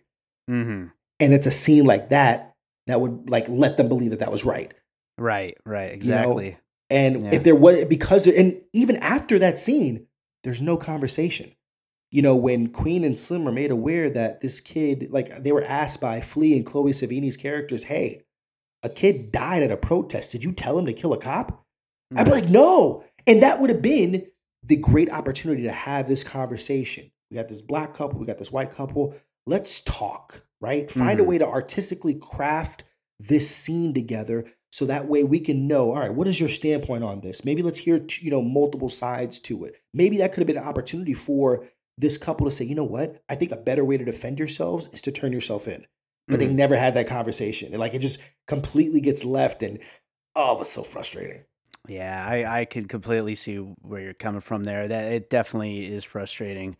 Mm-hmm. 0.50 0.86
and 1.20 1.34
it's 1.34 1.46
a 1.46 1.52
scene 1.52 1.84
like 1.84 2.08
that 2.08 2.54
that 2.86 3.02
would 3.02 3.30
like 3.30 3.48
let 3.50 3.76
them 3.76 3.90
believe 3.90 4.12
that 4.12 4.20
that 4.20 4.32
was 4.32 4.46
right. 4.46 4.74
Right, 5.18 5.58
right, 5.66 5.90
know, 5.90 5.94
exactly. 5.94 6.58
And 6.90 7.24
Yeah. 7.24 7.36
if 7.36 7.44
there 7.44 7.56
was, 7.56 7.86
because, 7.86 8.28
and 8.28 8.62
even 8.74 8.98
after 8.98 9.38
that 9.40 9.60
scene, 9.60 10.08
there's 10.44 10.62
no 10.62 10.78
conversation. 10.78 11.52
You 12.12 12.22
know, 12.22 12.36
when 12.36 12.68
Queen 12.70 13.04
and 13.04 13.20
Slim 13.20 13.48
are 13.48 13.52
made 13.52 13.72
aware 13.72 14.10
that 14.10 14.40
this 14.40 14.62
kid, 14.62 15.10
like 15.12 15.44
they 15.44 15.52
were 15.52 15.64
asked 15.64 16.00
by 16.00 16.22
Flea 16.22 16.56
and 16.56 16.66
Chloë 16.66 16.92
Sevigny's 16.96 17.36
characters, 17.36 17.84
hey, 17.84 18.24
a 18.84 18.90
kid 18.90 19.32
died 19.32 19.64
at 19.64 19.72
a 19.72 19.78
protest. 19.78 20.32
Did 20.32 20.44
you 20.44 20.54
tell 20.54 20.80
him 20.80 20.86
to 20.86 20.94
kill 20.94 21.12
a 21.12 21.18
cop? 21.18 21.66
I'd 22.16 22.24
be 22.24 22.32
like, 22.32 22.48
no. 22.50 23.04
And 23.26 23.42
that 23.42 23.60
would 23.60 23.70
have 23.70 23.82
been 23.82 24.28
the 24.64 24.78
great 24.78 25.10
opportunity 25.12 25.64
to 25.64 25.72
have 25.72 26.08
this 26.08 26.24
conversation. 26.24 27.12
We 27.30 27.36
got 27.36 27.50
this 27.50 27.62
black 27.62 27.94
couple, 27.94 28.20
we 28.20 28.26
got 28.26 28.38
this 28.40 28.52
white 28.52 28.74
couple. 28.74 29.16
Let's 29.46 29.82
talk, 29.82 30.42
right? 30.62 30.90
Find 30.90 31.20
a 31.20 31.24
Mhm. 31.24 31.28
way 31.28 31.38
to 31.40 31.48
artistically 31.48 32.16
craft 32.16 32.86
this 33.20 33.50
scene 33.54 33.94
together 33.94 34.46
so 34.78 34.86
that 34.86 35.08
way 35.08 35.24
we 35.24 35.40
can 35.40 35.68
know, 35.68 35.90
all 35.90 35.98
right, 35.98 36.14
what 36.14 36.28
is 36.28 36.40
your 36.40 36.50
standpoint 36.50 37.04
on 37.04 37.20
this? 37.20 37.44
Maybe 37.44 37.64
let's 37.64 37.80
hear, 37.80 38.06
you 38.20 38.30
know, 38.30 38.44
multiple 38.44 38.90
sides 38.90 39.40
to 39.40 39.66
it. 39.66 39.82
Maybe 39.92 40.18
that 40.20 40.34
could 40.34 40.42
have 40.42 40.48
been 40.48 40.58
an 40.58 40.70
opportunity 40.70 41.16
for 41.16 41.66
this 41.98 42.16
couple 42.16 42.46
to 42.48 42.56
say, 42.56 42.66
you 42.66 42.76
know 42.76 42.84
what? 42.84 43.24
I 43.28 43.34
think 43.34 43.52
a 43.52 43.56
better 43.56 43.84
way 43.84 43.98
to 43.98 44.06
defend 44.06 44.38
yourselves 44.38 44.88
is 44.94 45.02
to 45.02 45.12
turn 45.12 45.34
yourself 45.34 45.68
in. 45.68 45.88
But 46.28 46.38
they 46.38 46.46
Mhm. 46.46 46.54
never 46.54 46.78
had 46.78 46.94
that 46.94 47.08
conversation. 47.08 47.72
And 47.72 47.80
like 47.80 47.96
it 47.96 48.00
just 48.00 48.20
completely 48.46 49.02
gets 49.02 49.26
left 49.26 49.64
and 49.64 49.80
oh, 50.36 50.54
it 50.54 50.60
was 50.60 50.70
so 50.70 50.84
frustrating. 50.84 51.46
Yeah, 51.88 52.24
I 52.24 52.60
I 52.60 52.66
can 52.66 52.86
completely 52.88 53.34
see 53.34 53.56
where 53.56 54.02
you're 54.02 54.14
coming 54.14 54.42
from 54.42 54.64
there. 54.64 54.88
That 54.88 55.12
it 55.12 55.32
definitely 55.32 55.88
is 55.88 56.04
frustrating. 56.04 56.78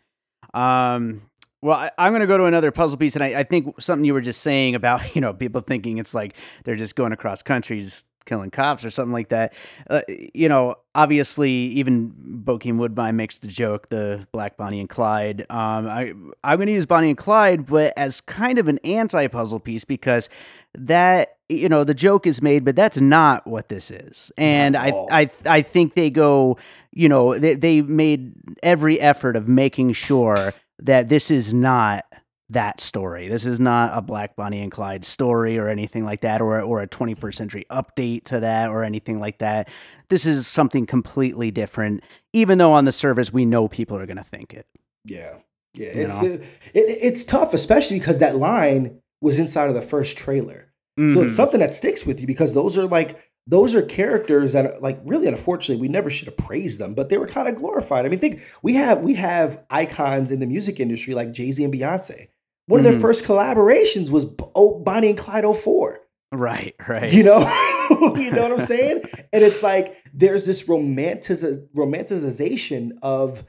Um, 0.54 1.32
well, 1.62 1.78
I, 1.78 1.92
I'm 1.98 2.12
going 2.12 2.22
to 2.22 2.28
go 2.28 2.38
to 2.38 2.46
another 2.46 2.72
puzzle 2.72 2.98
piece, 2.98 3.16
and 3.16 3.24
I, 3.24 3.40
I 3.40 3.44
think 3.44 3.82
something 3.82 4.06
you 4.06 4.14
were 4.14 4.22
just 4.22 4.42
saying 4.42 4.76
about 4.76 5.16
you 5.16 5.22
know 5.22 5.34
people 5.34 5.62
thinking 5.62 5.98
it's 5.98 6.14
like 6.14 6.36
they're 6.64 6.76
just 6.76 6.96
going 6.96 7.12
across 7.12 7.42
countries 7.42 8.06
killing 8.28 8.52
cops 8.52 8.86
or 8.86 8.92
something 8.92 9.14
like 9.14 9.30
that. 9.30 9.54
Uh, 9.90 10.02
you 10.36 10.48
know, 10.50 10.76
obviously, 10.94 11.52
even 11.52 12.14
Bokeem 12.46 12.78
Woodbine 12.78 13.16
makes 13.16 13.40
the 13.40 13.48
joke, 13.48 13.90
the 13.90 14.28
Black 14.32 14.58
Bonnie 14.58 14.80
and 14.80 14.90
Clyde. 14.90 15.42
Um, 15.50 15.88
I 15.88 16.14
I'm 16.44 16.58
going 16.58 16.68
to 16.68 16.74
use 16.74 16.86
Bonnie 16.86 17.10
and 17.10 17.18
Clyde, 17.18 17.66
but 17.66 17.94
as 17.98 18.22
kind 18.22 18.60
of 18.60 18.68
an 18.68 18.80
anti-puzzle 18.84 19.62
piece 19.62 19.86
because 19.86 20.30
that 20.76 21.38
you 21.50 21.70
know 21.70 21.84
the 21.84 21.96
joke 21.96 22.28
is 22.28 22.42
made, 22.42 22.64
but 22.66 22.76
that's 22.76 22.98
not 22.98 23.48
what 23.48 23.70
this 23.70 23.90
is. 23.90 24.32
And 24.38 24.76
I. 24.78 24.92
I 25.10 25.32
I 25.46 25.62
think 25.64 25.96
they 25.96 26.10
go, 26.10 26.58
you 26.92 27.10
know, 27.10 27.40
they 27.40 27.56
they 27.56 27.82
made 27.82 28.34
every 28.62 29.00
effort 29.00 29.36
of 29.36 29.48
making 29.48 29.94
sure 29.94 30.54
that 30.80 31.10
this 31.10 31.32
is 31.32 31.54
not 31.54 32.06
that 32.50 32.80
story. 32.80 33.28
This 33.28 33.46
is 33.46 33.60
not 33.60 33.98
a 33.98 34.02
Black 34.02 34.36
Bonnie 34.38 34.62
and 34.62 34.72
Clyde 34.72 35.04
story 35.04 35.58
or 35.58 35.68
anything 35.68 36.06
like 36.06 36.22
that, 36.22 36.40
or 36.42 36.62
or 36.62 36.82
a 36.82 36.88
21st 36.88 37.36
century 37.36 37.66
update 37.70 38.24
to 38.26 38.40
that 38.40 38.70
or 38.70 38.84
anything 38.84 39.20
like 39.20 39.40
that. 39.40 39.70
This 40.10 40.26
is 40.26 40.48
something 40.48 40.86
completely 40.86 41.52
different. 41.52 42.04
Even 42.32 42.58
though 42.58 42.72
on 42.74 42.86
the 42.86 42.92
surface 42.94 43.34
we 43.34 43.46
know 43.46 43.68
people 43.68 43.98
are 43.98 44.06
going 44.06 44.18
to 44.18 44.24
think 44.24 44.54
it. 44.54 44.66
Yeah, 45.04 45.36
yeah, 45.74 45.94
You 45.94 46.02
it's 46.04 46.22
it, 46.22 46.42
it, 46.74 46.98
it's 47.02 47.24
tough, 47.26 47.54
especially 47.54 48.00
because 48.00 48.20
that 48.20 48.38
line 48.38 49.02
was 49.22 49.40
inside 49.40 49.68
of 49.68 49.76
the 49.76 49.82
first 49.82 50.16
trailer. 50.18 50.72
So 50.98 51.04
Mhm. 51.04 51.26
it's 51.26 51.36
something 51.36 51.60
that 51.60 51.74
sticks 51.74 52.06
with 52.06 52.20
you 52.22 52.28
because 52.28 52.54
those 52.54 52.78
are 52.78 52.88
like 52.88 53.20
those 53.50 53.74
are 53.76 53.82
characters 53.82 54.52
that 54.54 54.82
like 54.82 55.00
really 55.06 55.28
unfortunately 55.28 55.82
we 55.82 55.88
never 55.88 56.10
should 56.10 56.28
have 56.28 56.38
praised 56.38 56.80
them, 56.80 56.94
but 56.94 57.08
they 57.10 57.18
were 57.18 57.28
kind 57.28 57.48
of 57.48 57.56
glorified. 57.56 58.06
I 58.06 58.10
mean, 58.10 58.20
think 58.20 58.42
we 58.62 58.74
have 58.74 59.00
we 59.04 59.14
have 59.16 59.64
icons 59.70 60.32
in 60.32 60.40
the 60.42 60.46
music 60.46 60.80
industry 60.80 61.14
like 61.14 61.32
Jay 61.32 61.52
Z 61.52 61.64
and 61.64 61.74
Beyonce. 61.74 62.28
one 62.68 62.82
of 62.82 62.84
their 62.84 62.94
Mhm. 62.94 63.02
first 63.02 63.24
collaborations 63.24 64.10
was 64.10 64.26
oh, 64.54 64.80
Bonnie 64.80 65.10
and 65.10 65.18
Clyde 65.18 65.46
04. 65.46 66.00
Right, 66.34 66.76
right. 66.90 67.14
You 67.14 67.24
know, 67.24 67.40
you 68.18 68.32
know 68.32 68.44
what 68.50 68.60
I'm 68.60 68.66
saying? 68.66 69.04
And 69.32 69.42
it's 69.46 69.64
like 69.64 69.96
there's 70.14 70.46
this 70.46 70.68
romantic 70.68 71.40
romanticization 71.74 72.92
of 73.02 73.46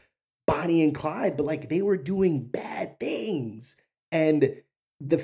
Bonnie 0.46 0.82
and 0.82 0.94
Clyde, 0.94 1.36
but 1.36 1.46
like 1.46 1.68
they 1.68 1.82
were 1.82 1.96
doing 1.96 2.44
bad 2.46 2.98
things, 3.00 3.76
and 4.12 4.54
the 5.00 5.18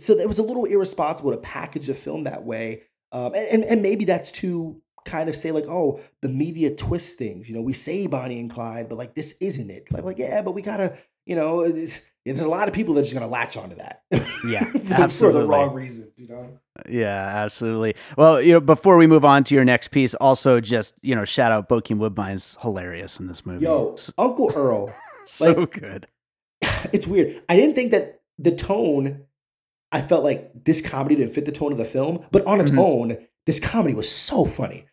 so 0.00 0.18
it 0.18 0.28
was 0.28 0.38
a 0.38 0.42
little 0.42 0.64
irresponsible 0.64 1.30
to 1.32 1.36
package 1.38 1.86
the 1.86 1.94
film 1.94 2.22
that 2.24 2.44
way. 2.44 2.82
Um, 3.12 3.34
and, 3.34 3.46
and 3.46 3.64
and 3.64 3.82
maybe 3.82 4.04
that's 4.04 4.32
to 4.32 4.80
kind 5.04 5.28
of 5.28 5.36
say 5.36 5.50
like, 5.52 5.66
oh, 5.68 6.00
the 6.22 6.28
media 6.28 6.74
twists 6.74 7.12
things. 7.14 7.48
You 7.48 7.54
know, 7.54 7.60
we 7.62 7.72
say 7.74 8.06
Bonnie 8.06 8.40
and 8.40 8.50
Clyde, 8.50 8.88
but 8.88 8.96
like 8.98 9.14
this 9.14 9.34
isn't 9.40 9.70
it. 9.70 9.90
Like, 9.92 10.04
like 10.04 10.18
yeah, 10.18 10.42
but 10.42 10.52
we 10.52 10.62
gotta, 10.62 10.96
you 11.26 11.36
know, 11.36 11.64
it's- 11.64 11.98
there's 12.24 12.38
a 12.38 12.46
lot 12.46 12.68
of 12.68 12.74
people 12.74 12.94
that 12.94 13.00
are 13.00 13.02
just 13.02 13.14
gonna 13.14 13.26
latch 13.26 13.56
onto 13.56 13.74
that. 13.76 14.02
Yeah, 14.46 14.64
for, 14.70 14.78
the- 14.78 14.84
for 14.94 14.94
absolutely. 14.94 15.40
the 15.40 15.46
wrong 15.48 15.74
reasons. 15.74 16.12
You 16.18 16.28
know. 16.28 16.58
Yeah, 16.88 17.08
absolutely. 17.26 17.96
Well, 18.16 18.40
you 18.40 18.52
know, 18.52 18.60
before 18.60 18.96
we 18.96 19.08
move 19.08 19.24
on 19.24 19.42
to 19.44 19.56
your 19.56 19.64
next 19.64 19.88
piece, 19.88 20.14
also 20.14 20.60
just 20.60 20.94
you 21.02 21.16
know, 21.16 21.24
shout 21.24 21.50
out 21.50 21.68
Bokeem 21.68 21.98
Woodbine's 21.98 22.56
hilarious 22.60 23.18
in 23.18 23.26
this 23.26 23.44
movie. 23.44 23.64
Yo, 23.64 23.96
Uncle 24.18 24.52
Earl. 24.54 24.94
so 25.26 25.50
like- 25.52 25.72
good. 25.72 26.06
it's 26.92 27.08
weird. 27.08 27.42
I 27.48 27.56
didn't 27.56 27.74
think 27.74 27.90
that 27.90 28.20
the 28.38 28.52
tone. 28.52 29.24
I 29.92 30.00
felt 30.00 30.24
like 30.24 30.64
this 30.64 30.80
comedy 30.80 31.16
didn't 31.16 31.34
fit 31.34 31.44
the 31.44 31.52
tone 31.52 31.70
of 31.70 31.78
the 31.78 31.84
film, 31.84 32.24
but 32.32 32.44
on 32.46 32.60
its 32.60 32.70
Mhm. 32.70 32.78
own, 32.78 33.18
this 33.46 33.60
comedy 33.60 33.94
was 33.94 34.10
so 34.10 34.44
funny. 34.44 34.86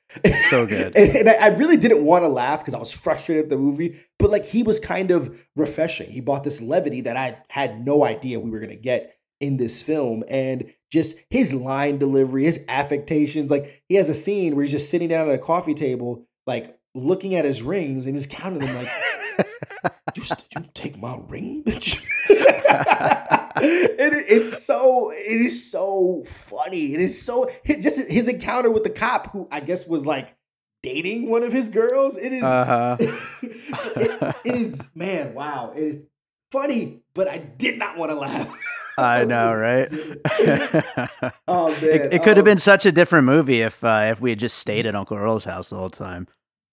So 0.50 0.66
good. 0.66 0.96
and, 0.98 1.16
and 1.16 1.30
I, 1.30 1.48
really 1.50 1.78
didn't 1.78 2.04
want 2.04 2.24
to 2.26 2.30
laugh 2.30 2.60
because 2.60 2.74
I 2.74 2.80
was 2.80 2.92
frustrated 2.92 3.46
at 3.46 3.50
the 3.50 3.58
movie. 3.58 3.96
But 4.18 4.32
like 4.32 4.46
he 4.46 4.64
was 4.64 4.80
kind 4.80 5.12
of 5.12 5.40
refreshing. 5.56 6.10
He 6.12 6.20
brought 6.20 6.44
this 6.44 6.60
levity 6.62 7.02
that 7.02 7.16
I 7.16 7.38
had 7.50 7.86
no 7.86 8.04
idea 8.04 8.40
we 8.40 8.50
were 8.50 8.60
gonna 8.60 8.76
get 8.76 9.16
in 9.40 9.56
this 9.58 9.82
film, 9.82 10.24
and 10.28 10.74
just 10.92 11.18
his 11.30 11.54
line 11.54 11.98
delivery, 12.00 12.44
his 12.46 12.60
affectations. 12.68 13.50
Like 13.52 13.84
he 13.88 13.96
has 13.96 14.10
a 14.10 14.14
scene 14.16 14.56
where 14.56 14.64
he's 14.64 14.72
just 14.74 14.90
sitting 14.90 15.08
down 15.08 15.30
at 15.30 15.36
a 15.36 15.38
coffee 15.38 15.76
table, 15.76 16.26
like 16.48 16.76
looking 16.96 17.36
at 17.36 17.46
his 17.46 17.62
rings 17.62 18.06
and 18.08 18.16
he's 18.16 18.26
counting 18.28 18.66
them, 18.66 18.76
like 18.76 18.90
you, 20.16 20.24
did 20.24 20.38
you 20.58 20.66
take 20.74 20.98
my 20.98 21.18
ring? 21.28 21.64
it, 23.62 24.14
it's 24.28 24.64
so 24.64 25.12
it 25.12 25.18
is 25.42 25.72
so 25.72 26.24
funny. 26.28 26.94
It 26.94 27.00
is 27.00 27.22
so 27.22 27.50
just 27.66 28.00
his 28.10 28.28
encounter 28.28 28.70
with 28.70 28.84
the 28.84 28.90
cop, 28.90 29.32
who 29.32 29.48
I 29.52 29.60
guess 29.60 29.88
was 29.88 30.06
like 30.06 30.36
dating 30.84 31.30
one 31.30 31.44
of 31.44 31.52
his 31.52 31.70
girls. 31.70 32.18
It 32.18 32.34
is 32.34 32.44
Uh-huh. 32.44 32.98
so 33.78 33.90
it, 33.96 34.36
it 34.46 34.56
is 34.56 34.82
man, 34.96 35.34
wow. 35.34 35.74
It 35.76 35.84
is 35.84 35.98
funny, 36.52 37.02
but 37.14 37.28
I 37.28 37.38
did 37.38 37.78
not 37.78 37.98
want 37.98 38.12
to 38.12 38.16
laugh. 38.18 38.48
I 38.98 39.24
know, 39.26 39.54
right? 39.56 39.88
oh 41.48 41.70
man, 41.72 41.84
it, 41.84 42.14
it 42.14 42.24
could 42.24 42.38
have 42.38 42.40
um, 42.40 42.44
been 42.46 42.58
such 42.58 42.86
a 42.86 42.92
different 42.92 43.26
movie 43.26 43.62
if 43.62 43.84
uh, 43.84 44.08
if 44.12 44.20
we 44.22 44.32
had 44.32 44.40
just 44.40 44.58
stayed 44.58 44.86
at 44.86 44.96
Uncle 44.96 45.18
Earl's 45.18 45.44
house 45.46 45.70
the 45.70 45.78
whole 45.78 45.90
time. 45.90 46.28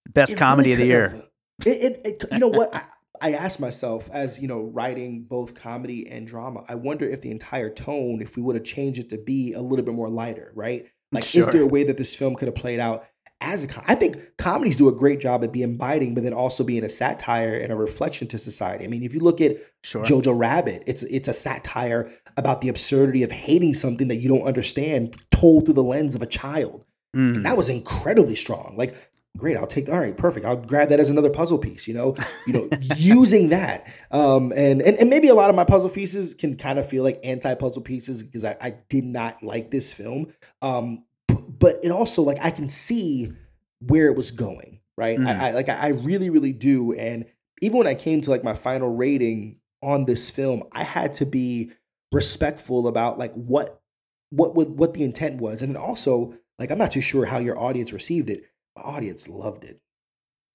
Best 0.09 0.35
comedy 0.37 0.69
really 0.75 0.91
of 0.91 1.11
the 1.11 1.17
year. 1.17 1.23
It, 1.65 1.67
it, 2.05 2.21
it- 2.21 2.31
you 2.31 2.39
know 2.39 2.47
what? 2.47 2.73
I, 2.73 2.83
I 3.21 3.33
asked 3.33 3.59
myself, 3.59 4.09
as 4.11 4.39
you 4.39 4.47
know, 4.47 4.61
writing 4.61 5.23
both 5.23 5.53
comedy 5.53 6.07
and 6.09 6.27
drama, 6.27 6.63
I 6.67 6.75
wonder 6.75 7.07
if 7.07 7.21
the 7.21 7.31
entire 7.31 7.69
tone, 7.69 8.21
if 8.21 8.35
we 8.35 8.43
would 8.43 8.55
have 8.55 8.65
changed 8.65 8.99
it 8.99 9.09
to 9.09 9.17
be 9.17 9.53
a 9.53 9.61
little 9.61 9.85
bit 9.85 9.93
more 9.93 10.09
lighter, 10.09 10.51
right? 10.55 10.87
Like, 11.11 11.35
is 11.35 11.47
there 11.47 11.61
a 11.61 11.67
way 11.67 11.83
that 11.85 11.97
this 11.97 12.13
film 12.13 12.35
could 12.35 12.47
have 12.47 12.55
played 12.55 12.79
out 12.79 13.05
as 13.39 13.63
a? 13.63 13.67
Com- 13.67 13.85
I 13.87 13.95
think 13.95 14.17
comedies 14.37 14.75
do 14.75 14.89
a 14.89 14.91
great 14.91 15.19
job 15.19 15.43
at 15.43 15.53
being 15.53 15.77
biting, 15.77 16.13
but 16.13 16.23
then 16.23 16.33
also 16.33 16.63
being 16.63 16.83
a 16.83 16.89
satire 16.89 17.57
and 17.57 17.71
a 17.71 17.75
reflection 17.75 18.27
to 18.27 18.37
society. 18.37 18.83
I 18.83 18.87
mean, 18.87 19.03
if 19.03 19.13
you 19.13 19.21
look 19.21 19.39
at 19.41 19.57
Sure. 19.87 20.03
Jojo 20.03 20.37
Rabbit. 20.37 20.83
It's 20.85 21.03
it's 21.03 21.29
a 21.29 21.33
satire 21.33 22.11
about 22.35 22.59
the 22.59 22.67
absurdity 22.67 23.23
of 23.23 23.31
hating 23.31 23.73
something 23.73 24.09
that 24.09 24.17
you 24.17 24.27
don't 24.27 24.45
understand, 24.45 25.15
told 25.31 25.63
through 25.63 25.75
the 25.75 25.83
lens 25.83 26.13
of 26.13 26.21
a 26.21 26.25
child. 26.25 26.83
Mm. 27.15 27.37
And 27.37 27.45
that 27.45 27.55
was 27.55 27.69
incredibly 27.69 28.35
strong. 28.35 28.75
Like, 28.77 28.95
great, 29.37 29.57
I'll 29.57 29.67
take 29.67 29.87
all 29.89 29.99
right, 29.99 30.15
perfect. 30.15 30.45
I'll 30.45 30.57
grab 30.57 30.89
that 30.89 30.99
as 30.99 31.09
another 31.09 31.29
puzzle 31.29 31.57
piece, 31.57 31.87
you 31.87 31.93
know, 31.93 32.15
you 32.45 32.53
know, 32.53 32.69
using 32.95 33.49
that. 33.49 33.87
Um, 34.11 34.51
and, 34.55 34.81
and 34.81 34.97
and 34.97 35.09
maybe 35.09 35.29
a 35.29 35.35
lot 35.35 35.49
of 35.49 35.55
my 35.55 35.63
puzzle 35.63 35.89
pieces 35.89 36.33
can 36.33 36.57
kind 36.57 36.79
of 36.79 36.89
feel 36.89 37.03
like 37.03 37.19
anti-puzzle 37.23 37.83
pieces 37.83 38.23
because 38.23 38.43
I, 38.43 38.57
I 38.59 38.69
did 38.89 39.05
not 39.05 39.41
like 39.43 39.71
this 39.71 39.93
film. 39.93 40.33
Um, 40.61 41.03
but 41.27 41.79
it 41.83 41.91
also 41.91 42.21
like 42.21 42.39
I 42.41 42.51
can 42.51 42.69
see 42.69 43.31
where 43.79 44.07
it 44.07 44.17
was 44.17 44.31
going, 44.31 44.79
right? 44.97 45.17
Mm. 45.17 45.27
I, 45.27 45.49
I 45.49 45.51
like 45.51 45.69
I 45.69 45.89
really, 45.89 46.29
really 46.29 46.53
do. 46.53 46.93
And 46.93 47.25
even 47.61 47.77
when 47.77 47.87
I 47.87 47.95
came 47.95 48.21
to 48.21 48.29
like 48.29 48.43
my 48.43 48.53
final 48.53 48.95
rating 48.95 49.59
on 49.81 50.05
this 50.05 50.29
film, 50.29 50.63
I 50.71 50.83
had 50.83 51.13
to 51.15 51.25
be 51.25 51.71
respectful 52.11 52.87
about 52.87 53.19
like 53.19 53.33
what 53.33 53.81
what 54.29 54.55
what, 54.55 54.69
what 54.69 54.93
the 54.93 55.03
intent 55.03 55.41
was, 55.41 55.61
and 55.61 55.77
also 55.77 56.33
like 56.59 56.71
I'm 56.71 56.77
not 56.77 56.91
too 56.91 57.01
sure 57.01 57.25
how 57.25 57.39
your 57.39 57.59
audience 57.59 57.93
received 57.93 58.29
it. 58.29 58.43
Audience 58.83 59.27
loved 59.27 59.63
it. 59.63 59.79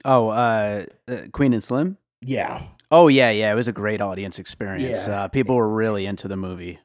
Oh, 0.05 0.29
uh, 0.29 0.87
uh, 1.09 1.17
Queen 1.33 1.53
and 1.53 1.63
Slim. 1.63 1.97
Yeah, 2.21 2.63
Oh 2.91 3.09
yeah, 3.09 3.31
yeah. 3.31 3.51
It 3.53 3.55
was 3.55 3.69
a 3.69 3.73
great 3.73 4.01
audience 4.01 4.39
experience. 4.39 5.07
Yeah. 5.07 5.23
Uh, 5.25 5.29
people 5.29 5.57
were 5.57 5.69
really 5.69 6.07
into 6.07 6.29
the 6.29 6.37
movie. 6.37 6.79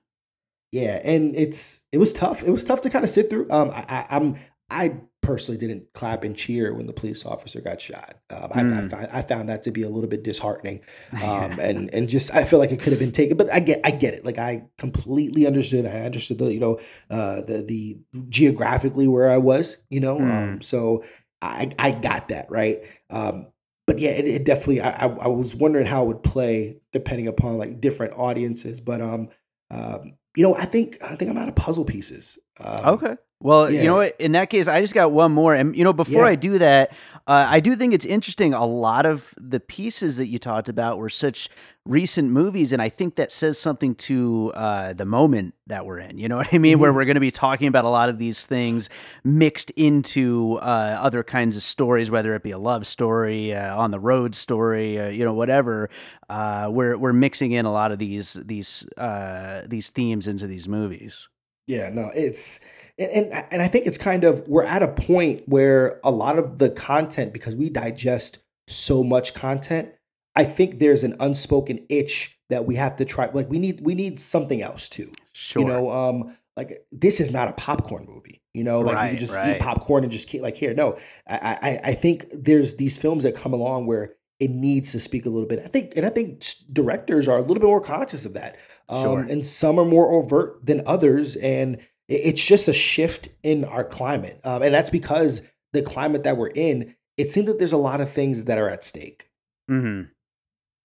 yeah, 0.71 0.99
and 1.03 1.35
it's 1.35 1.81
it 1.91 1.97
was 1.97 2.13
tough. 2.13 2.43
It 2.43 2.51
was 2.51 2.63
tough 2.65 2.81
to 2.81 2.89
kind 2.89 3.03
of 3.03 3.09
sit 3.11 3.29
through. 3.29 3.49
Um, 3.51 3.71
I, 3.71 3.85
I 3.89 4.05
I'm 4.15 4.37
I 4.69 4.95
personally 5.21 5.57
didn't 5.57 5.85
clap 5.93 6.23
and 6.23 6.35
cheer 6.35 6.73
when 6.73 6.87
the 6.87 6.93
police 6.93 7.25
officer 7.25 7.59
got 7.61 7.81
shot. 7.81 8.15
Um, 8.29 8.49
I, 8.53 8.59
I, 8.59 8.63
Mm. 8.63 8.89
found, 8.91 9.07
I 9.11 9.21
found 9.21 9.49
that 9.49 9.63
to 9.63 9.71
be 9.71 9.81
a 9.83 9.89
little 9.89 10.09
bit 10.09 10.23
disheartening. 10.23 10.81
um, 11.21 11.59
and 11.59 11.93
and 11.93 12.07
just 12.09 12.33
I 12.33 12.43
feel 12.45 12.59
like 12.59 12.71
it 12.71 12.79
could 12.79 12.93
have 12.93 12.99
been 12.99 13.11
taken, 13.11 13.35
but 13.37 13.51
I 13.53 13.59
get 13.59 13.81
I 13.83 13.91
get 13.91 14.13
it. 14.13 14.23
Like 14.25 14.37
I 14.37 14.63
completely 14.77 15.45
understood. 15.45 15.85
I 15.85 16.01
understood 16.05 16.37
the 16.37 16.53
you 16.53 16.59
know 16.59 16.79
uh, 17.09 17.41
the 17.41 17.63
the 17.63 17.99
geographically 18.29 19.07
where 19.07 19.29
I 19.29 19.37
was, 19.37 19.77
you 19.89 19.99
know. 19.99 20.17
Um, 20.17 20.61
so 20.61 21.03
I 21.41 21.71
I 21.77 21.91
got 21.91 22.29
that 22.29 22.49
right. 22.49 22.81
Um, 23.09 23.47
but 23.85 23.99
yeah, 23.99 24.09
it, 24.11 24.27
it 24.27 24.43
definitely. 24.43 24.81
I, 24.81 25.05
I 25.05 25.07
I 25.07 25.27
was 25.27 25.55
wondering 25.55 25.85
how 25.85 26.03
it 26.03 26.07
would 26.07 26.23
play 26.23 26.77
depending 26.91 27.27
upon 27.27 27.57
like 27.57 27.79
different 27.79 28.13
audiences. 28.13 28.81
But 28.81 29.01
um, 29.01 29.29
um, 29.71 30.17
you 30.35 30.43
know, 30.43 30.55
I 30.55 30.65
think 30.65 30.97
I 31.01 31.15
think 31.15 31.31
I'm 31.31 31.37
out 31.37 31.49
of 31.49 31.55
puzzle 31.55 31.85
pieces. 31.85 32.37
Um, 32.59 32.85
Okay. 32.85 33.17
Well, 33.39 33.69
you 33.71 33.83
know 33.83 33.97
what? 33.97 34.15
In 34.19 34.31
that 34.31 34.49
case, 34.49 34.67
I 34.67 34.81
just 34.81 34.95
got 34.95 35.11
one 35.11 35.31
more. 35.31 35.53
And, 35.53 35.77
you 35.77 35.83
know, 35.83 35.93
before 35.93 36.23
Yeah. 36.23 36.29
I 36.31 36.35
do 36.35 36.57
that, 36.57 36.89
uh, 37.27 37.45
I 37.47 37.59
do 37.59 37.75
think 37.75 37.93
it's 37.93 38.05
interesting. 38.05 38.55
A 38.55 38.65
lot 38.65 39.05
of 39.05 39.31
the 39.39 39.59
pieces 39.59 40.17
that 40.17 40.25
you 40.25 40.39
talked 40.39 40.69
about 40.69 40.97
were 40.97 41.09
such 41.09 41.47
recent 41.85 42.31
movies. 42.31 42.73
And 42.73 42.81
I 42.81 42.89
think 42.89 43.15
that 43.17 43.31
says 43.31 43.59
something 43.59 43.93
to 43.95 44.51
uh, 44.55 44.93
the 44.93 45.05
moment 45.05 45.53
that 45.67 45.85
we're 45.85 45.99
in. 45.99 46.17
You 46.17 46.27
know 46.29 46.37
what 46.37 46.51
I 46.51 46.57
mean? 46.57 46.79
Where 46.79 46.91
Mhm. 46.91 46.95
we're 46.95 47.05
going 47.05 47.13
to 47.15 47.21
be 47.21 47.29
talking 47.29 47.67
about 47.67 47.85
a 47.85 47.89
lot 47.89 48.09
of 48.09 48.17
these 48.17 48.43
things 48.43 48.89
mixed 49.23 49.69
into 49.71 50.55
uh, 50.63 50.97
other 50.99 51.21
kinds 51.23 51.55
of 51.55 51.61
stories, 51.61 52.09
whether 52.09 52.33
it 52.33 52.41
be 52.41 52.51
a 52.51 52.57
love 52.59 52.87
story, 52.87 53.53
uh, 53.53 53.77
on 53.77 53.91
the 53.91 53.99
road 53.99 54.33
story, 54.33 54.99
uh, 54.99 55.09
you 55.09 55.23
know, 55.23 55.33
whatever. 55.35 55.91
Uh, 56.27 56.69
we're, 56.71 56.97
we're 56.97 57.13
mixing 57.13 57.51
in 57.51 57.65
a 57.65 57.71
lot 57.71 57.91
of 57.91 57.99
these, 57.99 58.33
these, 58.43 58.83
uh, 58.97 59.61
these 59.67 59.89
themes 59.89 60.27
into 60.27 60.47
these 60.47 60.67
movies. 60.67 61.27
Yeah, 61.67 61.89
no, 61.89 62.09
it's 62.15 62.61
and, 62.97 63.09
and 63.33 63.45
and 63.51 63.61
I 63.61 63.67
think 63.67 63.85
it's 63.85 63.97
kind 63.97 64.23
of 64.23 64.47
we're 64.47 64.63
at 64.63 64.83
a 64.83 64.87
point 64.87 65.43
where 65.47 65.99
a 66.03 66.11
lot 66.11 66.37
of 66.39 66.57
the 66.57 66.69
content 66.69 67.33
because 67.33 67.55
we 67.55 67.69
digest 67.69 68.39
so 68.67 69.03
much 69.03 69.33
content, 69.33 69.93
I 70.35 70.43
think 70.45 70.79
there's 70.79 71.03
an 71.03 71.15
unspoken 71.19 71.85
itch 71.89 72.37
that 72.49 72.65
we 72.65 72.75
have 72.75 72.95
to 72.97 73.05
try 73.05 73.29
like 73.33 73.49
we 73.49 73.59
need 73.59 73.81
we 73.81 73.95
need 73.95 74.19
something 74.19 74.61
else 74.61 74.89
too. 74.89 75.11
Sure. 75.33 75.61
You 75.61 75.67
know, 75.67 75.91
um 75.91 76.37
like 76.55 76.85
this 76.91 77.19
is 77.19 77.31
not 77.31 77.49
a 77.49 77.53
popcorn 77.53 78.05
movie. 78.07 78.41
You 78.53 78.63
know, 78.63 78.81
like 78.81 79.03
you 79.03 79.09
Right, 79.09 79.09
can 79.11 79.19
just 79.19 79.33
right. 79.35 79.55
eat 79.57 79.59
popcorn 79.61 80.03
and 80.03 80.11
just 80.11 80.27
keep 80.27 80.41
like 80.41 80.57
here. 80.57 80.73
No, 80.73 80.97
I, 81.27 81.37
I 81.61 81.79
I 81.91 81.93
think 81.95 82.25
there's 82.33 82.75
these 82.75 82.97
films 82.97 83.23
that 83.23 83.35
come 83.35 83.53
along 83.53 83.85
where 83.85 84.15
it 84.39 84.49
needs 84.51 84.91
to 84.91 84.99
speak 84.99 85.25
a 85.25 85.29
little 85.29 85.47
bit. 85.47 85.59
I 85.63 85.67
think, 85.67 85.93
and 85.95 86.05
I 86.05 86.09
think 86.09 86.43
directors 86.71 87.27
are 87.27 87.37
a 87.37 87.41
little 87.41 87.55
bit 87.55 87.63
more 87.63 87.81
conscious 87.81 88.25
of 88.25 88.33
that. 88.33 88.55
Um, 88.89 89.01
Sure. 89.03 89.19
And 89.19 89.45
some 89.45 89.79
are 89.79 89.85
more 89.85 90.11
overt 90.11 90.63
than 90.65 90.81
others, 90.85 91.35
and 91.37 91.77
it's 92.07 92.43
just 92.43 92.67
a 92.67 92.73
shift 92.73 93.29
in 93.43 93.65
our 93.65 93.83
climate, 93.83 94.39
um, 94.43 94.61
and 94.61 94.73
that's 94.73 94.89
because 94.89 95.41
the 95.73 95.81
climate 95.81 96.23
that 96.23 96.37
we're 96.37 96.47
in. 96.47 96.95
It 97.17 97.31
seems 97.31 97.47
that 97.47 97.57
there's 97.57 97.71
a 97.73 97.77
lot 97.77 97.99
of 97.99 98.11
things 98.11 98.45
that 98.45 98.59
are 98.59 98.69
at 98.69 98.83
stake. 98.83 99.29
hmm 99.67 100.03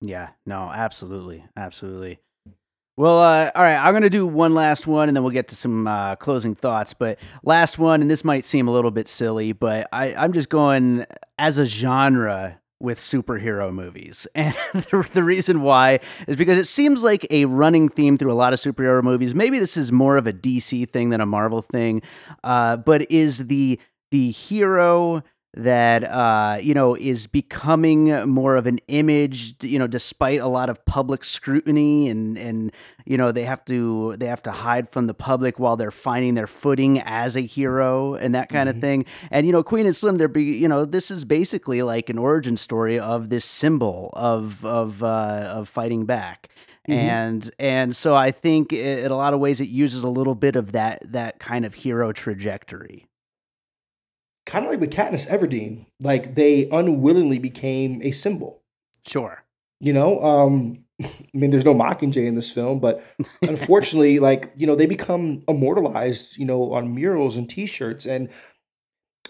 Yeah, 0.00 0.30
no, 0.46 0.70
absolutely, 0.72 1.44
absolutely. 1.56 2.20
Well, 2.96 3.20
uh, 3.20 3.50
all 3.54 3.62
right, 3.62 3.76
I'm 3.76 3.92
gonna 3.94 4.10
do 4.10 4.26
one 4.26 4.54
last 4.54 4.86
one, 4.86 5.08
and 5.08 5.16
then 5.16 5.22
we'll 5.24 5.32
get 5.32 5.48
to 5.48 5.56
some 5.56 5.86
uh, 5.86 6.16
closing 6.16 6.54
thoughts. 6.54 6.94
But 6.94 7.18
last 7.42 7.78
one, 7.78 8.00
and 8.00 8.10
this 8.10 8.24
might 8.24 8.44
seem 8.44 8.66
a 8.68 8.70
little 8.70 8.90
bit 8.90 9.08
silly, 9.08 9.52
but 9.52 9.88
I, 9.92 10.14
I'm 10.14 10.32
just 10.32 10.48
going 10.48 11.04
as 11.38 11.58
a 11.58 11.66
genre 11.66 12.60
with 12.82 12.98
superhero 12.98 13.72
movies, 13.72 14.26
and 14.34 14.54
the, 14.90 15.22
reason 15.22 15.62
why 15.62 16.00
is 16.26 16.36
because 16.36 16.58
it 16.58 16.66
seems 16.66 17.02
like 17.02 17.26
a 17.30 17.44
running 17.44 17.88
theme 17.88 18.18
through 18.18 18.32
a 18.32 18.34
lot 18.34 18.52
of 18.52 18.58
superhero 18.58 19.02
movies. 19.02 19.34
Maybe 19.34 19.58
this 19.58 19.76
is 19.76 19.92
more 19.92 20.16
of 20.16 20.26
a 20.26 20.32
DC 20.32 20.90
thing 20.90 21.10
than 21.10 21.20
a 21.20 21.26
Marvel 21.26 21.62
thing, 21.62 22.02
uh, 22.44 22.76
but 22.76 23.10
is 23.10 23.46
the 23.46 23.78
the 24.10 24.30
hero 24.30 25.22
that 25.55 26.03
uh, 26.05 26.59
you 26.62 26.72
know 26.72 26.94
is 26.96 27.26
becoming 27.26 28.26
more 28.28 28.57
of 28.57 28.66
an 28.66 28.78
image 28.88 29.55
you 29.62 29.78
know 29.78 29.86
despite 29.86 30.40
a 30.40 30.46
lot 30.46 30.70
of 30.70 30.82
public 30.86 31.24
scrutiny 31.24 32.09
and 32.09 32.38
and 32.38 32.72
you 33.05 33.18
know 33.18 33.30
they 33.32 33.44
have 33.44 33.62
to 33.66 34.14
they 34.16 34.26
have 34.26 34.42
to 34.42 34.50
hide 34.50 34.88
from 34.90 35.07
the 35.09 35.14
public 35.14 35.59
while 35.59 35.76
they're 35.76 35.90
finding 35.90 36.34
their 36.34 36.46
footing 36.46 37.00
as 37.00 37.36
a 37.36 37.42
hero 37.42 38.14
and 38.14 38.34
that 38.34 38.48
kind 38.48 38.66
Mhm. 38.68 38.74
of 38.76 38.80
thing 38.80 39.05
and 39.30 39.46
you 39.46 39.53
know 39.53 39.62
queen 39.62 39.84
and 39.84 39.94
slim 39.94 40.16
they're 40.16 40.26
be 40.28 40.42
you 40.44 40.68
know 40.68 40.86
this 40.86 41.11
is 41.11 41.24
basically 41.26 41.82
like 41.82 42.09
an 42.09 42.18
origin 42.18 42.57
story 42.57 42.98
of 42.98 43.28
this 43.28 43.44
symbol 43.44 44.09
of 44.14 44.64
of 44.64 45.03
uh, 45.03 45.07
of 45.57 45.68
fighting 45.68 46.07
back 46.07 46.48
Mhm. 46.88 46.94
and 46.96 47.50
and 47.59 47.94
so 47.94 48.14
i 48.14 48.30
think 48.30 48.72
in 48.72 49.11
a 49.12 49.16
lot 49.16 49.34
of 49.34 49.40
ways 49.40 49.61
it 49.61 49.68
uses 49.68 50.03
a 50.03 50.09
little 50.09 50.34
bit 50.34 50.57
of 50.57 50.72
that 50.72 51.03
that 51.05 51.38
kind 51.38 51.64
of 51.66 51.74
hero 51.74 52.11
trajectory 52.12 53.07
Kind 54.45 54.64
of 54.64 54.70
like 54.70 54.80
with 54.80 54.93
Katniss 54.93 55.28
Everdeen, 55.28 55.86
like 56.01 56.34
they 56.34 56.68
unwillingly 56.70 57.38
became 57.38 58.01
a 58.03 58.11
symbol. 58.11 58.62
sure. 59.07 59.45
You 59.80 59.93
know, 59.93 60.22
um, 60.22 60.84
I 61.03 61.09
mean, 61.34 61.51
there's 61.51 61.64
no 61.64 61.74
Mockingjay 61.74 62.26
in 62.26 62.34
this 62.34 62.51
film, 62.51 62.78
but 62.78 63.05
unfortunately, 63.43 64.18
like 64.18 64.53
you 64.57 64.66
know, 64.66 64.74
they 64.74 64.86
become 64.86 65.43
immortalized, 65.49 66.36
you 66.36 66.45
know, 66.45 66.72
on 66.72 66.95
murals 66.95 67.36
and 67.36 67.49
T-shirts, 67.49 68.07
and 68.07 68.28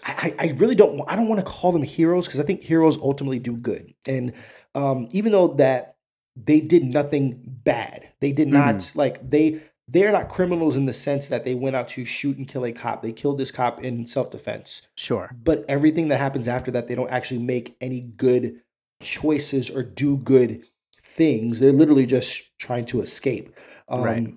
I, 0.03 0.35
I 0.39 0.45
I 0.47 0.51
really 0.57 0.75
don't, 0.75 1.01
I 1.07 1.15
don't 1.15 1.27
want 1.27 1.39
to 1.39 1.51
call 1.51 1.71
them 1.71 1.83
heroes 1.83 2.27
because 2.27 2.39
I 2.39 2.43
think 2.43 2.61
heroes 2.61 2.97
ultimately 2.97 3.39
do 3.39 3.53
good, 3.53 3.93
and 4.07 4.33
um, 4.75 5.07
even 5.11 5.31
though 5.31 5.49
that 5.55 5.95
they 6.35 6.59
did 6.59 6.83
nothing 6.83 7.41
bad, 7.45 8.09
they 8.19 8.31
did 8.31 8.47
not 8.47 8.91
like 8.95 9.27
they 9.27 9.61
they're 9.93 10.11
not 10.11 10.27
criminals 10.29 10.75
in 10.75 10.85
the 10.85 10.93
sense 10.93 11.27
that 11.27 11.45
they 11.45 11.53
went 11.53 11.75
out 11.75 11.87
to 11.89 12.03
shoot 12.03 12.37
and 12.37 12.47
kill 12.47 12.65
a 12.65 12.71
cop. 12.71 13.01
They 13.01 13.11
killed 13.13 13.37
this 13.37 13.51
cop 13.51 13.83
in 13.83 14.05
self-defense 14.07 14.87
sure 14.95 15.29
but 15.43 15.63
everything 15.69 16.07
that 16.09 16.17
happens 16.17 16.47
after 16.47 16.71
that 16.71 16.87
they 16.87 16.95
don't 16.95 17.09
actually 17.11 17.39
make 17.39 17.75
any 17.79 18.01
good 18.01 18.61
choices 19.01 19.69
or 19.69 19.83
do 19.83 20.17
good 20.17 20.63
things 21.03 21.59
they're 21.59 21.71
literally 21.71 22.05
just 22.05 22.57
trying 22.57 22.85
to 22.85 23.01
escape 23.01 23.55
um, 23.87 24.01
Right. 24.01 24.33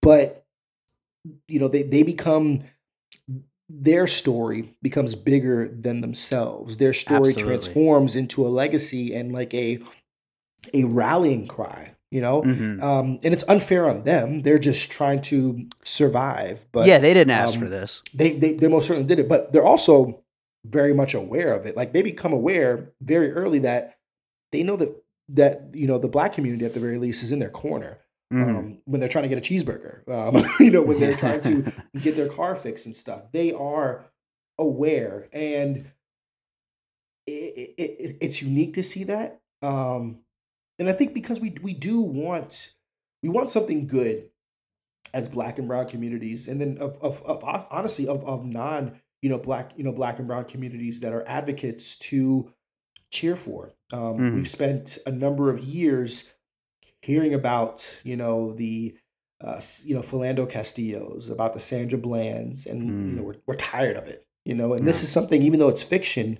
but 0.00 0.44
you 1.48 1.58
know 1.58 1.68
they, 1.68 1.82
they 1.82 2.02
become 2.02 2.62
their 3.68 4.06
story 4.06 4.76
becomes 4.80 5.16
bigger 5.16 5.68
than 5.68 6.00
themselves 6.00 6.76
their 6.76 6.92
story 6.92 7.30
Absolutely. 7.30 7.58
transforms 7.58 8.14
into 8.14 8.46
a 8.46 8.48
legacy 8.48 9.14
and 9.14 9.32
like 9.32 9.52
a 9.54 9.80
a 10.72 10.84
rallying 10.84 11.46
cry 11.48 11.92
you 12.10 12.20
know 12.20 12.42
Mhm. 12.42 12.82
um, 12.82 13.18
and 13.24 13.34
it's 13.34 13.44
unfair 13.48 13.88
on 13.88 14.04
them 14.04 14.40
they're 14.42 14.58
just 14.58 14.90
trying 14.90 15.20
to 15.22 15.66
survive 15.82 16.66
but 16.72 16.86
yeah 16.86 16.98
they 16.98 17.12
didn't 17.14 17.32
ask 17.32 17.54
um, 17.54 17.60
for 17.62 17.68
this 17.68 18.02
they, 18.14 18.32
they 18.38 18.54
they 18.54 18.68
most 18.68 18.86
certainly 18.86 19.06
did 19.08 19.18
it, 19.18 19.28
but 19.28 19.52
they're 19.52 19.64
also 19.66 20.22
very 20.64 20.92
much 20.92 21.14
aware 21.14 21.52
of 21.54 21.64
it. 21.64 21.76
Like 21.76 21.92
they 21.92 22.02
become 22.02 22.32
aware 22.32 22.90
very 23.00 23.30
early 23.30 23.60
that 23.60 23.98
they 24.50 24.64
know 24.64 24.74
that 24.76 24.90
that 25.28 25.70
you 25.74 25.86
know 25.86 25.98
the 25.98 26.08
black 26.08 26.32
community 26.32 26.64
at 26.64 26.74
the 26.74 26.80
very 26.80 26.98
least 26.98 27.22
is 27.22 27.30
in 27.32 27.38
their 27.38 27.50
corner 27.50 27.98
Mhm. 28.32 28.48
um, 28.48 28.78
when 28.86 28.98
they're 29.00 29.08
trying 29.08 29.22
to 29.22 29.28
get 29.28 29.38
a 29.38 29.40
cheeseburger. 29.40 30.08
Um, 30.08 30.44
you 30.60 30.70
know 30.72 30.82
when 30.82 30.98
they're 30.98 31.14
trying 31.16 31.40
to 31.42 31.72
get 32.00 32.16
their 32.16 32.28
car 32.28 32.56
fixed 32.56 32.86
and 32.86 32.96
stuff. 32.96 33.30
They 33.32 33.52
are 33.52 34.06
aware, 34.58 35.28
and 35.32 35.86
it, 37.26 37.74
it, 37.76 37.80
it, 37.80 38.16
it's 38.20 38.42
unique 38.42 38.74
to 38.74 38.82
see 38.82 39.04
that. 39.04 39.40
Um, 39.62 40.18
and 40.78 40.88
I 40.88 40.92
think 40.92 41.14
because 41.14 41.40
we 41.40 41.54
we 41.62 41.72
do 41.74 42.00
want 42.00 42.72
we 43.22 43.28
want 43.28 43.50
something 43.50 43.86
good 43.86 44.28
as 45.14 45.28
black 45.28 45.58
and 45.58 45.68
brown 45.68 45.86
communities 45.88 46.48
and 46.48 46.60
then 46.60 46.78
of, 46.78 46.98
of, 47.00 47.22
of 47.22 47.42
honestly 47.70 48.06
of, 48.08 48.24
of 48.24 48.44
non 48.44 49.00
you 49.22 49.30
know 49.30 49.38
black 49.38 49.72
you 49.76 49.84
know 49.84 49.92
black 49.92 50.18
and 50.18 50.26
brown 50.28 50.44
communities 50.44 51.00
that 51.00 51.12
are 51.12 51.26
advocates 51.28 51.96
to 51.96 52.52
cheer 53.10 53.36
for 53.36 53.72
um, 53.92 54.18
Mhm. 54.18 54.34
we've 54.34 54.48
spent 54.48 54.98
a 55.06 55.10
number 55.12 55.48
of 55.50 55.60
years 55.60 56.30
hearing 57.02 57.32
about 57.34 57.98
you 58.02 58.16
know 58.16 58.52
the 58.52 58.96
uh, 59.40 59.60
you 59.84 59.94
know 59.94 60.00
Philando 60.02 60.48
Castillos 60.48 61.28
about 61.30 61.52
the 61.54 61.60
Sandra 61.60 61.98
Blands 61.98 62.66
and 62.66 62.82
you 62.88 63.16
know 63.16 63.22
Mm. 63.22 63.26
we're, 63.26 63.36
we're 63.46 63.54
tired 63.56 63.96
of 63.96 64.04
it 64.08 64.26
you 64.44 64.54
know 64.54 64.74
and 64.74 64.86
this 64.86 65.02
is 65.02 65.10
something 65.10 65.42
even 65.42 65.60
though 65.60 65.68
it's 65.68 65.82
fiction 65.82 66.38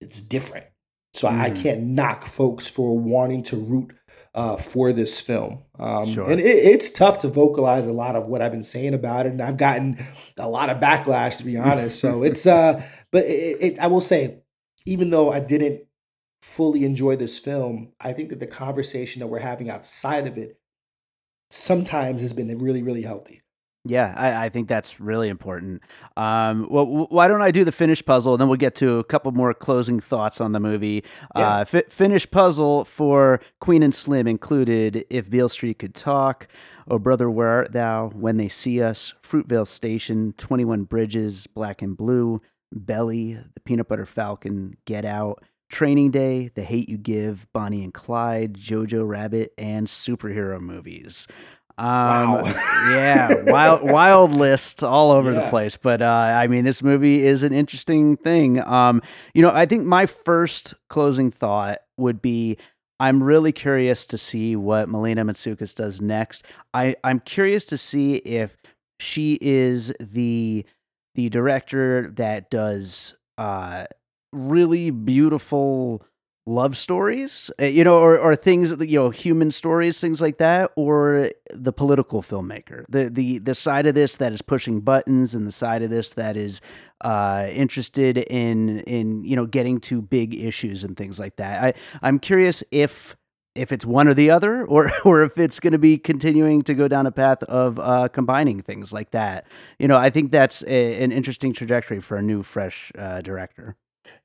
it's 0.00 0.20
different 0.20 0.66
so 1.12 1.28
I, 1.28 1.44
I 1.46 1.50
Mhm. 1.50 1.62
can't 1.62 1.82
knock 1.82 2.24
folks 2.24 2.68
for 2.68 2.96
wanting 2.98 3.42
to 3.44 3.56
root 3.56 3.92
uh, 4.32 4.56
for 4.56 4.92
this 4.92 5.20
film. 5.20 5.64
Um, 5.78 6.06
Sure. 6.06 6.30
And 6.30 6.40
it, 6.40 6.44
it's 6.46 6.88
tough 6.90 7.18
to 7.20 7.28
vocalize 7.28 7.86
a 7.88 7.92
lot 7.92 8.14
of 8.14 8.26
what 8.26 8.40
I've 8.40 8.52
been 8.52 8.62
saying 8.62 8.94
about 8.94 9.26
it, 9.26 9.30
and 9.32 9.40
I've 9.42 9.56
gotten 9.56 9.98
a 10.38 10.48
lot 10.48 10.70
of 10.70 10.78
backlash 10.78 11.36
to 11.38 11.44
be 11.44 11.56
honest. 11.68 11.98
So 11.98 12.22
it's, 12.22 12.46
uh, 12.46 12.80
but 13.10 13.24
it, 13.24 13.56
it, 13.60 13.78
I 13.80 13.88
will 13.88 14.00
say, 14.00 14.38
even 14.86 15.10
though 15.10 15.32
I 15.32 15.40
didn't 15.40 15.82
fully 16.42 16.84
enjoy 16.84 17.16
this 17.16 17.38
film, 17.40 17.92
I 18.00 18.12
think 18.12 18.28
that 18.30 18.38
the 18.38 18.46
conversation 18.46 19.18
that 19.20 19.26
we're 19.26 19.40
having 19.40 19.68
outside 19.68 20.28
of 20.28 20.38
it 20.38 20.58
sometimes 21.50 22.20
has 22.22 22.32
been 22.32 22.56
really, 22.58 22.82
really 22.82 23.02
healthy. 23.02 23.42
Yeah, 23.86 24.12
I, 24.14 24.46
I 24.46 24.48
think 24.50 24.68
that's 24.68 25.00
really 25.00 25.28
important. 25.28 25.82
Um, 26.16 26.66
well, 26.70 26.84
w- 26.84 27.06
why 27.08 27.28
don't 27.28 27.40
I 27.40 27.50
do 27.50 27.64
the 27.64 27.72
finish 27.72 28.04
puzzle, 28.04 28.34
and 28.34 28.40
then 28.40 28.48
we'll 28.48 28.58
get 28.58 28.74
to 28.76 28.98
a 28.98 29.04
couple 29.04 29.32
more 29.32 29.54
closing 29.54 30.00
thoughts 30.00 30.38
on 30.38 30.52
the 30.52 30.60
movie. 30.60 31.02
Yeah. 31.34 31.48
Uh, 31.48 31.64
fi- 31.64 31.84
finish 31.88 32.30
puzzle 32.30 32.84
for 32.84 33.40
Queen 33.60 33.82
and 33.82 33.94
Slim 33.94 34.26
included 34.26 35.06
"If 35.08 35.30
Beale 35.30 35.48
Street 35.48 35.78
Could 35.78 35.94
Talk," 35.94 36.46
"Oh 36.88 36.98
Brother 36.98 37.30
Where 37.30 37.48
Art 37.48 37.72
Thou," 37.72 38.10
"When 38.10 38.36
They 38.36 38.48
See 38.50 38.82
Us," 38.82 39.14
"Fruitvale 39.22 39.66
Station," 39.66 40.34
"Twenty 40.36 40.66
One 40.66 40.84
Bridges," 40.84 41.46
"Black 41.46 41.80
and 41.80 41.96
Blue," 41.96 42.38
"Belly," 42.70 43.38
"The 43.54 43.60
Peanut 43.60 43.88
Butter 43.88 44.06
Falcon," 44.06 44.76
"Get 44.84 45.06
Out." 45.06 45.42
Training 45.70 46.10
Day, 46.10 46.50
The 46.52 46.64
Hate 46.64 46.88
You 46.88 46.98
Give, 46.98 47.46
Bonnie 47.52 47.84
and 47.84 47.94
Clyde, 47.94 48.54
Jojo 48.54 49.06
Rabbit, 49.06 49.52
and 49.56 49.86
superhero 49.86 50.60
movies. 50.60 51.28
Um, 51.78 52.32
Wow. 52.32 52.44
yeah, 52.90 53.42
wild, 53.50 53.82
wild 53.82 54.32
list 54.32 54.82
all 54.82 55.10
over 55.12 55.32
the 55.32 55.48
place. 55.48 55.76
But 55.76 56.02
uh, 56.02 56.06
I 56.06 56.46
mean, 56.46 56.64
this 56.64 56.82
movie 56.82 57.26
is 57.26 57.42
an 57.42 57.52
interesting 57.52 58.16
thing. 58.16 58.60
Um, 58.66 59.02
you 59.34 59.42
know, 59.42 59.50
I 59.52 59.66
think 59.66 59.84
my 59.84 60.06
first 60.06 60.74
closing 60.88 61.30
thought 61.30 61.78
would 61.96 62.20
be. 62.22 62.56
I'm 63.02 63.22
really 63.22 63.50
curious 63.52 64.04
to 64.06 64.18
see 64.18 64.56
what 64.56 64.90
Melina 64.90 65.24
Matsoukas 65.24 65.74
does 65.74 66.02
next. 66.02 66.44
I, 66.74 66.96
I'm 67.02 67.20
curious 67.20 67.64
to 67.66 67.78
see 67.78 68.16
if 68.16 68.54
she 68.98 69.38
is 69.40 69.90
the 69.98 70.66
the 71.14 71.30
director 71.30 72.10
that 72.16 72.50
does 72.50 73.14
uh, 73.38 73.86
really 74.32 74.90
beautiful 74.90 76.02
love 76.46 76.76
stories, 76.76 77.50
uh, 77.60 77.66
you 77.66 77.84
know, 77.84 77.98
or, 77.98 78.18
or 78.18 78.34
things, 78.34 78.70
you 78.80 78.98
know, 78.98 79.10
human 79.10 79.50
stories, 79.50 80.00
things 80.00 80.20
like 80.20 80.38
that, 80.38 80.70
or 80.76 81.30
the 81.52 81.72
political 81.72 82.22
filmmaker, 82.22 82.84
the 82.88 83.08
the 83.10 83.38
the 83.38 83.54
side 83.54 83.86
of 83.86 83.94
this 83.94 84.16
that 84.16 84.32
is 84.32 84.42
pushing 84.42 84.80
buttons, 84.80 85.34
and 85.34 85.46
the 85.46 85.52
side 85.52 85.82
of 85.82 85.90
this 85.90 86.10
that 86.10 86.36
is 86.36 86.60
uh, 87.02 87.46
interested 87.50 88.18
in 88.18 88.80
in 88.80 89.24
you 89.24 89.36
know 89.36 89.46
getting 89.46 89.80
to 89.80 90.00
big 90.02 90.34
issues 90.34 90.84
and 90.84 90.96
things 90.96 91.18
like 91.18 91.36
that. 91.36 91.62
I 91.62 91.74
I'm 92.02 92.18
curious 92.18 92.62
if 92.70 93.16
if 93.54 93.72
it's 93.72 93.84
one 93.84 94.08
or 94.08 94.14
the 94.14 94.30
other, 94.30 94.64
or 94.66 94.90
or 95.04 95.22
if 95.22 95.38
it's 95.38 95.60
going 95.60 95.72
to 95.72 95.78
be 95.78 95.98
continuing 95.98 96.62
to 96.62 96.74
go 96.74 96.88
down 96.88 97.06
a 97.06 97.12
path 97.12 97.42
of 97.44 97.78
uh, 97.78 98.08
combining 98.08 98.62
things 98.62 98.92
like 98.92 99.10
that. 99.10 99.46
You 99.78 99.88
know, 99.88 99.96
I 99.96 100.10
think 100.10 100.30
that's 100.30 100.62
a, 100.62 101.02
an 101.02 101.12
interesting 101.12 101.52
trajectory 101.52 102.00
for 102.00 102.16
a 102.16 102.22
new, 102.22 102.42
fresh 102.42 102.92
uh, 102.98 103.20
director. 103.20 103.76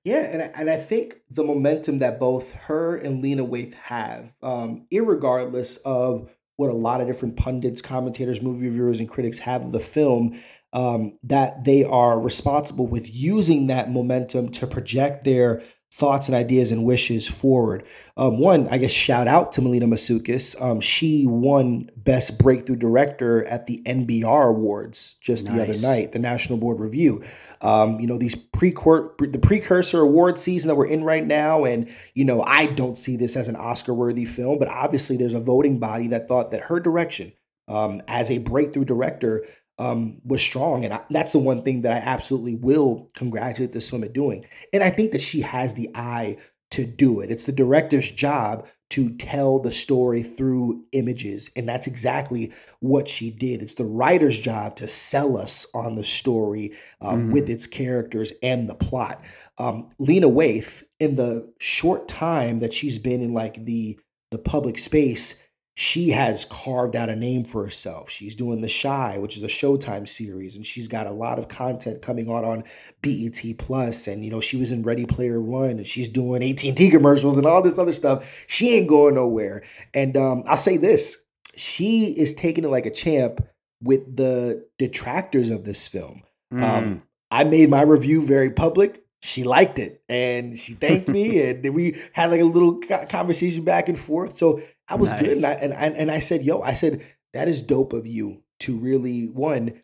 Yeah, 0.03 0.19
and 0.19 0.41
I, 0.43 0.45
and 0.55 0.69
I 0.69 0.77
think 0.77 1.17
the 1.29 1.43
momentum 1.43 1.99
that 1.99 2.19
both 2.19 2.51
her 2.53 2.95
and 2.95 3.21
Lena 3.21 3.43
Waithe 3.45 3.73
have, 3.73 4.33
um, 4.43 4.85
irregardless 4.93 5.79
of 5.83 6.29
what 6.57 6.69
a 6.69 6.75
lot 6.75 7.01
of 7.01 7.07
different 7.07 7.37
pundits, 7.37 7.81
commentators, 7.81 8.41
movie 8.41 8.65
reviewers, 8.65 8.99
and 8.99 9.09
critics 9.09 9.39
have 9.39 9.65
of 9.65 9.71
the 9.71 9.79
film, 9.79 10.39
um, 10.73 11.17
that 11.23 11.63
they 11.63 11.83
are 11.83 12.19
responsible 12.19 12.85
with 12.87 13.13
using 13.13 13.67
that 13.67 13.91
momentum 13.91 14.51
to 14.51 14.67
project 14.67 15.23
their 15.23 15.63
thoughts 15.95 16.27
and 16.27 16.35
ideas 16.35 16.71
and 16.71 16.83
wishes 16.83 17.25
forward. 17.25 17.85
Um, 18.17 18.37
one, 18.37 18.67
I 18.67 18.77
guess, 18.77 18.91
shout 18.91 19.29
out 19.29 19.53
to 19.53 19.61
Melina 19.61 19.87
Matsoukas. 19.87 20.61
Um, 20.61 20.81
she 20.81 21.25
won 21.25 21.89
Best 21.95 22.37
Breakthrough 22.37 22.75
Director 22.75 23.45
at 23.45 23.65
the 23.65 23.81
NBR 23.85 24.49
Awards 24.49 25.15
just 25.21 25.45
the 25.45 25.63
other 25.63 25.77
night, 25.79 26.11
the 26.11 26.19
National 26.19 26.57
Board 26.57 26.81
Review. 26.81 27.23
Um, 27.61 28.01
you 28.01 28.07
know, 28.07 28.17
these 28.17 28.35
precor- 28.35 29.31
the 29.31 29.39
precursor 29.39 30.01
award 30.01 30.37
season 30.37 30.67
that 30.67 30.75
we're 30.75 30.87
in 30.87 31.01
right 31.01 31.25
now, 31.25 31.63
and 31.63 31.89
you 32.13 32.25
know, 32.25 32.43
I 32.43 32.65
don't 32.65 32.97
see 32.97 33.15
this 33.15 33.37
as 33.37 33.47
an 33.47 33.55
Oscar-worthy 33.55 34.25
film, 34.25 34.59
but 34.59 34.67
obviously 34.67 35.15
there's 35.15 35.33
a 35.33 35.39
voting 35.39 35.79
body 35.79 36.09
that 36.09 36.27
thought 36.27 36.51
that 36.51 36.63
her 36.63 36.81
direction 36.81 37.31
um, 37.69 38.01
as 38.09 38.29
a 38.29 38.39
breakthrough 38.39 38.85
director 38.85 39.45
um, 39.77 40.21
was 40.23 40.41
strong, 40.41 40.85
and 40.85 40.93
I, 40.93 41.01
that's 41.09 41.31
the 41.33 41.39
one 41.39 41.63
thing 41.63 41.81
that 41.81 41.91
I 41.91 41.97
absolutely 41.97 42.55
will 42.55 43.09
congratulate 43.15 43.73
the 43.73 43.81
swimmer 43.81 44.07
doing. 44.07 44.45
And 44.71 44.83
I 44.83 44.89
think 44.89 45.11
that 45.11 45.21
she 45.21 45.41
has 45.41 45.73
the 45.73 45.89
eye 45.95 46.37
to 46.71 46.85
do 46.85 47.21
it. 47.21 47.31
It's 47.31 47.45
the 47.45 47.51
director's 47.51 48.09
job 48.09 48.67
to 48.91 49.09
tell 49.17 49.59
the 49.59 49.71
story 49.71 50.21
through 50.23 50.83
images. 50.91 51.49
And 51.55 51.67
that's 51.67 51.87
exactly 51.87 52.53
what 52.79 53.07
she 53.07 53.31
did. 53.31 53.61
It's 53.61 53.75
the 53.75 53.85
writer's 53.85 54.37
job 54.37 54.75
to 54.77 54.87
sell 54.87 55.37
us 55.37 55.65
on 55.73 55.95
the 55.95 56.03
story 56.03 56.73
um, 57.01 57.29
mm. 57.29 57.33
with 57.33 57.49
its 57.49 57.65
characters 57.65 58.31
and 58.43 58.69
the 58.69 58.75
plot. 58.75 59.23
Um, 59.57 59.89
Lena 59.97 60.29
Waithe, 60.29 60.83
in 60.99 61.15
the 61.15 61.51
short 61.59 62.07
time 62.07 62.59
that 62.59 62.73
she's 62.73 62.99
been 62.99 63.21
in 63.21 63.33
like 63.33 63.63
the 63.65 63.99
the 64.31 64.37
public 64.39 64.77
space, 64.79 65.41
she 65.77 66.11
has 66.11 66.45
carved 66.45 66.95
out 66.95 67.09
a 67.09 67.15
name 67.17 67.43
for 67.43 67.61
herself. 67.61 68.09
She's 68.09 68.37
doing 68.37 68.61
The 68.61 68.69
Chi, 68.81 69.17
which 69.17 69.35
is 69.35 69.43
a 69.43 69.47
Showtime 69.47 70.07
series, 70.07 70.55
and 70.55 70.65
she's 70.65 70.87
got 70.87 71.05
a 71.05 71.11
lot 71.11 71.37
of 71.37 71.49
content 71.49 72.01
coming 72.01 72.29
on 72.29 72.45
on 72.45 72.63
BET 73.01 73.41
Plus. 73.57 74.07
And 74.07 74.23
you 74.23 74.31
know, 74.31 74.39
she 74.39 74.55
was 74.55 74.71
in 74.71 74.83
Ready 74.83 75.05
Player 75.05 75.41
One, 75.41 75.71
and 75.71 75.85
she's 75.85 76.07
doing 76.07 76.41
AT 76.49 76.63
and 76.63 76.77
T 76.77 76.89
commercials 76.89 77.37
and 77.37 77.45
all 77.45 77.61
this 77.61 77.77
other 77.77 77.91
stuff. 77.91 78.25
She 78.47 78.73
ain't 78.73 78.87
going 78.87 79.15
nowhere. 79.15 79.63
And 79.93 80.15
um, 80.15 80.43
I'll 80.47 80.55
say 80.55 80.77
this: 80.77 81.17
she 81.57 82.05
is 82.05 82.33
taking 82.33 82.63
it 82.63 82.69
like 82.69 82.85
a 82.85 82.91
champ 82.91 83.45
with 83.83 84.15
the 84.15 84.65
detractors 84.79 85.49
of 85.49 85.65
this 85.65 85.89
film. 85.89 86.23
Mm. 86.53 86.63
Um, 86.63 87.03
I 87.31 87.43
made 87.43 87.69
my 87.69 87.81
review 87.81 88.25
very 88.25 88.49
public 88.49 89.05
she 89.25 89.43
liked 89.43 89.79
it 89.79 90.03
and 90.07 90.59
she 90.59 90.73
thanked 90.73 91.07
me 91.07 91.41
and 91.49 91.73
we 91.73 91.99
had 92.13 92.29
like 92.29 92.41
a 92.41 92.45
little 92.45 92.79
conversation 93.09 93.63
back 93.63 93.89
and 93.89 93.97
forth 93.97 94.37
so 94.37 94.61
i 94.87 94.95
was 94.95 95.11
nice. 95.11 95.21
good 95.21 95.37
and 95.37 95.45
I, 95.45 95.51
and, 95.53 95.73
I, 95.73 95.85
and 95.87 96.11
I 96.11 96.19
said 96.19 96.43
yo 96.43 96.61
i 96.61 96.73
said 96.73 97.05
that 97.33 97.47
is 97.47 97.61
dope 97.61 97.93
of 97.93 98.07
you 98.07 98.41
to 98.61 98.77
really 98.77 99.27
one 99.27 99.81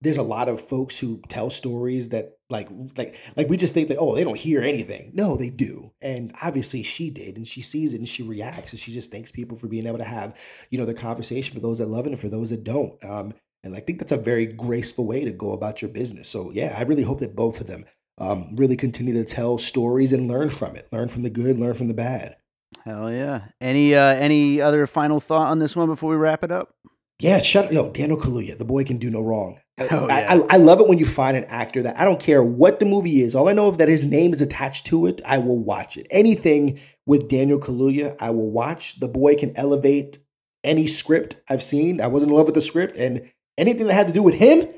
there's 0.00 0.16
a 0.18 0.22
lot 0.22 0.50
of 0.50 0.68
folks 0.68 0.98
who 0.98 1.22
tell 1.28 1.48
stories 1.48 2.10
that 2.10 2.36
like 2.50 2.68
like 2.96 3.16
like 3.36 3.48
we 3.48 3.56
just 3.56 3.72
think 3.72 3.88
that 3.88 3.98
oh 3.98 4.14
they 4.14 4.24
don't 4.24 4.38
hear 4.38 4.60
anything 4.60 5.10
no 5.14 5.36
they 5.36 5.50
do 5.50 5.92
and 6.00 6.34
obviously 6.42 6.82
she 6.82 7.10
did 7.10 7.36
and 7.36 7.48
she 7.48 7.62
sees 7.62 7.92
it 7.94 7.98
and 7.98 8.08
she 8.08 8.22
reacts 8.22 8.72
and 8.72 8.80
she 8.80 8.92
just 8.92 9.10
thanks 9.10 9.30
people 9.30 9.56
for 9.56 9.66
being 9.66 9.86
able 9.86 9.98
to 9.98 10.04
have 10.04 10.34
you 10.70 10.78
know 10.78 10.84
the 10.84 10.94
conversation 10.94 11.54
for 11.54 11.60
those 11.60 11.78
that 11.78 11.88
love 11.88 12.06
it 12.06 12.10
and 12.10 12.20
for 12.20 12.28
those 12.28 12.50
that 12.50 12.64
don't 12.64 13.02
um 13.04 13.32
and 13.62 13.74
i 13.74 13.80
think 13.80 13.98
that's 13.98 14.12
a 14.12 14.16
very 14.16 14.46
graceful 14.46 15.06
way 15.06 15.24
to 15.24 15.32
go 15.32 15.52
about 15.52 15.80
your 15.80 15.90
business 15.90 16.28
so 16.28 16.50
yeah 16.52 16.74
i 16.76 16.82
really 16.82 17.02
hope 17.02 17.20
that 17.20 17.34
both 17.34 17.60
of 17.60 17.66
them 17.66 17.84
um, 18.18 18.54
really 18.54 18.76
continue 18.76 19.14
to 19.14 19.24
tell 19.24 19.58
stories 19.58 20.12
and 20.12 20.28
learn 20.28 20.50
from 20.50 20.76
it. 20.76 20.88
Learn 20.92 21.08
from 21.08 21.22
the 21.22 21.30
good, 21.30 21.58
learn 21.58 21.74
from 21.74 21.88
the 21.88 21.94
bad. 21.94 22.36
Hell 22.84 23.12
yeah! 23.12 23.42
Any 23.60 23.94
uh, 23.94 24.14
any 24.14 24.60
other 24.60 24.86
final 24.86 25.20
thought 25.20 25.48
on 25.48 25.58
this 25.58 25.76
one 25.76 25.88
before 25.88 26.10
we 26.10 26.16
wrap 26.16 26.44
it 26.44 26.50
up? 26.50 26.74
Yeah, 27.20 27.40
shut 27.42 27.66
up. 27.66 27.72
yo, 27.72 27.90
Daniel 27.90 28.18
Kaluuya, 28.18 28.58
the 28.58 28.64
boy 28.64 28.84
can 28.84 28.98
do 28.98 29.10
no 29.10 29.20
wrong. 29.20 29.58
Oh, 29.90 30.06
yeah. 30.06 30.14
I, 30.14 30.36
I, 30.36 30.42
I, 30.50 30.56
love 30.58 30.78
it 30.78 30.86
when 30.86 30.98
you 30.98 31.06
find 31.06 31.36
an 31.36 31.46
actor 31.46 31.82
that 31.82 31.98
I 31.98 32.04
don't 32.04 32.20
care 32.20 32.44
what 32.44 32.78
the 32.78 32.84
movie 32.84 33.22
is. 33.22 33.34
All 33.34 33.48
I 33.48 33.52
know 33.52 33.72
is 33.72 33.78
that 33.78 33.88
his 33.88 34.04
name 34.06 34.32
is 34.32 34.40
attached 34.40 34.86
to 34.86 35.08
it. 35.08 35.20
I 35.26 35.38
will 35.38 35.58
watch 35.58 35.96
it. 35.96 36.06
Anything 36.12 36.78
with 37.06 37.28
Daniel 37.28 37.58
Kaluuya, 37.58 38.16
I 38.20 38.30
will 38.30 38.52
watch. 38.52 39.00
The 39.00 39.08
boy 39.08 39.34
can 39.34 39.56
elevate 39.56 40.18
any 40.62 40.86
script 40.86 41.36
I've 41.48 41.62
seen. 41.62 42.00
I 42.00 42.06
wasn't 42.06 42.30
in 42.30 42.36
love 42.36 42.46
with 42.46 42.54
the 42.54 42.60
script, 42.60 42.96
and 42.96 43.28
anything 43.58 43.88
that 43.88 43.94
had 43.94 44.06
to 44.06 44.12
do 44.12 44.22
with 44.22 44.36
him, 44.36 44.68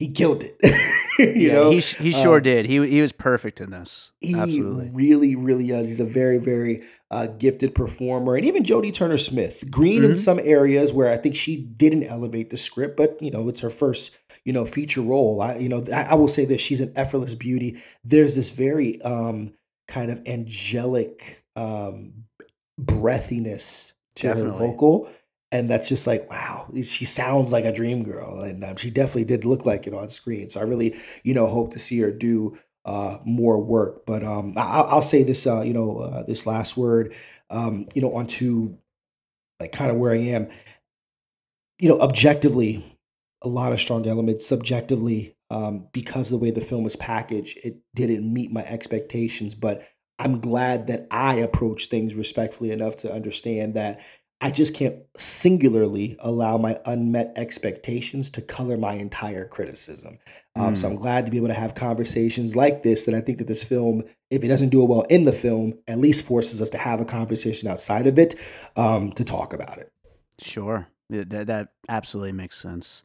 he 0.00 0.08
killed 0.08 0.42
it. 0.42 0.56
you 1.18 1.48
yeah, 1.48 1.52
know, 1.52 1.70
he 1.70 1.80
he 1.80 2.10
sure 2.10 2.38
um, 2.38 2.42
did. 2.42 2.64
He 2.64 2.84
he 2.88 3.02
was 3.02 3.12
perfect 3.12 3.60
in 3.60 3.70
this. 3.70 4.10
He 4.20 4.34
Absolutely. 4.34 4.90
really 4.92 5.36
really 5.36 5.70
is. 5.70 5.86
He's 5.86 6.00
a 6.00 6.06
very 6.06 6.38
very 6.38 6.82
uh, 7.10 7.26
gifted 7.26 7.74
performer, 7.74 8.34
and 8.34 8.46
even 8.46 8.64
Jodie 8.64 8.94
Turner 8.94 9.18
Smith, 9.18 9.62
green 9.70 10.02
mm-hmm. 10.02 10.12
in 10.12 10.16
some 10.16 10.40
areas 10.42 10.90
where 10.90 11.10
I 11.10 11.18
think 11.18 11.36
she 11.36 11.56
didn't 11.56 12.04
elevate 12.04 12.48
the 12.48 12.56
script, 12.56 12.96
but 12.96 13.22
you 13.22 13.30
know 13.30 13.48
it's 13.50 13.60
her 13.60 13.70
first 13.70 14.16
you 14.44 14.54
know 14.54 14.64
feature 14.64 15.02
role. 15.02 15.42
I 15.42 15.56
you 15.56 15.68
know 15.68 15.84
I, 15.92 16.04
I 16.04 16.14
will 16.14 16.28
say 16.28 16.46
that 16.46 16.62
she's 16.62 16.80
an 16.80 16.94
effortless 16.96 17.34
beauty. 17.34 17.82
There's 18.02 18.34
this 18.34 18.48
very 18.48 19.00
um 19.02 19.52
kind 19.86 20.10
of 20.10 20.26
angelic 20.26 21.44
um 21.56 22.24
breathiness 22.80 23.92
to 24.14 24.28
Definitely. 24.28 24.52
her 24.52 24.56
vocal 24.56 25.10
and 25.52 25.68
that's 25.68 25.88
just 25.88 26.06
like 26.06 26.30
wow 26.30 26.60
she 26.82 27.04
sounds 27.04 27.52
like 27.52 27.64
a 27.64 27.72
dream 27.72 28.02
girl. 28.04 28.40
And 28.40 28.64
um, 28.64 28.76
she 28.76 28.90
definitely 28.90 29.24
did 29.24 29.44
look 29.44 29.66
like 29.66 29.86
it 29.86 29.94
on 29.94 30.08
screen. 30.08 30.48
So 30.48 30.60
i 30.60 30.64
really 30.64 30.96
you 31.22 31.34
know 31.34 31.46
hope 31.46 31.72
to 31.72 31.78
see 31.78 31.98
her 32.00 32.10
do 32.10 32.58
uh, 32.84 33.18
more 33.24 33.58
work. 33.62 34.06
But 34.06 34.24
um, 34.24 34.54
I, 34.56 34.94
will 34.94 35.02
say 35.02 35.22
this 35.22 35.46
uh, 35.46 35.62
you 35.62 35.74
know 35.74 35.98
uh, 35.98 36.22
this 36.24 36.46
last 36.46 36.76
word 36.76 37.14
um, 37.50 37.88
you 37.94 38.02
know 38.02 38.14
onto 38.14 38.76
like 39.58 39.72
kind 39.72 39.90
of 39.90 39.96
where 39.96 40.12
i 40.12 40.18
am. 40.18 40.48
You 41.78 41.88
know 41.88 42.00
objectively 42.00 42.96
a 43.42 43.48
lot 43.48 43.72
of 43.72 43.80
strong 43.80 44.06
elements. 44.06 44.46
Subjectively 44.46 45.36
um, 45.50 45.88
because 45.92 46.30
of 46.30 46.38
the 46.38 46.44
way 46.44 46.50
the 46.50 46.60
film 46.60 46.84
was 46.84 46.96
packaged 46.96 47.58
it 47.64 47.78
didn't 47.94 48.32
meet 48.32 48.52
my 48.52 48.64
expectations. 48.64 49.54
But 49.54 49.86
i'm 50.18 50.38
glad 50.38 50.88
that 50.88 51.06
i 51.10 51.36
approached 51.36 51.88
things 51.88 52.14
respectfully 52.14 52.70
enough 52.70 52.94
to 52.94 53.10
understand 53.10 53.72
that 53.72 54.00
I 54.40 54.50
just 54.50 54.74
can't 54.74 54.96
singularly 55.18 56.16
allow 56.20 56.56
my 56.56 56.78
unmet 56.86 57.34
expectations 57.36 58.30
to 58.30 58.42
color 58.42 58.78
my 58.78 58.94
entire 58.94 59.46
criticism. 59.46 60.18
Um, 60.56 60.74
mm. 60.74 60.78
So 60.78 60.88
I'm 60.88 60.96
mm. 60.96 61.00
glad 61.00 61.24
to 61.26 61.30
be 61.30 61.36
able 61.36 61.48
to 61.48 61.54
have 61.54 61.74
conversations 61.74 62.56
like 62.56 62.82
this. 62.82 63.04
That 63.04 63.14
I 63.14 63.20
think 63.20 63.38
that 63.38 63.46
this 63.46 63.62
film, 63.62 64.04
if 64.30 64.42
it 64.42 64.48
doesn't 64.48 64.70
do 64.70 64.82
it 64.82 64.88
well 64.88 65.02
in 65.02 65.24
the 65.24 65.32
film, 65.32 65.74
at 65.86 65.98
least 65.98 66.24
forces 66.24 66.62
us 66.62 66.70
to 66.70 66.78
have 66.78 67.00
a 67.00 67.04
conversation 67.04 67.68
outside 67.68 68.06
of 68.06 68.18
it 68.18 68.38
um, 68.76 69.12
to 69.12 69.24
talk 69.24 69.52
about 69.52 69.78
it. 69.78 69.92
Sure, 70.40 70.88
that, 71.10 71.46
that 71.46 71.68
absolutely 71.88 72.32
makes 72.32 72.56
sense. 72.56 73.02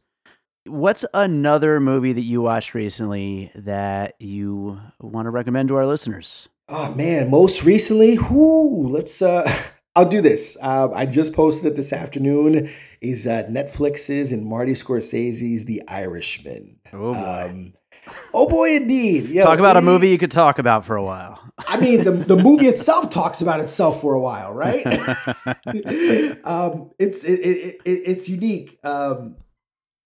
What's 0.64 1.04
another 1.14 1.78
movie 1.80 2.14
that 2.14 2.22
you 2.22 2.42
watched 2.42 2.74
recently 2.74 3.52
that 3.54 4.14
you 4.18 4.80
want 4.98 5.26
to 5.26 5.30
recommend 5.30 5.68
to 5.68 5.76
our 5.76 5.86
listeners? 5.86 6.48
Oh 6.68 6.92
man, 6.94 7.30
most 7.30 7.62
recently, 7.62 8.16
whoo, 8.16 8.88
let's 8.88 9.22
uh 9.22 9.48
I'll 9.96 10.08
do 10.08 10.20
this. 10.20 10.58
Uh, 10.60 10.90
I 10.94 11.06
just 11.06 11.32
posted 11.32 11.72
it 11.72 11.76
this 11.76 11.92
afternoon. 11.92 12.70
Is 13.00 13.26
uh, 13.26 13.44
Netflix's 13.44 14.30
and 14.30 14.44
Marty 14.44 14.72
Scorsese's 14.72 15.64
The 15.64 15.82
Irishman. 15.88 16.80
Oh 16.92 17.14
boy. 17.14 17.48
Um, 17.48 17.74
oh 18.34 18.48
boy, 18.48 18.76
indeed. 18.76 19.28
Yeah, 19.28 19.44
talk 19.44 19.58
about 19.58 19.76
we, 19.76 19.80
a 19.80 19.82
movie 19.82 20.08
you 20.10 20.18
could 20.18 20.30
talk 20.30 20.58
about 20.58 20.84
for 20.84 20.96
a 20.96 21.02
while. 21.02 21.40
I 21.58 21.78
mean, 21.78 22.04
the, 22.04 22.12
the 22.12 22.36
movie 22.36 22.66
itself 22.68 23.10
talks 23.10 23.40
about 23.40 23.60
itself 23.60 24.00
for 24.02 24.14
a 24.14 24.20
while, 24.20 24.52
right? 24.52 24.86
um, 26.44 26.90
it's 26.98 27.24
it, 27.24 27.40
it, 27.40 27.80
it, 27.84 27.90
it's 27.90 28.28
unique. 28.28 28.78
Um, 28.84 29.36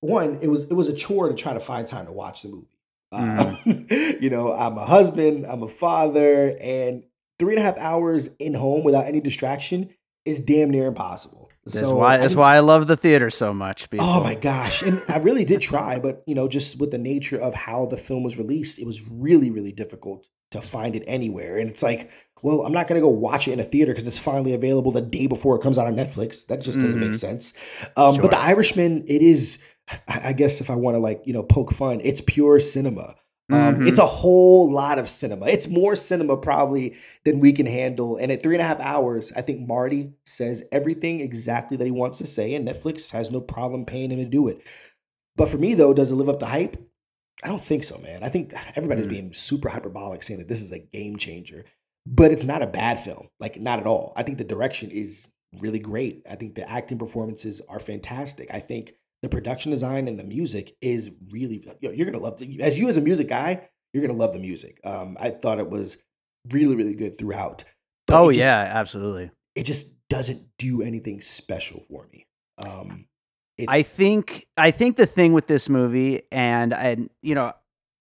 one, 0.01 0.39
it 0.41 0.49
was 0.49 0.65
it 0.65 0.75
was 0.75 0.87
a 0.87 0.95
chore 0.95 1.29
to 1.29 1.35
try 1.35 1.53
to 1.53 1.61
find 1.61 1.87
time 1.87 2.07
to 2.07 2.13
watch 2.13 2.43
the 2.43 2.49
movie. 2.49 2.79
Uh, 3.13 3.57
mm. 3.65 4.21
you 4.23 4.31
know, 4.31 4.53
I'm 4.53 4.79
a 4.79 4.87
husband, 4.87 5.47
I'm 5.47 5.63
a 5.63 5.69
father, 5.69 6.57
and 6.61 7.03
three 7.41 7.55
and 7.55 7.63
a 7.63 7.67
half 7.67 7.79
hours 7.79 8.29
in 8.39 8.55
home 8.55 8.85
without 8.85 9.07
any 9.07 9.21
distraction 9.21 9.91
is 10.25 10.39
damn 10.39 10.71
near 10.71 10.87
impossible. 10.87 11.51
That's 11.65 11.81
so 11.81 11.97
why 11.97 12.19
that's 12.19 12.37
why 12.37 12.57
I 12.57 12.61
love 12.61 12.87
the 12.87 12.97
theater 12.97 13.31
so 13.31 13.53
much. 13.53 13.91
People. 13.91 14.07
Oh 14.07 14.23
my 14.23 14.35
gosh. 14.35 14.83
And 14.83 15.03
I 15.09 15.17
really 15.19 15.45
did 15.45 15.61
try, 15.61 15.99
but 15.99 16.23
you 16.27 16.35
know, 16.35 16.49
just 16.49 16.79
with 16.79 16.91
the 16.91 16.99
nature 16.99 17.39
of 17.39 17.55
how 17.55 17.87
the 17.87 17.97
film 17.97 18.23
was 18.23 18.39
released, 18.39 18.79
it 18.79 18.87
was 18.87 19.03
really, 19.09 19.51
really 19.51 19.73
difficult 19.73 20.27
to 20.53 20.61
find 20.61 20.95
it 20.95 21.05
anywhere. 21.07 21.59
And 21.59 21.71
it's 21.71 21.83
like, 21.83 22.11
well, 22.43 22.65
I'm 22.65 22.73
not 22.73 22.89
gonna 22.89 23.01
go 23.01 23.09
watch 23.09 23.49
it 23.49 23.53
in 23.53 23.61
a 23.61 23.65
theater 23.65 23.93
because 23.93 24.07
it's 24.07 24.19
finally 24.19 24.55
available 24.55 24.93
the 24.93 25.03
day 25.03 25.27
before 25.27 25.57
it 25.57 25.63
comes 25.63 25.79
out 25.79 25.87
on 25.87 25.97
Netflix. 25.97 26.47
That 26.47 26.63
just 26.63 26.79
doesn't 26.79 26.99
mm-hmm. 26.99 27.11
make 27.11 27.15
sense. 27.15 27.53
Um, 27.97 28.15
sure. 28.15 28.23
But 28.23 28.31
The 28.31 28.39
Irishman, 28.39 29.05
it 29.07 29.23
is. 29.23 29.63
I 30.07 30.35
guess 30.35 30.61
if 30.61 30.71
I 30.71 30.77
want 30.77 30.95
to 30.95 31.01
like 31.01 31.23
you 31.25 31.33
know 31.33 31.43
poke 31.43 31.73
fun, 31.73 32.01
it's 32.03 32.21
pure 32.21 32.61
cinema. 32.61 33.17
Um, 33.53 33.75
mm-hmm. 33.75 33.89
It's 33.89 33.99
a 33.99 34.07
whole 34.07 34.71
lot 34.71 34.99
of 34.99 35.09
cinema. 35.09 35.47
It's 35.47 35.67
more 35.67 35.97
cinema 35.97 36.37
probably 36.37 36.97
than 37.25 37.41
we 37.41 37.53
can 37.53 37.67
handle. 37.67 38.17
And 38.17 38.31
at 38.31 38.43
three 38.43 38.55
and 38.55 38.63
a 38.63 38.67
half 38.67 38.81
hours, 38.81 39.33
I 39.35 39.43
think 39.43 39.67
Marty 39.67 40.13
says 40.25 40.63
everything 40.71 41.21
exactly 41.21 41.77
that 41.77 41.85
he 41.85 41.91
wants 41.91 42.19
to 42.19 42.27
say, 42.27 42.55
and 42.55 42.67
Netflix 42.67 43.11
has 43.11 43.31
no 43.31 43.41
problem 43.41 43.85
paying 43.85 44.11
him 44.11 44.19
to 44.19 44.25
do 44.25 44.49
it. 44.49 44.63
But 45.37 45.49
for 45.49 45.59
me, 45.59 45.75
though, 45.75 45.95
does 45.95 46.11
it 46.11 46.17
live 46.17 46.29
up 46.29 46.41
to 46.41 46.47
hype? 46.47 46.77
I 47.43 47.49
don't 47.49 47.65
think 47.65 47.85
so, 47.85 47.99
man. 47.99 48.23
I 48.23 48.29
think 48.29 48.53
everybody's 48.77 49.05
mm-hmm. 49.05 49.15
being 49.15 49.33
super 49.33 49.69
hyperbolic 49.69 50.23
saying 50.23 50.41
that 50.41 50.49
this 50.49 50.61
is 50.61 50.73
a 50.73 50.79
game 50.79 51.17
changer, 51.17 51.65
but 52.07 52.31
it's 52.31 52.45
not 52.45 52.63
a 52.63 52.67
bad 52.67 53.03
film. 53.03 53.29
Like, 53.39 53.59
not 53.59 53.79
at 53.79 53.87
all. 53.87 54.13
I 54.17 54.23
think 54.23 54.39
the 54.39 54.45
direction 54.45 54.91
is 54.91 55.29
really 55.59 55.79
great. 55.79 56.27
I 56.31 56.37
think 56.37 56.55
the 56.55 56.69
acting 56.71 56.99
performances 56.99 57.61
are 57.69 57.81
fantastic. 57.81 58.49
I 58.53 58.61
think 58.61 58.93
the 59.23 59.29
production 59.29 59.71
design 59.71 60.09
and 60.09 60.19
the 60.19 60.25
music 60.25 60.77
is 60.81 61.11
really 61.31 61.65
you're 61.81 62.07
gonna 62.07 62.23
love 62.23 62.39
the, 62.39 62.63
as 62.63 62.79
you 62.79 62.89
as 62.89 62.97
a 62.97 63.01
music 63.01 63.29
guy 63.29 63.69
you're 63.93 64.07
gonna 64.07 64.19
love 64.19 64.33
the 64.33 64.39
music. 64.39 64.81
Um 64.85 65.17
i 65.21 65.31
thought 65.31 65.59
it 65.59 65.69
was 65.69 65.99
really 66.51 66.75
really 66.75 66.95
good 66.95 67.19
throughout 67.19 67.65
oh 68.09 68.31
just, 68.31 68.39
yeah 68.41 68.71
absolutely. 68.73 69.31
it 69.55 69.65
just 69.65 69.95
doesn't 70.09 70.43
do 70.59 70.83
anything 70.83 71.21
special 71.21 71.81
for 71.89 72.09
me. 72.13 72.27
Um 72.59 73.07
i 73.69 73.83
think 73.83 74.47
i 74.57 74.71
think 74.71 74.97
the 74.97 75.05
thing 75.05 75.35
with 75.35 75.47
this 75.47 75.69
movie 75.69 76.23
and 76.33 76.73
and 76.73 77.11
you 77.23 77.35
know 77.35 77.53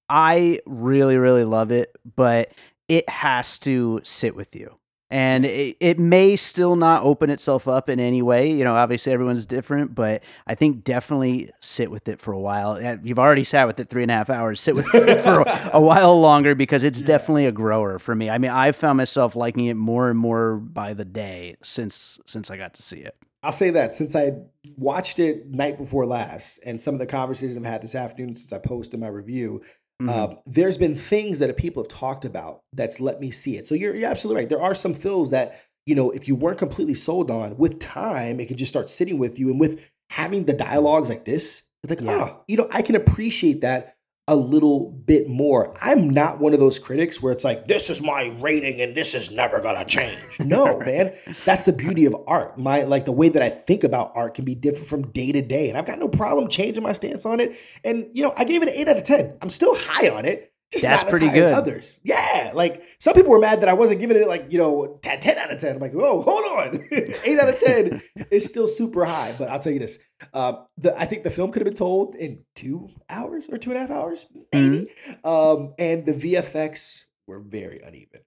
i 0.08 0.58
really 0.66 1.18
really 1.18 1.44
love 1.44 1.70
it 1.70 1.94
but 2.16 2.54
it 2.88 3.08
has 3.10 3.60
to 3.60 4.00
sit 4.04 4.38
with 4.38 4.56
you 4.56 4.79
and 5.10 5.45
it, 5.45 5.78
it 5.80 5.99
may 5.99 6.36
still 6.36 6.76
not 6.76 7.03
open 7.03 7.30
itself 7.30 7.68
up 7.68 7.89
in 7.89 7.99
any 7.99 8.22
way. 8.22 8.51
You 8.51 8.64
know 8.64 8.76
obviously 8.76 9.12
everyone's 9.12 9.45
different 9.45 9.95
but 9.95 10.22
i 10.47 10.55
think 10.55 10.84
definitely 10.84 11.51
sit 11.60 11.91
with 11.91 12.07
it 12.07 12.20
for 12.20 12.32
a 12.32 12.39
while. 12.39 12.82
You've 13.03 13.20
already 13.20 13.43
sat 13.43 13.68
with 13.68 13.80
it 13.80 13.89
three 13.89 14.03
and 14.03 14.12
a 14.12 14.16
half 14.16 14.30
hours. 14.30 14.60
Sit 14.60 14.76
with 14.76 14.88
it 14.93 15.22
for 15.22 15.41
a, 15.41 15.72
a 15.74 15.82
while 15.82 16.20
longer 16.20 16.55
because 16.55 16.84
it's 16.84 16.99
yeah. 16.99 17.07
definitely 17.07 17.45
a 17.45 17.51
grower 17.51 17.99
for 17.99 18.16
me. 18.16 18.30
I 18.30 18.38
mean 18.38 18.51
i've 18.51 18.76
found 18.76 18.97
myself 18.97 19.36
liking 19.36 19.66
it 19.66 19.76
more 19.76 20.10
and 20.10 20.20
more 20.20 20.55
by 20.57 20.93
the 20.93 21.05
day 21.05 21.55
since 21.64 22.20
since 22.26 22.49
i 22.49 22.57
got 22.57 22.74
to 22.76 22.84
see 22.84 22.99
it. 22.99 23.16
I'll 23.41 23.53
say 23.53 23.70
that 23.70 23.95
since 23.95 24.16
I 24.16 24.34
watched 24.76 25.18
it 25.18 25.47
night 25.47 25.78
before 25.78 26.05
last, 26.05 26.60
and 26.66 26.82
some 26.82 26.93
of 26.93 26.99
the 26.99 27.05
conversations 27.05 27.57
I've 27.57 27.64
had 27.64 27.82
this 27.82 27.95
afternoon 27.95 28.36
since 28.36 28.51
I 28.51 28.57
posted 28.57 28.99
my 28.99 29.07
review, 29.07 29.62
Mm-hmm. 30.02 30.10
Uh, 30.10 30.36
there's 30.45 30.78
been 30.78 30.95
things 30.95 31.39
that 31.39 31.56
people 31.58 31.84
have 31.84 31.91
talked 31.91 32.24
about 32.24 32.62
that's 32.74 33.02
let 33.02 33.20
me 33.20 33.32
see 33.32 33.58
it. 33.58 33.68
So 33.68 33.76
you're, 33.76 33.93
you're 33.95 34.10
absolutely 34.10 34.41
right. 34.41 34.50
There 34.50 34.62
are 34.62 34.74
some 34.74 34.93
films 34.93 35.32
that 35.32 35.62
you 35.86 35.95
know 35.95 36.12
if 36.12 36.28
you 36.28 36.36
weren't 36.36 36.58
completely 36.58 36.95
sold 36.95 37.30
on, 37.30 37.58
with 37.58 37.80
time 37.80 38.39
it 38.39 38.47
could 38.47 38.58
just 38.58 38.72
start 38.72 38.89
sitting 38.89 39.18
with 39.18 39.39
you, 39.39 39.50
and 39.50 39.60
with 39.60 39.80
having 40.10 40.45
the 40.45 40.54
dialogues 40.54 41.10
like 41.10 41.26
this, 41.26 41.64
like 41.88 42.02
yeah. 42.02 42.12
oh, 42.12 42.43
you 42.47 42.58
know, 42.58 42.68
I 42.72 42.82
can 42.82 42.95
appreciate 42.95 43.62
that 43.62 43.95
a 44.30 44.36
little 44.36 44.92
bit 44.92 45.28
more. 45.28 45.76
I'm 45.82 46.08
not 46.08 46.40
one 46.40 46.54
of 46.54 46.60
those 46.60 46.78
critics 46.78 47.20
where 47.20 47.34
it's 47.34 47.44
like, 47.44 47.68
this 47.68 47.90
is 47.90 48.00
my 48.00 48.26
rating 48.40 48.80
and 48.80 48.96
this 48.96 49.16
is 49.16 49.32
never 49.32 49.60
gonna 49.60 49.84
change. 49.86 50.18
No, 50.40 50.80
man. 50.80 51.14
That's 51.46 51.66
the 51.66 51.74
beauty 51.74 52.06
of 52.06 52.16
art. 52.26 52.58
My 52.58 52.84
like 52.84 53.06
the 53.06 53.12
way 53.12 53.30
that 53.30 53.42
I 53.42 53.50
think 53.50 53.84
about 53.84 54.14
art 54.16 54.36
can 54.36 54.46
be 54.46 54.56
different 54.56 54.88
from 54.88 55.12
day 55.12 55.32
to 55.32 55.42
day. 55.42 55.70
And 55.70 55.78
I've 55.78 55.86
got 55.86 56.00
no 56.00 56.08
problem 56.08 56.48
changing 56.48 56.82
my 56.82 56.94
stance 56.94 57.26
on 57.26 57.40
it. 57.40 57.56
And 57.84 58.08
you 58.14 58.24
know, 58.24 58.34
I 58.38 58.46
gave 58.46 58.62
it 58.64 58.70
an 58.70 58.76
8 58.76 58.88
out 58.88 58.98
of 58.98 59.04
10. 59.04 59.38
I'm 59.42 59.50
still 59.50 59.76
high 59.76 60.10
on 60.10 60.26
it. 60.26 60.49
Just 60.72 60.84
That's 60.84 61.04
pretty 61.04 61.30
good. 61.30 61.52
others. 61.52 62.00
Yeah. 62.04 62.52
Like 62.54 62.84
some 63.00 63.16
people 63.16 63.32
were 63.32 63.40
mad 63.40 63.62
that 63.62 63.70
I 63.70 63.74
wasn't 63.74 64.00
giving 64.00 64.18
it 64.18 64.28
like, 64.28 64.52
you 64.52 64.60
know, 64.60 65.00
10 65.02 65.38
out 65.38 65.52
of 65.52 65.60
10. 65.60 65.76
I'm 65.76 65.82
like, 65.82 65.94
whoa, 65.94 66.22
hold 66.22 66.46
on. 66.46 66.88
8 66.92 67.40
out 67.40 67.50
of 67.50 67.60
10 67.60 68.02
is 68.32 68.46
still 68.46 68.68
super 68.68 69.04
high. 69.04 69.34
But 69.38 69.50
I'll 69.50 69.60
tell 69.60 69.74
you 69.74 69.80
this. 69.80 69.98
Uh, 70.32 70.64
the, 70.78 71.00
I 71.00 71.06
think 71.06 71.24
the 71.24 71.32
film 71.32 71.52
could 71.52 71.62
have 71.62 71.68
been 71.68 71.78
told 71.78 72.16
in 72.16 72.44
two 72.56 72.90
hours 73.10 73.46
or 73.52 73.58
two 73.58 73.72
and 73.72 73.78
a 73.78 73.82
half 73.82 73.90
hours, 73.90 74.26
maybe. 74.54 74.92
Mm-hmm. 75.08 75.28
Um, 75.28 75.74
and 75.80 76.06
the 76.06 76.14
VFX 76.14 77.06
were 77.26 77.40
very 77.40 77.80
uneven. 77.80 78.22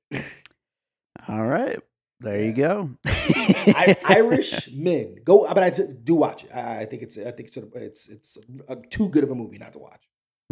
All 1.28 1.46
right. 1.46 1.78
There 2.22 2.40
yeah. 2.40 2.46
you 2.46 2.52
go. 2.52 2.90
I, 3.06 3.96
Irish 4.04 4.70
Men. 4.72 5.16
Go, 5.24 5.46
but 5.46 5.62
I 5.62 5.70
do 5.70 6.14
watch 6.14 6.44
it. 6.44 6.50
I, 6.54 6.80
I 6.80 6.84
think 6.86 7.02
it's. 7.02 7.18
I 7.18 7.32
think 7.32 7.48
it's. 7.48 7.56
It's. 7.56 8.08
It's 8.08 8.38
a, 8.68 8.76
too 8.76 9.08
good 9.08 9.24
of 9.24 9.30
a 9.30 9.34
movie 9.34 9.58
not 9.58 9.72
to 9.74 9.80
watch. 9.80 10.02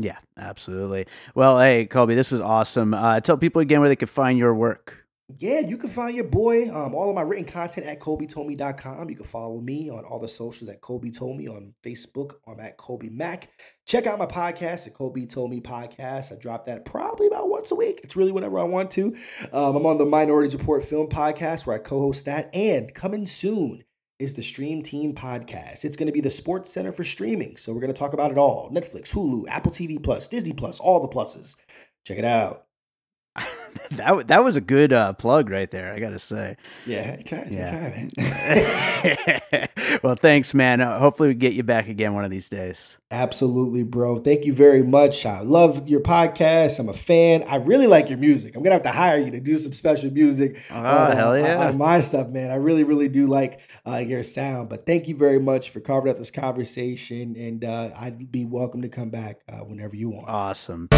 Yeah, 0.03 0.18
absolutely. 0.36 1.07
Well, 1.34 1.61
hey, 1.61 1.86
Colby, 1.86 2.14
this 2.14 2.30
was 2.30 2.40
awesome. 2.40 2.94
Uh, 2.94 3.20
tell 3.20 3.36
people 3.36 3.61
again 3.61 3.80
where 3.80 3.88
they 3.88 3.96
can 3.96 4.09
find 4.09 4.38
your 4.38 4.55
work. 4.55 5.01
Yeah, 5.38 5.61
you 5.61 5.76
can 5.76 5.88
find 5.88 6.14
your 6.14 6.24
boy, 6.24 6.70
um, 6.74 6.94
all 6.94 7.09
of 7.09 7.14
my 7.14 7.22
written 7.22 7.44
content 7.44 7.86
at 7.86 8.01
ColbyToldMe.com. 8.01 9.11
You 9.11 9.16
can 9.16 9.24
follow 9.24 9.61
me 9.61 9.88
on 9.88 10.05
all 10.05 10.18
the 10.18 10.28
socials 10.28 10.68
at 10.68 10.82
Told 10.82 11.05
Me 11.36 11.46
on 11.46 11.74
Facebook. 11.84 12.32
I'm 12.46 12.59
at 12.59 12.76
Colby 12.76 13.11
Mac. 13.11 13.48
Check 13.86 14.07
out 14.07 14.18
my 14.18 14.26
podcast 14.26 14.84
the 14.84 15.26
Told 15.26 15.51
Me 15.51 15.61
Podcast. 15.61 16.32
I 16.32 16.36
drop 16.36 16.66
that 16.66 16.84
probably 16.84 17.26
about 17.28 17.48
once 17.48 17.70
a 17.70 17.74
week. 17.74 18.01
It's 18.03 18.16
really 18.16 18.32
whenever 18.32 18.59
I 18.59 18.64
want 18.64 18.90
to. 18.92 19.16
Um, 19.53 19.76
I'm 19.76 19.86
on 19.86 19.98
the 19.98 20.05
Minorities 20.05 20.57
Report 20.57 20.82
Film 20.82 21.09
Podcast 21.09 21.66
where 21.66 21.76
I 21.76 21.78
co-host 21.78 22.24
that. 22.24 22.55
And 22.55 22.92
coming 22.94 23.26
soon 23.26 23.84
is 24.20 24.34
the 24.34 24.42
Stream 24.42 24.82
Team 24.82 25.14
podcast. 25.14 25.84
It's 25.84 25.96
going 25.96 26.06
to 26.06 26.12
be 26.12 26.20
the 26.20 26.30
sports 26.30 26.70
center 26.70 26.92
for 26.92 27.04
streaming. 27.04 27.56
So 27.56 27.72
we're 27.72 27.80
going 27.80 27.92
to 27.92 27.98
talk 27.98 28.12
about 28.12 28.30
it 28.30 28.38
all 28.38 28.70
Netflix, 28.70 29.10
Hulu, 29.12 29.48
Apple 29.48 29.72
TV 29.72 30.00
Plus, 30.00 30.28
Disney 30.28 30.52
Plus, 30.52 30.78
all 30.78 31.00
the 31.00 31.08
pluses. 31.08 31.56
Check 32.04 32.18
it 32.18 32.24
out. 32.24 32.66
that 33.92 34.28
that 34.28 34.44
was 34.44 34.56
a 34.56 34.60
good 34.60 34.92
uh, 34.92 35.12
plug 35.14 35.50
right 35.50 35.70
there. 35.70 35.92
I 35.92 35.98
got 35.98 36.10
to 36.10 36.18
say. 36.18 36.56
Yeah, 36.86 37.16
try, 37.16 37.48
yeah. 37.50 38.08
Well, 40.02 40.14
thanks, 40.14 40.54
man. 40.54 40.80
Uh, 40.80 40.98
hopefully, 40.98 41.30
we 41.30 41.34
get 41.34 41.52
you 41.52 41.62
back 41.62 41.88
again 41.88 42.14
one 42.14 42.24
of 42.24 42.30
these 42.30 42.48
days. 42.48 42.96
Absolutely, 43.10 43.82
bro. 43.82 44.18
Thank 44.18 44.44
you 44.44 44.54
very 44.54 44.82
much. 44.82 45.26
I 45.26 45.40
love 45.40 45.88
your 45.88 46.00
podcast. 46.00 46.78
I'm 46.78 46.88
a 46.88 46.94
fan. 46.94 47.42
I 47.42 47.56
really 47.56 47.88
like 47.88 48.08
your 48.08 48.18
music. 48.18 48.56
I'm 48.56 48.62
gonna 48.62 48.74
have 48.74 48.84
to 48.84 48.92
hire 48.92 49.18
you 49.18 49.30
to 49.32 49.40
do 49.40 49.58
some 49.58 49.74
special 49.74 50.10
music. 50.10 50.56
Oh, 50.70 51.06
hell 51.16 51.36
yeah! 51.36 51.56
On, 51.56 51.66
on, 51.68 51.78
my 51.78 52.00
stuff, 52.00 52.28
man. 52.28 52.50
I 52.50 52.54
really, 52.54 52.84
really 52.84 53.08
do 53.08 53.26
like 53.26 53.60
uh, 53.86 53.96
your 53.96 54.22
sound. 54.22 54.68
But 54.68 54.86
thank 54.86 55.08
you 55.08 55.16
very 55.16 55.40
much 55.40 55.70
for 55.70 55.80
carving 55.80 56.10
out 56.10 56.18
this 56.18 56.30
conversation, 56.30 57.34
and 57.36 57.64
uh, 57.64 57.90
I'd 57.98 58.30
be 58.30 58.44
welcome 58.44 58.82
to 58.82 58.88
come 58.88 59.10
back 59.10 59.40
uh, 59.48 59.58
whenever 59.58 59.96
you 59.96 60.10
want. 60.10 60.28
Awesome. 60.28 60.88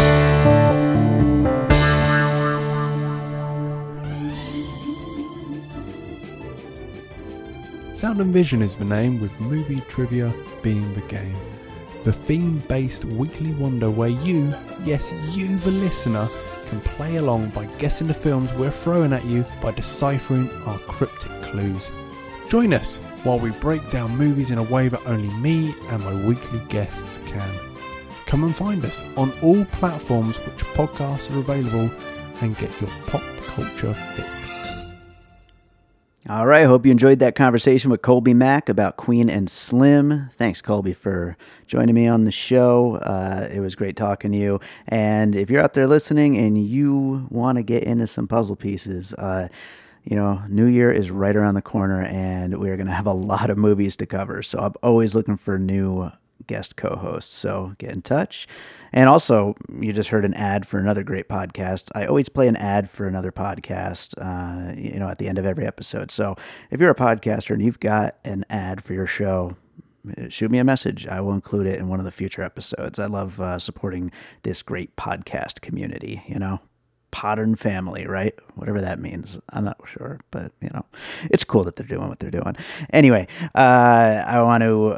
Sound 7.93 8.19
and 8.19 8.33
Vision 8.33 8.61
is 8.61 8.75
the 8.75 8.85
name, 8.85 9.21
with 9.21 9.39
movie 9.39 9.79
trivia 9.81 10.33
being 10.61 10.93
the 10.93 11.01
game. 11.01 11.37
The 12.03 12.11
theme 12.11 12.57
based 12.67 13.05
weekly 13.05 13.51
wonder 13.51 13.89
where 13.89 14.09
you, 14.09 14.53
yes, 14.83 15.13
you, 15.29 15.57
the 15.59 15.71
listener, 15.71 16.27
can 16.65 16.81
play 16.81 17.17
along 17.17 17.49
by 17.49 17.65
guessing 17.77 18.07
the 18.07 18.13
films 18.13 18.51
we're 18.53 18.71
throwing 18.71 19.13
at 19.13 19.23
you 19.25 19.45
by 19.61 19.71
deciphering 19.71 20.49
our 20.65 20.79
cryptic 20.79 21.31
clues. 21.43 21.91
Join 22.49 22.73
us 22.73 22.97
while 23.23 23.39
we 23.39 23.51
break 23.51 23.87
down 23.91 24.17
movies 24.17 24.51
in 24.51 24.57
a 24.57 24.63
way 24.63 24.87
that 24.87 25.05
only 25.05 25.29
me 25.37 25.73
and 25.89 26.03
my 26.03 26.25
weekly 26.25 26.59
guests 26.69 27.19
can. 27.27 27.49
Come 28.25 28.43
and 28.43 28.55
find 28.55 28.83
us 28.83 29.03
on 29.15 29.31
all 29.43 29.63
platforms 29.65 30.37
which 30.37 30.65
podcasts 30.73 31.33
are 31.33 31.39
available 31.39 31.89
and 32.41 32.57
get 32.57 32.81
your 32.81 32.89
pop 33.05 33.21
culture 33.45 33.93
fix. 33.93 34.42
All 36.29 36.47
right. 36.47 36.65
Hope 36.65 36.85
you 36.85 36.91
enjoyed 36.93 37.19
that 37.19 37.35
conversation 37.35 37.91
with 37.91 38.01
Colby 38.01 38.33
Mack 38.33 38.69
about 38.69 38.95
Queen 38.95 39.29
and 39.29 39.49
Slim. 39.49 40.29
Thanks, 40.31 40.61
Colby, 40.61 40.93
for 40.93 41.35
joining 41.67 41.93
me 41.93 42.07
on 42.07 42.23
the 42.23 42.31
show. 42.31 42.95
Uh, 42.95 43.49
it 43.51 43.59
was 43.59 43.75
great 43.75 43.97
talking 43.97 44.31
to 44.31 44.37
you. 44.37 44.61
And 44.87 45.35
if 45.35 45.49
you're 45.49 45.61
out 45.61 45.73
there 45.73 45.85
listening 45.85 46.37
and 46.37 46.65
you 46.65 47.27
want 47.29 47.57
to 47.57 47.61
get 47.61 47.83
into 47.83 48.07
some 48.07 48.29
puzzle 48.29 48.55
pieces, 48.55 49.13
uh, 49.15 49.49
you 50.05 50.15
know, 50.15 50.41
New 50.47 50.67
Year 50.67 50.93
is 50.93 51.11
right 51.11 51.35
around 51.35 51.55
the 51.55 51.61
corner, 51.61 52.03
and 52.03 52.57
we're 52.57 52.77
going 52.77 52.87
to 52.87 52.93
have 52.93 53.05
a 53.05 53.13
lot 53.13 53.49
of 53.49 53.57
movies 53.57 53.97
to 53.97 54.05
cover. 54.05 54.41
So 54.43 54.59
I'm 54.59 54.73
always 54.81 55.15
looking 55.15 55.35
for 55.35 55.59
new 55.59 56.09
guest 56.47 56.75
co 56.75 56.95
hosts. 56.95 57.33
So 57.33 57.73
get 57.77 57.91
in 57.91 58.01
touch. 58.01 58.47
And 58.91 59.09
also, 59.09 59.55
you 59.79 59.91
just 59.91 60.09
heard 60.09 60.23
an 60.23 60.35
ad 60.35 60.67
for 60.67 60.77
another 60.77 61.03
great 61.03 61.27
podcast. 61.27 61.89
I 61.95 62.05
always 62.05 62.29
play 62.29 62.47
an 62.47 62.55
ad 62.55 62.89
for 62.89 63.07
another 63.07 63.31
podcast, 63.31 64.13
uh, 64.21 64.73
you 64.79 64.99
know, 64.99 65.09
at 65.09 65.17
the 65.17 65.27
end 65.27 65.39
of 65.39 65.45
every 65.45 65.65
episode. 65.65 66.11
So 66.11 66.35
if 66.69 66.79
you're 66.79 66.91
a 66.91 66.95
podcaster 66.95 67.51
and 67.51 67.61
you've 67.63 67.79
got 67.79 68.17
an 68.23 68.45
ad 68.51 68.83
for 68.83 68.93
your 68.93 69.07
show, 69.07 69.55
shoot 70.29 70.51
me 70.51 70.59
a 70.59 70.63
message. 70.63 71.07
I 71.07 71.21
will 71.21 71.33
include 71.33 71.65
it 71.65 71.79
in 71.79 71.87
one 71.87 71.99
of 71.99 72.05
the 72.05 72.11
future 72.11 72.43
episodes. 72.43 72.99
I 72.99 73.05
love 73.07 73.39
uh, 73.39 73.57
supporting 73.57 74.11
this 74.43 74.61
great 74.61 74.95
podcast 74.95 75.61
community, 75.61 76.21
you 76.27 76.39
know. 76.39 76.59
Podern 77.11 77.55
family, 77.55 78.07
right? 78.07 78.33
Whatever 78.55 78.81
that 78.81 78.99
means. 78.99 79.37
I'm 79.49 79.63
not 79.63 79.77
sure, 79.85 80.19
but 80.31 80.51
you 80.61 80.69
know, 80.73 80.83
it's 81.29 81.43
cool 81.43 81.63
that 81.63 81.75
they're 81.75 81.85
doing 81.85 82.09
what 82.09 82.19
they're 82.19 82.31
doing. 82.31 82.55
Anyway, 82.91 83.27
uh, 83.53 84.23
I 84.25 84.41
want 84.41 84.63
to 84.63 84.97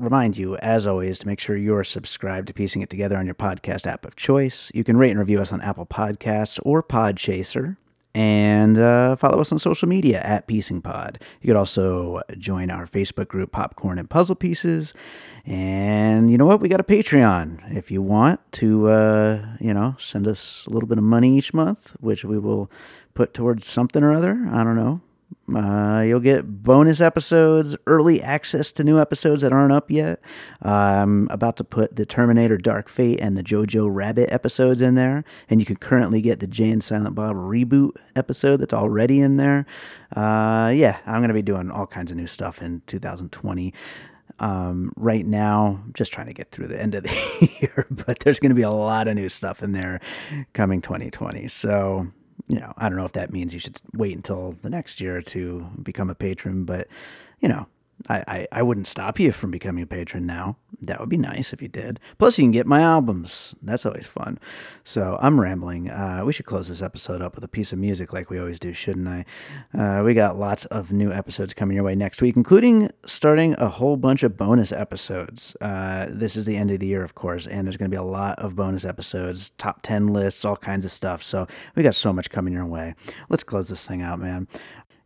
remind 0.00 0.36
you, 0.36 0.56
as 0.56 0.86
always, 0.86 1.18
to 1.20 1.26
make 1.26 1.40
sure 1.40 1.56
you're 1.56 1.84
subscribed 1.84 2.48
to 2.48 2.54
Piecing 2.54 2.82
It 2.82 2.90
Together 2.90 3.16
on 3.16 3.26
your 3.26 3.34
podcast 3.34 3.86
app 3.86 4.04
of 4.04 4.16
choice. 4.16 4.70
You 4.74 4.84
can 4.84 4.96
rate 4.96 5.10
and 5.10 5.18
review 5.18 5.40
us 5.40 5.52
on 5.52 5.60
Apple 5.60 5.86
Podcasts 5.86 6.58
or 6.62 6.82
Podchaser. 6.82 7.76
And 8.12 8.76
uh, 8.76 9.14
follow 9.16 9.40
us 9.40 9.52
on 9.52 9.60
social 9.60 9.88
media 9.88 10.20
at 10.22 10.48
Piecing 10.48 10.82
Pod. 10.82 11.22
You 11.42 11.46
could 11.46 11.56
also 11.56 12.20
join 12.38 12.70
our 12.70 12.86
Facebook 12.86 13.28
group, 13.28 13.52
Popcorn 13.52 14.00
and 14.00 14.10
Puzzle 14.10 14.34
Pieces. 14.34 14.94
And 15.46 16.30
you 16.30 16.36
know 16.36 16.46
what? 16.46 16.60
We 16.60 16.68
got 16.68 16.80
a 16.80 16.84
Patreon. 16.84 17.76
If 17.76 17.90
you 17.90 18.02
want 18.02 18.40
to, 18.52 18.88
uh, 18.88 19.46
you 19.60 19.72
know, 19.72 19.94
send 19.98 20.26
us 20.26 20.64
a 20.66 20.70
little 20.70 20.88
bit 20.88 20.98
of 20.98 21.04
money 21.04 21.38
each 21.38 21.54
month, 21.54 21.94
which 22.00 22.24
we 22.24 22.38
will 22.38 22.68
put 23.14 23.32
towards 23.32 23.64
something 23.64 24.02
or 24.02 24.12
other. 24.12 24.48
I 24.50 24.64
don't 24.64 24.76
know. 24.76 25.00
Uh, 25.54 26.02
you'll 26.06 26.20
get 26.20 26.62
bonus 26.62 27.00
episodes, 27.00 27.74
early 27.86 28.22
access 28.22 28.70
to 28.72 28.84
new 28.84 29.00
episodes 29.00 29.42
that 29.42 29.52
aren't 29.52 29.72
up 29.72 29.90
yet. 29.90 30.20
Uh, 30.64 30.68
I'm 30.68 31.28
about 31.30 31.56
to 31.56 31.64
put 31.64 31.96
the 31.96 32.06
Terminator 32.06 32.56
Dark 32.56 32.88
Fate 32.88 33.20
and 33.20 33.36
the 33.36 33.42
Jojo 33.42 33.88
Rabbit 33.92 34.32
episodes 34.32 34.80
in 34.80 34.94
there. 34.94 35.24
And 35.48 35.60
you 35.60 35.66
can 35.66 35.76
currently 35.76 36.20
get 36.20 36.40
the 36.40 36.46
Jay 36.46 36.70
and 36.70 36.82
Silent 36.82 37.14
Bob 37.14 37.36
reboot 37.36 37.92
episode 38.14 38.58
that's 38.58 38.74
already 38.74 39.20
in 39.20 39.36
there. 39.38 39.66
Uh, 40.14 40.72
yeah, 40.74 40.98
I'm 41.06 41.20
going 41.20 41.28
to 41.28 41.34
be 41.34 41.42
doing 41.42 41.70
all 41.70 41.86
kinds 41.86 42.10
of 42.10 42.16
new 42.16 42.26
stuff 42.28 42.62
in 42.62 42.82
2020. 42.86 43.74
Um, 44.38 44.92
right 44.96 45.26
now, 45.26 45.82
just 45.92 46.12
trying 46.12 46.28
to 46.28 46.32
get 46.32 46.50
through 46.50 46.68
the 46.68 46.80
end 46.80 46.94
of 46.94 47.02
the 47.02 47.50
year, 47.60 47.86
but 47.90 48.20
there's 48.20 48.38
going 48.38 48.50
to 48.50 48.56
be 48.56 48.62
a 48.62 48.70
lot 48.70 49.08
of 49.08 49.14
new 49.14 49.28
stuff 49.28 49.62
in 49.62 49.72
there 49.72 50.00
coming 50.54 50.80
2020. 50.80 51.48
So 51.48 52.06
you 52.48 52.58
know, 52.58 52.72
I 52.76 52.88
don't 52.88 52.98
know 52.98 53.04
if 53.04 53.12
that 53.12 53.32
means 53.32 53.54
you 53.54 53.60
should 53.60 53.76
wait 53.94 54.16
until 54.16 54.56
the 54.62 54.70
next 54.70 55.00
year 55.00 55.22
to 55.22 55.66
become 55.82 56.10
a 56.10 56.14
patron, 56.14 56.64
but 56.64 56.88
you 57.40 57.48
know, 57.48 57.66
I, 58.08 58.24
I, 58.26 58.48
I 58.52 58.62
wouldn't 58.62 58.86
stop 58.86 59.18
you 59.20 59.32
from 59.32 59.50
becoming 59.50 59.82
a 59.82 59.86
patron 59.86 60.26
now. 60.26 60.56
That 60.82 60.98
would 60.98 61.10
be 61.10 61.18
nice 61.18 61.52
if 61.52 61.60
you 61.60 61.68
did. 61.68 62.00
Plus, 62.18 62.38
you 62.38 62.44
can 62.44 62.52
get 62.52 62.66
my 62.66 62.80
albums. 62.80 63.54
That's 63.62 63.84
always 63.84 64.06
fun. 64.06 64.38
So 64.82 65.18
I'm 65.20 65.38
rambling. 65.38 65.90
Uh, 65.90 66.22
we 66.24 66.32
should 66.32 66.46
close 66.46 66.68
this 66.68 66.80
episode 66.80 67.20
up 67.20 67.34
with 67.34 67.44
a 67.44 67.48
piece 67.48 67.72
of 67.72 67.78
music 67.78 68.14
like 68.14 68.30
we 68.30 68.38
always 68.38 68.58
do, 68.58 68.72
shouldn't 68.72 69.06
I? 69.06 69.24
Uh, 69.78 70.02
we 70.02 70.14
got 70.14 70.38
lots 70.38 70.64
of 70.66 70.90
new 70.90 71.12
episodes 71.12 71.52
coming 71.52 71.74
your 71.74 71.84
way 71.84 71.94
next 71.94 72.22
week, 72.22 72.34
including 72.34 72.90
starting 73.04 73.54
a 73.58 73.68
whole 73.68 73.98
bunch 73.98 74.22
of 74.22 74.38
bonus 74.38 74.72
episodes. 74.72 75.54
Uh, 75.60 76.06
this 76.08 76.34
is 76.34 76.46
the 76.46 76.56
end 76.56 76.70
of 76.70 76.80
the 76.80 76.86
year, 76.86 77.04
of 77.04 77.14
course, 77.14 77.46
and 77.46 77.66
there's 77.66 77.76
going 77.76 77.90
to 77.90 77.94
be 77.94 78.00
a 78.00 78.02
lot 78.02 78.38
of 78.38 78.56
bonus 78.56 78.86
episodes, 78.86 79.50
top 79.58 79.82
10 79.82 80.08
lists, 80.08 80.46
all 80.46 80.56
kinds 80.56 80.86
of 80.86 80.92
stuff. 80.92 81.22
So 81.22 81.46
we 81.76 81.82
got 81.82 81.94
so 81.94 82.12
much 82.12 82.30
coming 82.30 82.54
your 82.54 82.64
way. 82.64 82.94
Let's 83.28 83.44
close 83.44 83.68
this 83.68 83.86
thing 83.86 84.00
out, 84.00 84.18
man. 84.18 84.48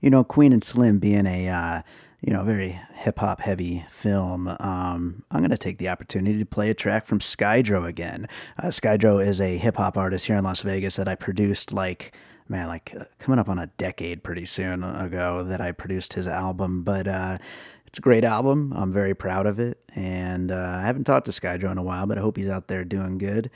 You 0.01 0.11
know, 0.11 0.23
Queen 0.23 0.53
and 0.53 0.63
Slim 0.63 0.99
being 0.99 1.27
a 1.27 1.49
uh, 1.49 1.83
you 2.27 2.33
know, 2.33 2.43
very 2.43 2.81
hip 2.95 3.19
hop 3.19 3.41
heavy 3.41 3.85
film, 3.91 4.49
um, 4.49 5.23
I'm 5.31 5.41
going 5.41 5.51
to 5.51 5.59
take 5.59 5.77
the 5.77 5.91
opportunity 5.91 6.39
to 6.39 6.47
play 6.47 6.71
a 6.71 6.75
track 6.75 7.05
from 7.05 7.19
Skydro 7.19 7.87
again. 7.87 8.29
Uh, 8.59 8.69
Skydro 8.69 9.25
is 9.25 9.43
a 9.43 9.59
hip 9.59 9.77
hop 9.77 9.99
artist 9.99 10.27
here 10.27 10.37
in 10.37 10.45
Las 10.45 10.63
Vegas 10.63 10.97
that 10.97 11.07
I 11.07 11.17
produced 11.17 11.73
like, 11.73 12.15
man, 12.49 12.69
like 12.69 12.95
uh, 12.99 13.05
coming 13.19 13.39
up 13.39 13.51
on 13.51 13.59
a 13.59 13.67
decade 13.77 14.23
pretty 14.23 14.47
soon 14.47 14.83
ago 14.85 15.45
that 15.45 15.61
I 15.61 15.73
produced 15.73 16.15
his 16.15 16.27
album. 16.27 16.83
But 16.83 17.07
uh, 17.07 17.37
it's 17.87 17.99
a 17.99 18.03
great 18.03 18.25
album. 18.25 18.73
I'm 18.75 18.91
very 18.91 19.15
proud 19.15 19.47
of 19.47 19.59
it. 19.61 19.79
And 19.95 20.51
uh, 20.51 20.79
I 20.79 20.81
haven't 20.81 21.05
talked 21.05 21.27
to 21.27 21.33
Skydro 21.33 21.71
in 21.71 21.79
a 21.79 21.83
while, 21.83 22.07
but 22.07 22.17
I 22.17 22.23
hope 22.23 22.39
he's 22.39 22.49
out 22.49 22.69
there 22.69 22.85
doing 22.85 23.19
good. 23.19 23.51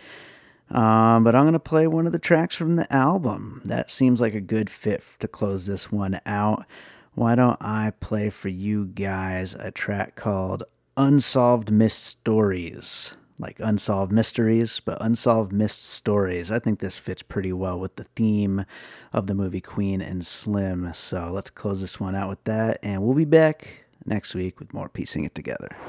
Um, 0.70 1.24
but 1.24 1.34
I'm 1.34 1.44
going 1.44 1.54
to 1.54 1.58
play 1.58 1.86
one 1.86 2.04
of 2.04 2.12
the 2.12 2.18
tracks 2.18 2.54
from 2.54 2.76
the 2.76 2.92
album. 2.92 3.62
That 3.64 3.90
seems 3.90 4.20
like 4.20 4.34
a 4.34 4.42
good 4.42 4.68
fit 4.68 5.02
to 5.20 5.26
close 5.26 5.64
this 5.64 5.90
one 5.90 6.20
out 6.26 6.66
why 7.14 7.34
don't 7.34 7.58
I 7.60 7.92
play 8.00 8.30
for 8.30 8.48
you 8.48 8.86
guys 8.86 9.54
a 9.54 9.70
track 9.70 10.16
called 10.16 10.64
Unsolved 10.96 11.70
Missed 11.70 12.04
Stories? 12.04 13.12
Like 13.40 13.60
unsolved 13.60 14.10
mysteries, 14.10 14.80
but 14.84 14.98
unsolved 15.00 15.52
missed 15.52 15.88
stories. 15.88 16.50
I 16.50 16.58
think 16.58 16.80
this 16.80 16.96
fits 16.96 17.22
pretty 17.22 17.52
well 17.52 17.78
with 17.78 17.94
the 17.94 18.02
theme 18.16 18.64
of 19.12 19.28
the 19.28 19.34
movie 19.34 19.60
Queen 19.60 20.02
and 20.02 20.26
Slim. 20.26 20.90
So 20.92 21.30
let's 21.32 21.50
close 21.50 21.80
this 21.80 22.00
one 22.00 22.16
out 22.16 22.28
with 22.28 22.42
that, 22.44 22.80
and 22.82 23.00
we'll 23.00 23.14
be 23.14 23.24
back 23.24 23.84
next 24.04 24.34
week 24.34 24.58
with 24.58 24.74
more 24.74 24.88
piecing 24.88 25.24
it 25.24 25.36
together. 25.36 25.68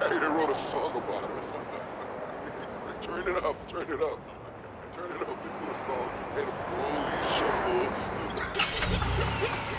hey, 0.00 0.18
they 0.18 0.26
wrote 0.26 0.50
a 0.50 0.70
song 0.70 0.96
about 0.96 1.30
us. 1.30 1.56
turn 3.00 3.28
it 3.28 3.44
up, 3.44 3.68
turn 3.68 3.88
it 3.92 4.02
up. 4.02 4.35
Turn 4.96 5.10
it 5.10 5.20
up 5.20 5.28
into 5.28 5.44
a 5.44 5.76
song. 5.84 6.08
Hey, 6.32 6.44
the 6.46 6.52
police 9.52 9.75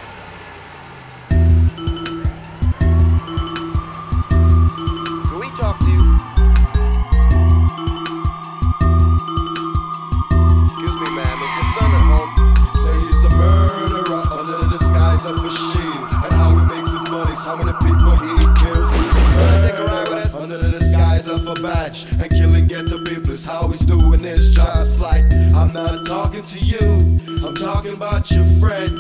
disguise 21.68 22.06
of 22.08 22.08
a 22.08 22.18
badge. 22.18 22.22
And 22.22 22.32
killing 22.32 22.68
ghetto 22.68 23.04
people 23.04 23.34
is 23.34 23.46
how 23.46 23.68
he's 23.68 23.86
doing 23.86 24.20
his 24.20 24.54
job. 24.54 24.78
It's 24.82 25.00
like, 25.00 25.24
I'm 25.54 25.74
not 25.74 26.06
talking 26.06 26.44
to 26.44 26.60
you, 26.60 27.20
I'm 27.46 27.56
talking 27.56 27.94
about 27.94 28.30
your 28.32 28.46
friend. 28.60 28.92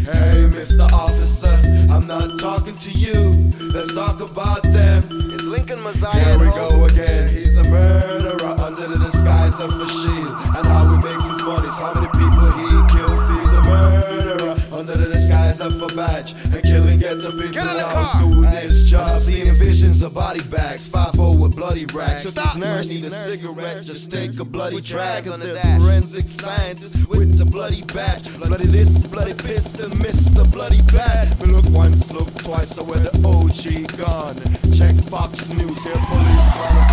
Hey, 0.00 0.48
Mr. 0.48 0.90
Officer, 0.92 1.54
I'm 1.92 2.06
not 2.06 2.40
talking 2.40 2.74
to 2.74 2.90
you. 2.90 3.52
Let's 3.74 3.94
talk 3.94 4.20
about 4.20 4.62
them. 4.62 5.04
Is 5.30 5.44
Lincoln 5.44 5.82
Messiah 5.82 6.24
Here 6.24 6.38
we 6.38 6.50
go 6.56 6.84
again. 6.86 7.28
He's 7.28 7.58
a 7.58 7.64
murderer 7.64 8.56
under 8.60 8.88
the 8.88 8.98
disguise 8.98 9.60
of 9.60 9.70
a 9.70 9.86
shield. 9.86 10.34
And 10.56 10.66
how 10.66 10.88
he 10.88 11.02
makes 11.04 11.28
his 11.28 11.44
money, 11.44 11.68
how 11.68 11.92
many 11.92 12.08
people 12.16 12.50
he 12.58 12.96
kills. 12.96 13.28
He's 13.28 13.52
a 13.52 13.62
murderer 13.62 14.59
under 14.80 14.96
the 14.96 15.12
disguise 15.12 15.60
of 15.60 15.80
a 15.82 15.94
badge. 15.94 16.32
And 16.54 16.62
killing 16.62 16.98
ghetto 17.00 17.30
people 17.32 17.52
Get 17.52 17.66
in 17.66 17.76
the 17.76 17.84
how 17.84 18.00
he's 18.00 18.12
car. 18.12 18.22
doing 18.22 18.50
his 18.50 18.90
job. 18.90 19.10
Seeing 19.12 19.54
visions 19.54 20.02
of 20.02 20.14
body 20.14 20.42
bags, 20.44 20.88
5 20.88 21.18
with 21.38 21.54
bloody 21.54 21.84
rags. 21.86 22.24
If 22.24 22.32
Stop. 22.32 22.54
these 22.54 22.64
nerds 22.64 22.88
need 22.88 23.04
a 23.04 23.10
cigarette, 23.10 23.82
just 23.84 24.10
take 24.10 24.40
a 24.40 24.44
bloody 24.44 24.80
drag. 24.80 25.24
Cause 25.24 25.38
the 25.38 25.48
there's 25.48 25.62
forensic 25.82 26.26
scientists 26.28 27.06
with 27.06 27.36
the 27.36 27.44
bloody 27.44 27.82
badge. 27.82 28.24
Bloody 28.38 28.66
this, 28.66 29.06
bloody 29.06 29.34
pistol, 29.34 29.90
Mr. 29.90 30.50
Bloody 30.50 30.80
Bad. 30.92 31.38
We 31.40 31.52
look 31.52 31.68
once, 31.70 32.10
look 32.10 32.32
twice, 32.36 32.70
so 32.76 32.82
where 32.82 33.00
the 33.00 33.12
OG 33.20 33.98
gone. 33.98 34.36
Check 34.72 34.96
Fox 35.10 35.50
News, 35.50 35.84
here 35.84 35.92
police 36.08 36.50
man 36.56 36.76
a 36.76 36.84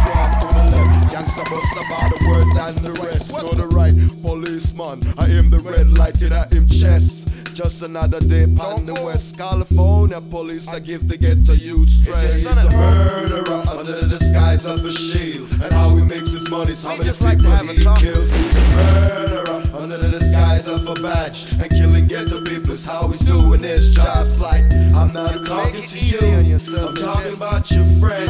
Gangsta 1.12 1.44
bus 1.50 1.72
about 1.74 2.12
the 2.12 2.28
word 2.28 2.48
and 2.68 2.78
the 2.80 2.94
rest. 3.02 3.34
To 3.40 3.56
the 3.56 3.68
right, 3.68 3.94
policeman, 4.22 5.02
I 5.18 5.28
aim 5.28 5.50
the 5.50 5.60
red 5.60 5.98
light 5.98 6.22
in 6.22 6.32
him 6.32 6.68
chest. 6.68 7.56
Just 7.56 7.82
another 7.82 8.20
day 8.20 8.44
on 8.44 8.86
the 8.86 8.94
West 9.06 9.38
California 9.38 10.22
police. 10.22 10.68
I 10.68 10.80
give 10.80 11.08
the 11.08 11.18
ghetto 11.18 11.54
youth 11.54 11.90
stress. 11.90 12.36
He's 12.36 12.64
a 12.64 12.70
murderer 12.70 13.64
under 13.68 14.02
the 14.02 14.08
disguise 14.08 14.66
of 14.66 14.86
a 14.86 14.92
shield. 14.92 15.52
And 15.64 15.74
how 15.74 15.90
he 15.96 16.04
makes 16.04 16.32
his 16.34 16.50
money, 16.52 16.76
how 16.76 16.96
many 16.96 17.12
people 17.14 17.52
he 17.66 17.84
kills. 18.04 18.36
He's 18.36 18.58
a 18.58 18.62
murderer 18.76 19.57
under 19.78 19.98
the 19.98 20.10
disguise 20.10 20.68
of 20.68 20.88
a 20.88 20.94
badge. 21.02 21.46
And 21.60 21.70
killing 21.70 22.08
ghetto 22.08 22.44
people 22.44 22.74
is 22.74 22.86
how 22.86 23.08
he's 23.08 23.22
doing 23.22 23.62
this. 23.62 23.94
job. 23.94 24.22
It's 24.22 24.40
like, 24.40 24.64
I'm 24.94 25.14
not 25.14 25.46
talking 25.46 25.84
to 25.84 26.00
you, 26.00 26.60
I'm 26.78 26.96
talking 26.96 27.34
about 27.34 27.70
your 27.72 27.86
friend. 28.00 28.30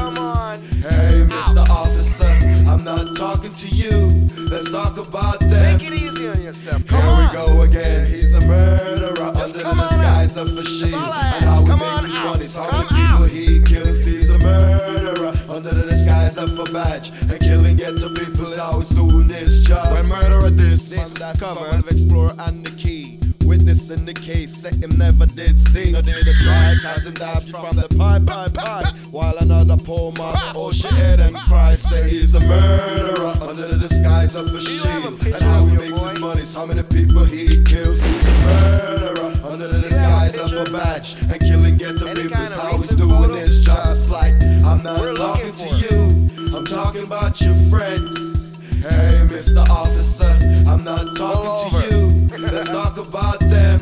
Hey, 0.84 1.26
Mr. 1.26 1.68
Officer, 1.70 2.30
I'm 2.68 2.84
not 2.84 3.16
talking 3.16 3.52
to 3.54 3.68
you. 3.68 4.28
Let's 4.50 4.72
talk 4.72 4.98
about 4.98 5.40
them. 5.40 5.80
Take 5.80 5.92
it 5.92 5.94
easy 5.94 6.28
on 6.28 6.42
yourself. 6.42 6.86
Come 6.88 7.02
Here 7.02 7.28
we 7.28 7.34
go 7.34 7.62
again. 7.62 8.06
He's 8.06 8.36
a 8.36 8.42
murderer 8.42 9.24
under 9.24 9.64
the 9.64 9.74
disguise 9.74 10.38
of 10.38 10.58
a 10.58 10.64
shield. 10.64 10.94
And 10.94 11.44
how 11.44 11.64
he 11.64 11.76
makes 11.76 12.06
his 12.06 12.20
money, 12.22 12.70
how 12.70 12.84
many 12.84 13.08
people 13.08 13.26
he 13.26 13.64
kills. 13.64 14.06
He's 14.06 14.30
a 14.30 14.38
murderer 14.38 15.34
under 15.58 15.74
the 15.74 15.90
disguise 15.90 16.38
of 16.38 16.58
a 16.60 16.72
badge. 16.72 17.10
And 17.32 17.40
killing 17.40 17.78
ghetto 17.78 18.10
people 18.14 18.46
is 18.46 18.58
how 18.58 18.80
doing 18.82 19.30
his 19.30 19.64
job. 19.64 19.92
When 19.92 20.08
murderer 20.08 20.52
this, 20.52 20.90
this 20.90 21.40
cover 21.40 21.66
of 21.76 21.88
Explorer 21.88 22.34
and 22.38 22.64
the 22.64 22.72
key. 22.78 23.27
Witness 23.48 23.90
in 23.92 24.04
the 24.04 24.14
case, 24.14 24.54
say 24.54 24.76
him 24.76 24.90
never 24.98 25.26
did 25.26 25.58
see. 25.58 25.92
No 25.92 26.02
did 26.02 26.28
a 26.28 26.34
try, 26.44 26.76
him 27.00 27.14
died 27.14 27.44
from 27.44 27.78
the 27.78 27.88
pipe, 27.98 28.26
pipe, 28.26 28.54
pipe. 28.54 28.94
While 29.10 29.38
another 29.38 29.78
poor 29.78 30.12
man, 30.12 30.36
oh 30.54 30.70
she 30.74 30.90
head 30.90 31.22
and 31.22 31.34
cry. 31.34 31.76
Say 31.76 32.10
he's 32.10 32.36
a 32.36 32.42
murderer 32.42 33.34
under 33.42 33.70
the 33.70 33.78
disguise 33.78 34.36
of 34.36 34.48
a 34.48 34.58
a 34.58 35.34
And 35.34 35.44
how 35.44 35.64
he 35.64 35.78
makes 35.78 36.02
his 36.04 36.20
money, 36.20 36.44
how 36.54 36.66
many 36.66 36.84
people 36.84 37.24
he 37.24 37.64
kills. 37.64 38.04
He's 38.04 38.28
a 38.28 38.34
murderer 38.42 39.34
under 39.50 39.70
the 39.70 39.80
disguise 39.80 40.38
of 40.38 40.52
a 40.52 40.70
badge. 40.70 41.16
And 41.32 41.40
killing 41.40 41.78
ghetto 41.78 42.06
Any 42.06 42.24
people 42.24 42.36
kind 42.36 42.48
is 42.48 42.56
how 42.60 42.78
he's 42.78 42.96
doing 42.98 43.34
his 43.34 43.64
job. 43.64 43.92
It's 43.92 44.10
like, 44.10 44.34
I'm 44.66 44.84
not 44.84 45.16
talking 45.16 45.54
to 45.54 45.70
you, 45.78 46.56
I'm 46.56 46.66
talking 46.66 47.06
about 47.06 47.40
your 47.40 47.56
friend. 47.72 48.47
Hey, 48.82 49.26
Mr. 49.28 49.68
Officer, 49.70 50.38
I'm 50.68 50.84
not 50.84 51.16
talking 51.18 51.72
to 51.72 51.98
you. 51.98 52.38
Let's 52.38 52.70
talk 52.70 52.98
about 52.98 53.40
them. 53.40 53.80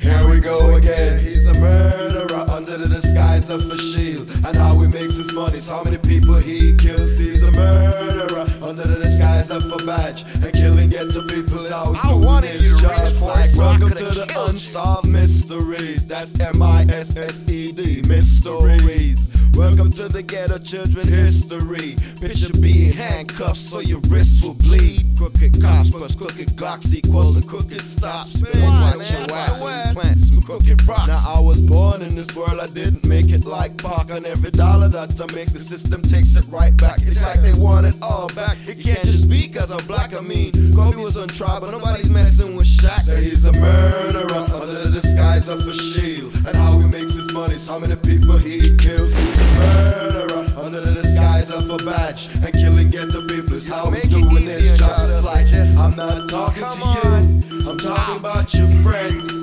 Here 0.00 0.28
we 0.28 0.40
go 0.40 0.76
again. 0.76 1.18
He's 1.18 1.48
a 1.48 1.54
murderer 1.54 2.39
under 2.50 2.76
the 2.76 2.88
disguise 2.88 3.50
of 3.50 3.60
a 3.70 3.76
shield. 3.76 4.28
And 4.44 4.56
how 4.56 4.78
he 4.78 4.88
makes 4.88 5.16
his 5.16 5.32
money, 5.34 5.60
how 5.60 5.82
many 5.82 5.98
people 5.98 6.34
he 6.34 6.76
kills. 6.76 7.18
He's 7.18 7.42
a 7.42 7.50
murderer 7.52 8.46
under 8.62 8.82
the 8.82 8.98
disguise 9.02 9.50
of 9.50 9.64
a 9.72 9.84
badge. 9.84 10.24
And 10.42 10.52
killing 10.52 10.90
ghetto 10.90 11.26
people 11.28 11.58
is 11.60 11.70
how 11.70 11.92
he's 11.92 12.04
I 12.04 12.08
doing 12.12 12.42
his 12.42 12.72
you 12.72 12.76
to 12.78 12.82
job. 12.82 12.90
read 12.90 13.00
it 13.00 13.06
It's 13.08 13.20
for 13.20 13.26
like, 13.26 13.50
so 13.52 13.60
welcome 13.60 13.90
to 13.90 14.04
the 14.04 14.46
unsolved 14.48 15.08
mysteries. 15.08 16.06
That's 16.06 16.38
M 16.40 16.62
I 16.62 16.82
S 16.90 17.16
S 17.16 17.48
E 17.50 17.72
D, 17.72 18.02
mysteries. 18.08 19.32
Welcome 19.54 19.92
to 19.92 20.08
the 20.08 20.22
ghetto 20.22 20.58
children 20.58 21.06
history. 21.06 21.96
Picture 22.20 22.52
being 22.60 22.92
handcuffed 22.92 23.56
so 23.56 23.80
your 23.80 24.00
wrists 24.08 24.42
will 24.42 24.54
bleed. 24.54 25.04
Crooked 25.16 25.60
cops 25.60 25.90
plus 25.90 26.14
crooked 26.14 26.48
Glocks 26.56 26.94
equals 26.94 27.36
a 27.36 27.42
crooked 27.46 27.80
stop. 27.80 28.26
Spin 28.26 28.62
watch 28.62 29.10
your 29.12 29.20
ass 29.32 29.60
and 29.60 29.96
plant 29.96 30.20
some 30.20 30.40
crooked 30.42 30.88
rocks. 30.88 31.08
Now 31.08 31.22
I 31.26 31.40
was 31.40 31.60
born 31.60 32.02
in 32.02 32.14
this 32.14 32.34
world, 32.40 32.60
I 32.60 32.68
didn't 32.68 33.06
make 33.06 33.30
it 33.30 33.44
like 33.44 33.76
Pac. 33.76 34.10
On 34.10 34.24
every 34.24 34.50
dollar 34.50 34.88
that 34.88 35.20
I 35.20 35.26
make, 35.34 35.52
the 35.52 35.58
system 35.58 36.02
takes 36.02 36.36
it 36.36 36.44
right 36.48 36.74
back. 36.76 37.02
It's 37.02 37.22
like 37.22 37.40
they 37.40 37.52
want 37.52 37.86
it 37.86 37.94
all 38.00 38.28
back. 38.34 38.56
It 38.66 38.82
can't 38.82 39.04
just 39.04 39.28
be 39.28 39.48
cause 39.48 39.70
I'm 39.70 39.84
black, 39.86 40.14
I 40.16 40.20
mean. 40.20 40.52
Kobe 40.74 40.96
was 40.96 41.16
on 41.16 41.28
trial, 41.28 41.60
but 41.60 41.70
nobody's 41.70 42.10
messing 42.10 42.56
with 42.56 42.66
Shaq. 42.66 43.00
Say 43.00 43.24
he's 43.24 43.46
a 43.46 43.52
murderer 43.52 44.44
under 44.56 44.84
the 44.84 44.90
disguise 44.90 45.48
of 45.48 45.66
a 45.66 45.74
shield. 45.74 46.34
And 46.46 46.56
how 46.56 46.78
he 46.78 46.86
makes 46.86 47.14
his 47.14 47.32
money, 47.32 47.56
how 47.68 47.78
many 47.78 47.96
people 47.96 48.38
he 48.38 48.76
kills. 48.78 49.16
He's 49.16 49.40
a 49.40 49.48
murderer 49.58 50.46
under 50.64 50.80
the 50.80 50.94
disguise 50.94 51.50
of 51.50 51.68
a 51.68 51.78
badge. 51.84 52.28
And 52.42 52.52
killing 52.54 52.90
ghetto 52.90 53.26
people 53.28 53.54
is 53.54 53.68
how 53.68 53.90
he's 53.90 54.08
doing 54.08 54.44
his 54.44 54.78
job. 54.78 55.04
It's 55.04 55.22
like, 55.22 55.46
I'm 55.76 55.94
not 55.96 56.28
talking 56.28 56.64
to 56.64 56.80
you, 56.94 57.68
I'm 57.68 57.78
talking 57.78 58.16
about 58.16 58.54
your 58.54 58.68
friend. 58.82 59.39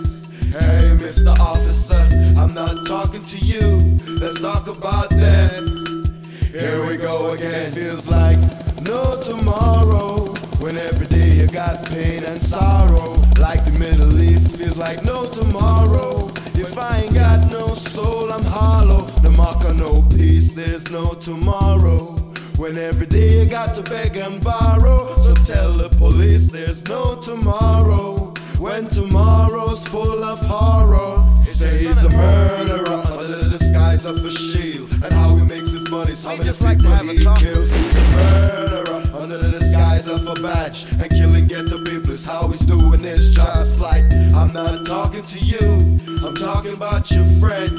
Hey, 0.60 0.95
Mr. 0.97 1.38
Officer, 1.39 2.01
I'm 2.36 2.51
not 2.55 2.88
talking 2.88 3.22
to 3.22 3.38
you. 3.38 3.78
Let's 4.20 4.41
talk 4.41 4.68
about 4.68 5.12
them. 5.12 6.03
Here 6.51 6.84
we 6.84 6.97
go 6.97 7.32
again. 7.32 7.72
Feels 7.72 8.10
like 8.10 8.39
no 8.82 9.22
tomorrow. 9.22 10.34
When 10.60 10.76
every 10.76 11.05
day 11.05 11.30
you 11.36 11.47
got 11.47 11.86
pain 11.89 12.24
and 12.24 12.39
sorrow. 12.39 13.14
Like 13.39 13.66
the 13.66 13.76
Middle 13.78 14.20
East 14.20 14.58
feels 14.58 14.80
like 14.80 15.03
no 15.05 15.30
tomorrow. 15.30 16.30
If 16.55 16.76
I 16.76 17.01
ain't 17.01 17.14
got 17.14 17.51
no 17.51 17.76
soul, 17.76 18.32
I'm 18.32 18.43
hollow. 18.43 19.08
No 19.22 19.30
mark 19.30 19.64
or 19.64 19.76
no 19.76 20.01
peace, 20.10 20.55
there's 20.55 20.91
no 20.91 21.14
tomorrow. 21.14 22.16
When 22.58 22.80
every 22.80 23.05
day 23.05 23.43
you 23.43 23.45
got 23.47 23.76
to 23.76 23.84
beg 23.84 24.18
and 24.18 24.43
borrow. 24.43 25.05
So 25.18 25.36
tell 25.36 25.74
the 25.74 25.89
police 25.89 26.47
there's 26.47 26.89
no 26.89 27.22
tomorrow. 27.22 28.26
When 28.60 28.89
tomorrow's 28.89 29.88
full 29.88 30.24
of 30.24 30.39
horror. 30.45 31.24
Say 31.43 31.88
he's 31.88 32.03
a 32.03 32.10
murderer 32.10 32.88
under 33.12 33.38
the 33.41 33.49
disguise 33.49 34.05
of 34.05 34.18
a 34.24 34.30
shield. 34.32 34.91
And 35.03 35.12
how 35.14 35.36
he 35.36 35.43
makes 35.43 35.72
his 35.72 35.89
money, 35.89 36.14
so 36.14 36.30
many 36.30 36.43
just 36.43 36.60
people 36.60 36.91
he 36.97 37.18
kills. 37.43 37.74
He's 37.76 37.97
a 37.97 38.03
murderer 38.12 39.20
under 39.22 39.38
the 39.38 39.49
disguise 39.51 40.08
of 40.08 40.28
a 40.28 40.36
badge. 40.41 40.86
And 41.01 41.10
killing 41.10 41.47
ghetto 41.47 41.84
people 41.84 42.12
is 42.12 42.26
how 42.26 42.47
he's 42.49 42.62
doing 42.66 42.99
his 43.01 43.34
job. 43.34 43.58
It's 43.62 43.80
like, 43.80 44.03
I'm 44.36 44.53
not 44.53 44.86
talking 44.86 45.24
to 45.24 45.39
you, 45.39 45.97
I'm 46.26 46.36
talking 46.36 46.74
about 46.74 47.10
your 47.12 47.26
friend. 47.39 47.72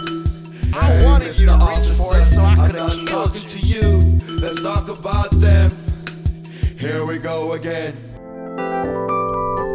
I 0.74 0.86
Hey, 0.86 1.04
wanted 1.04 1.38
you 1.38 1.46
to 1.46 1.52
Mr. 1.52 1.86
reach 1.86 1.96
for 1.96 2.14
Officer, 2.14 2.18
it 2.20 2.32
so 2.34 2.40
I 2.42 2.66
I'm 2.66 2.72
not 2.74 3.06
talking 3.08 3.42
you. 3.42 3.48
to 3.48 3.58
you. 3.60 4.38
Let's 4.40 4.60
talk 4.62 4.88
about 4.88 5.30
them. 5.32 5.70
Here 6.78 7.04
we 7.06 7.18
go 7.18 7.52
again. 7.52 7.96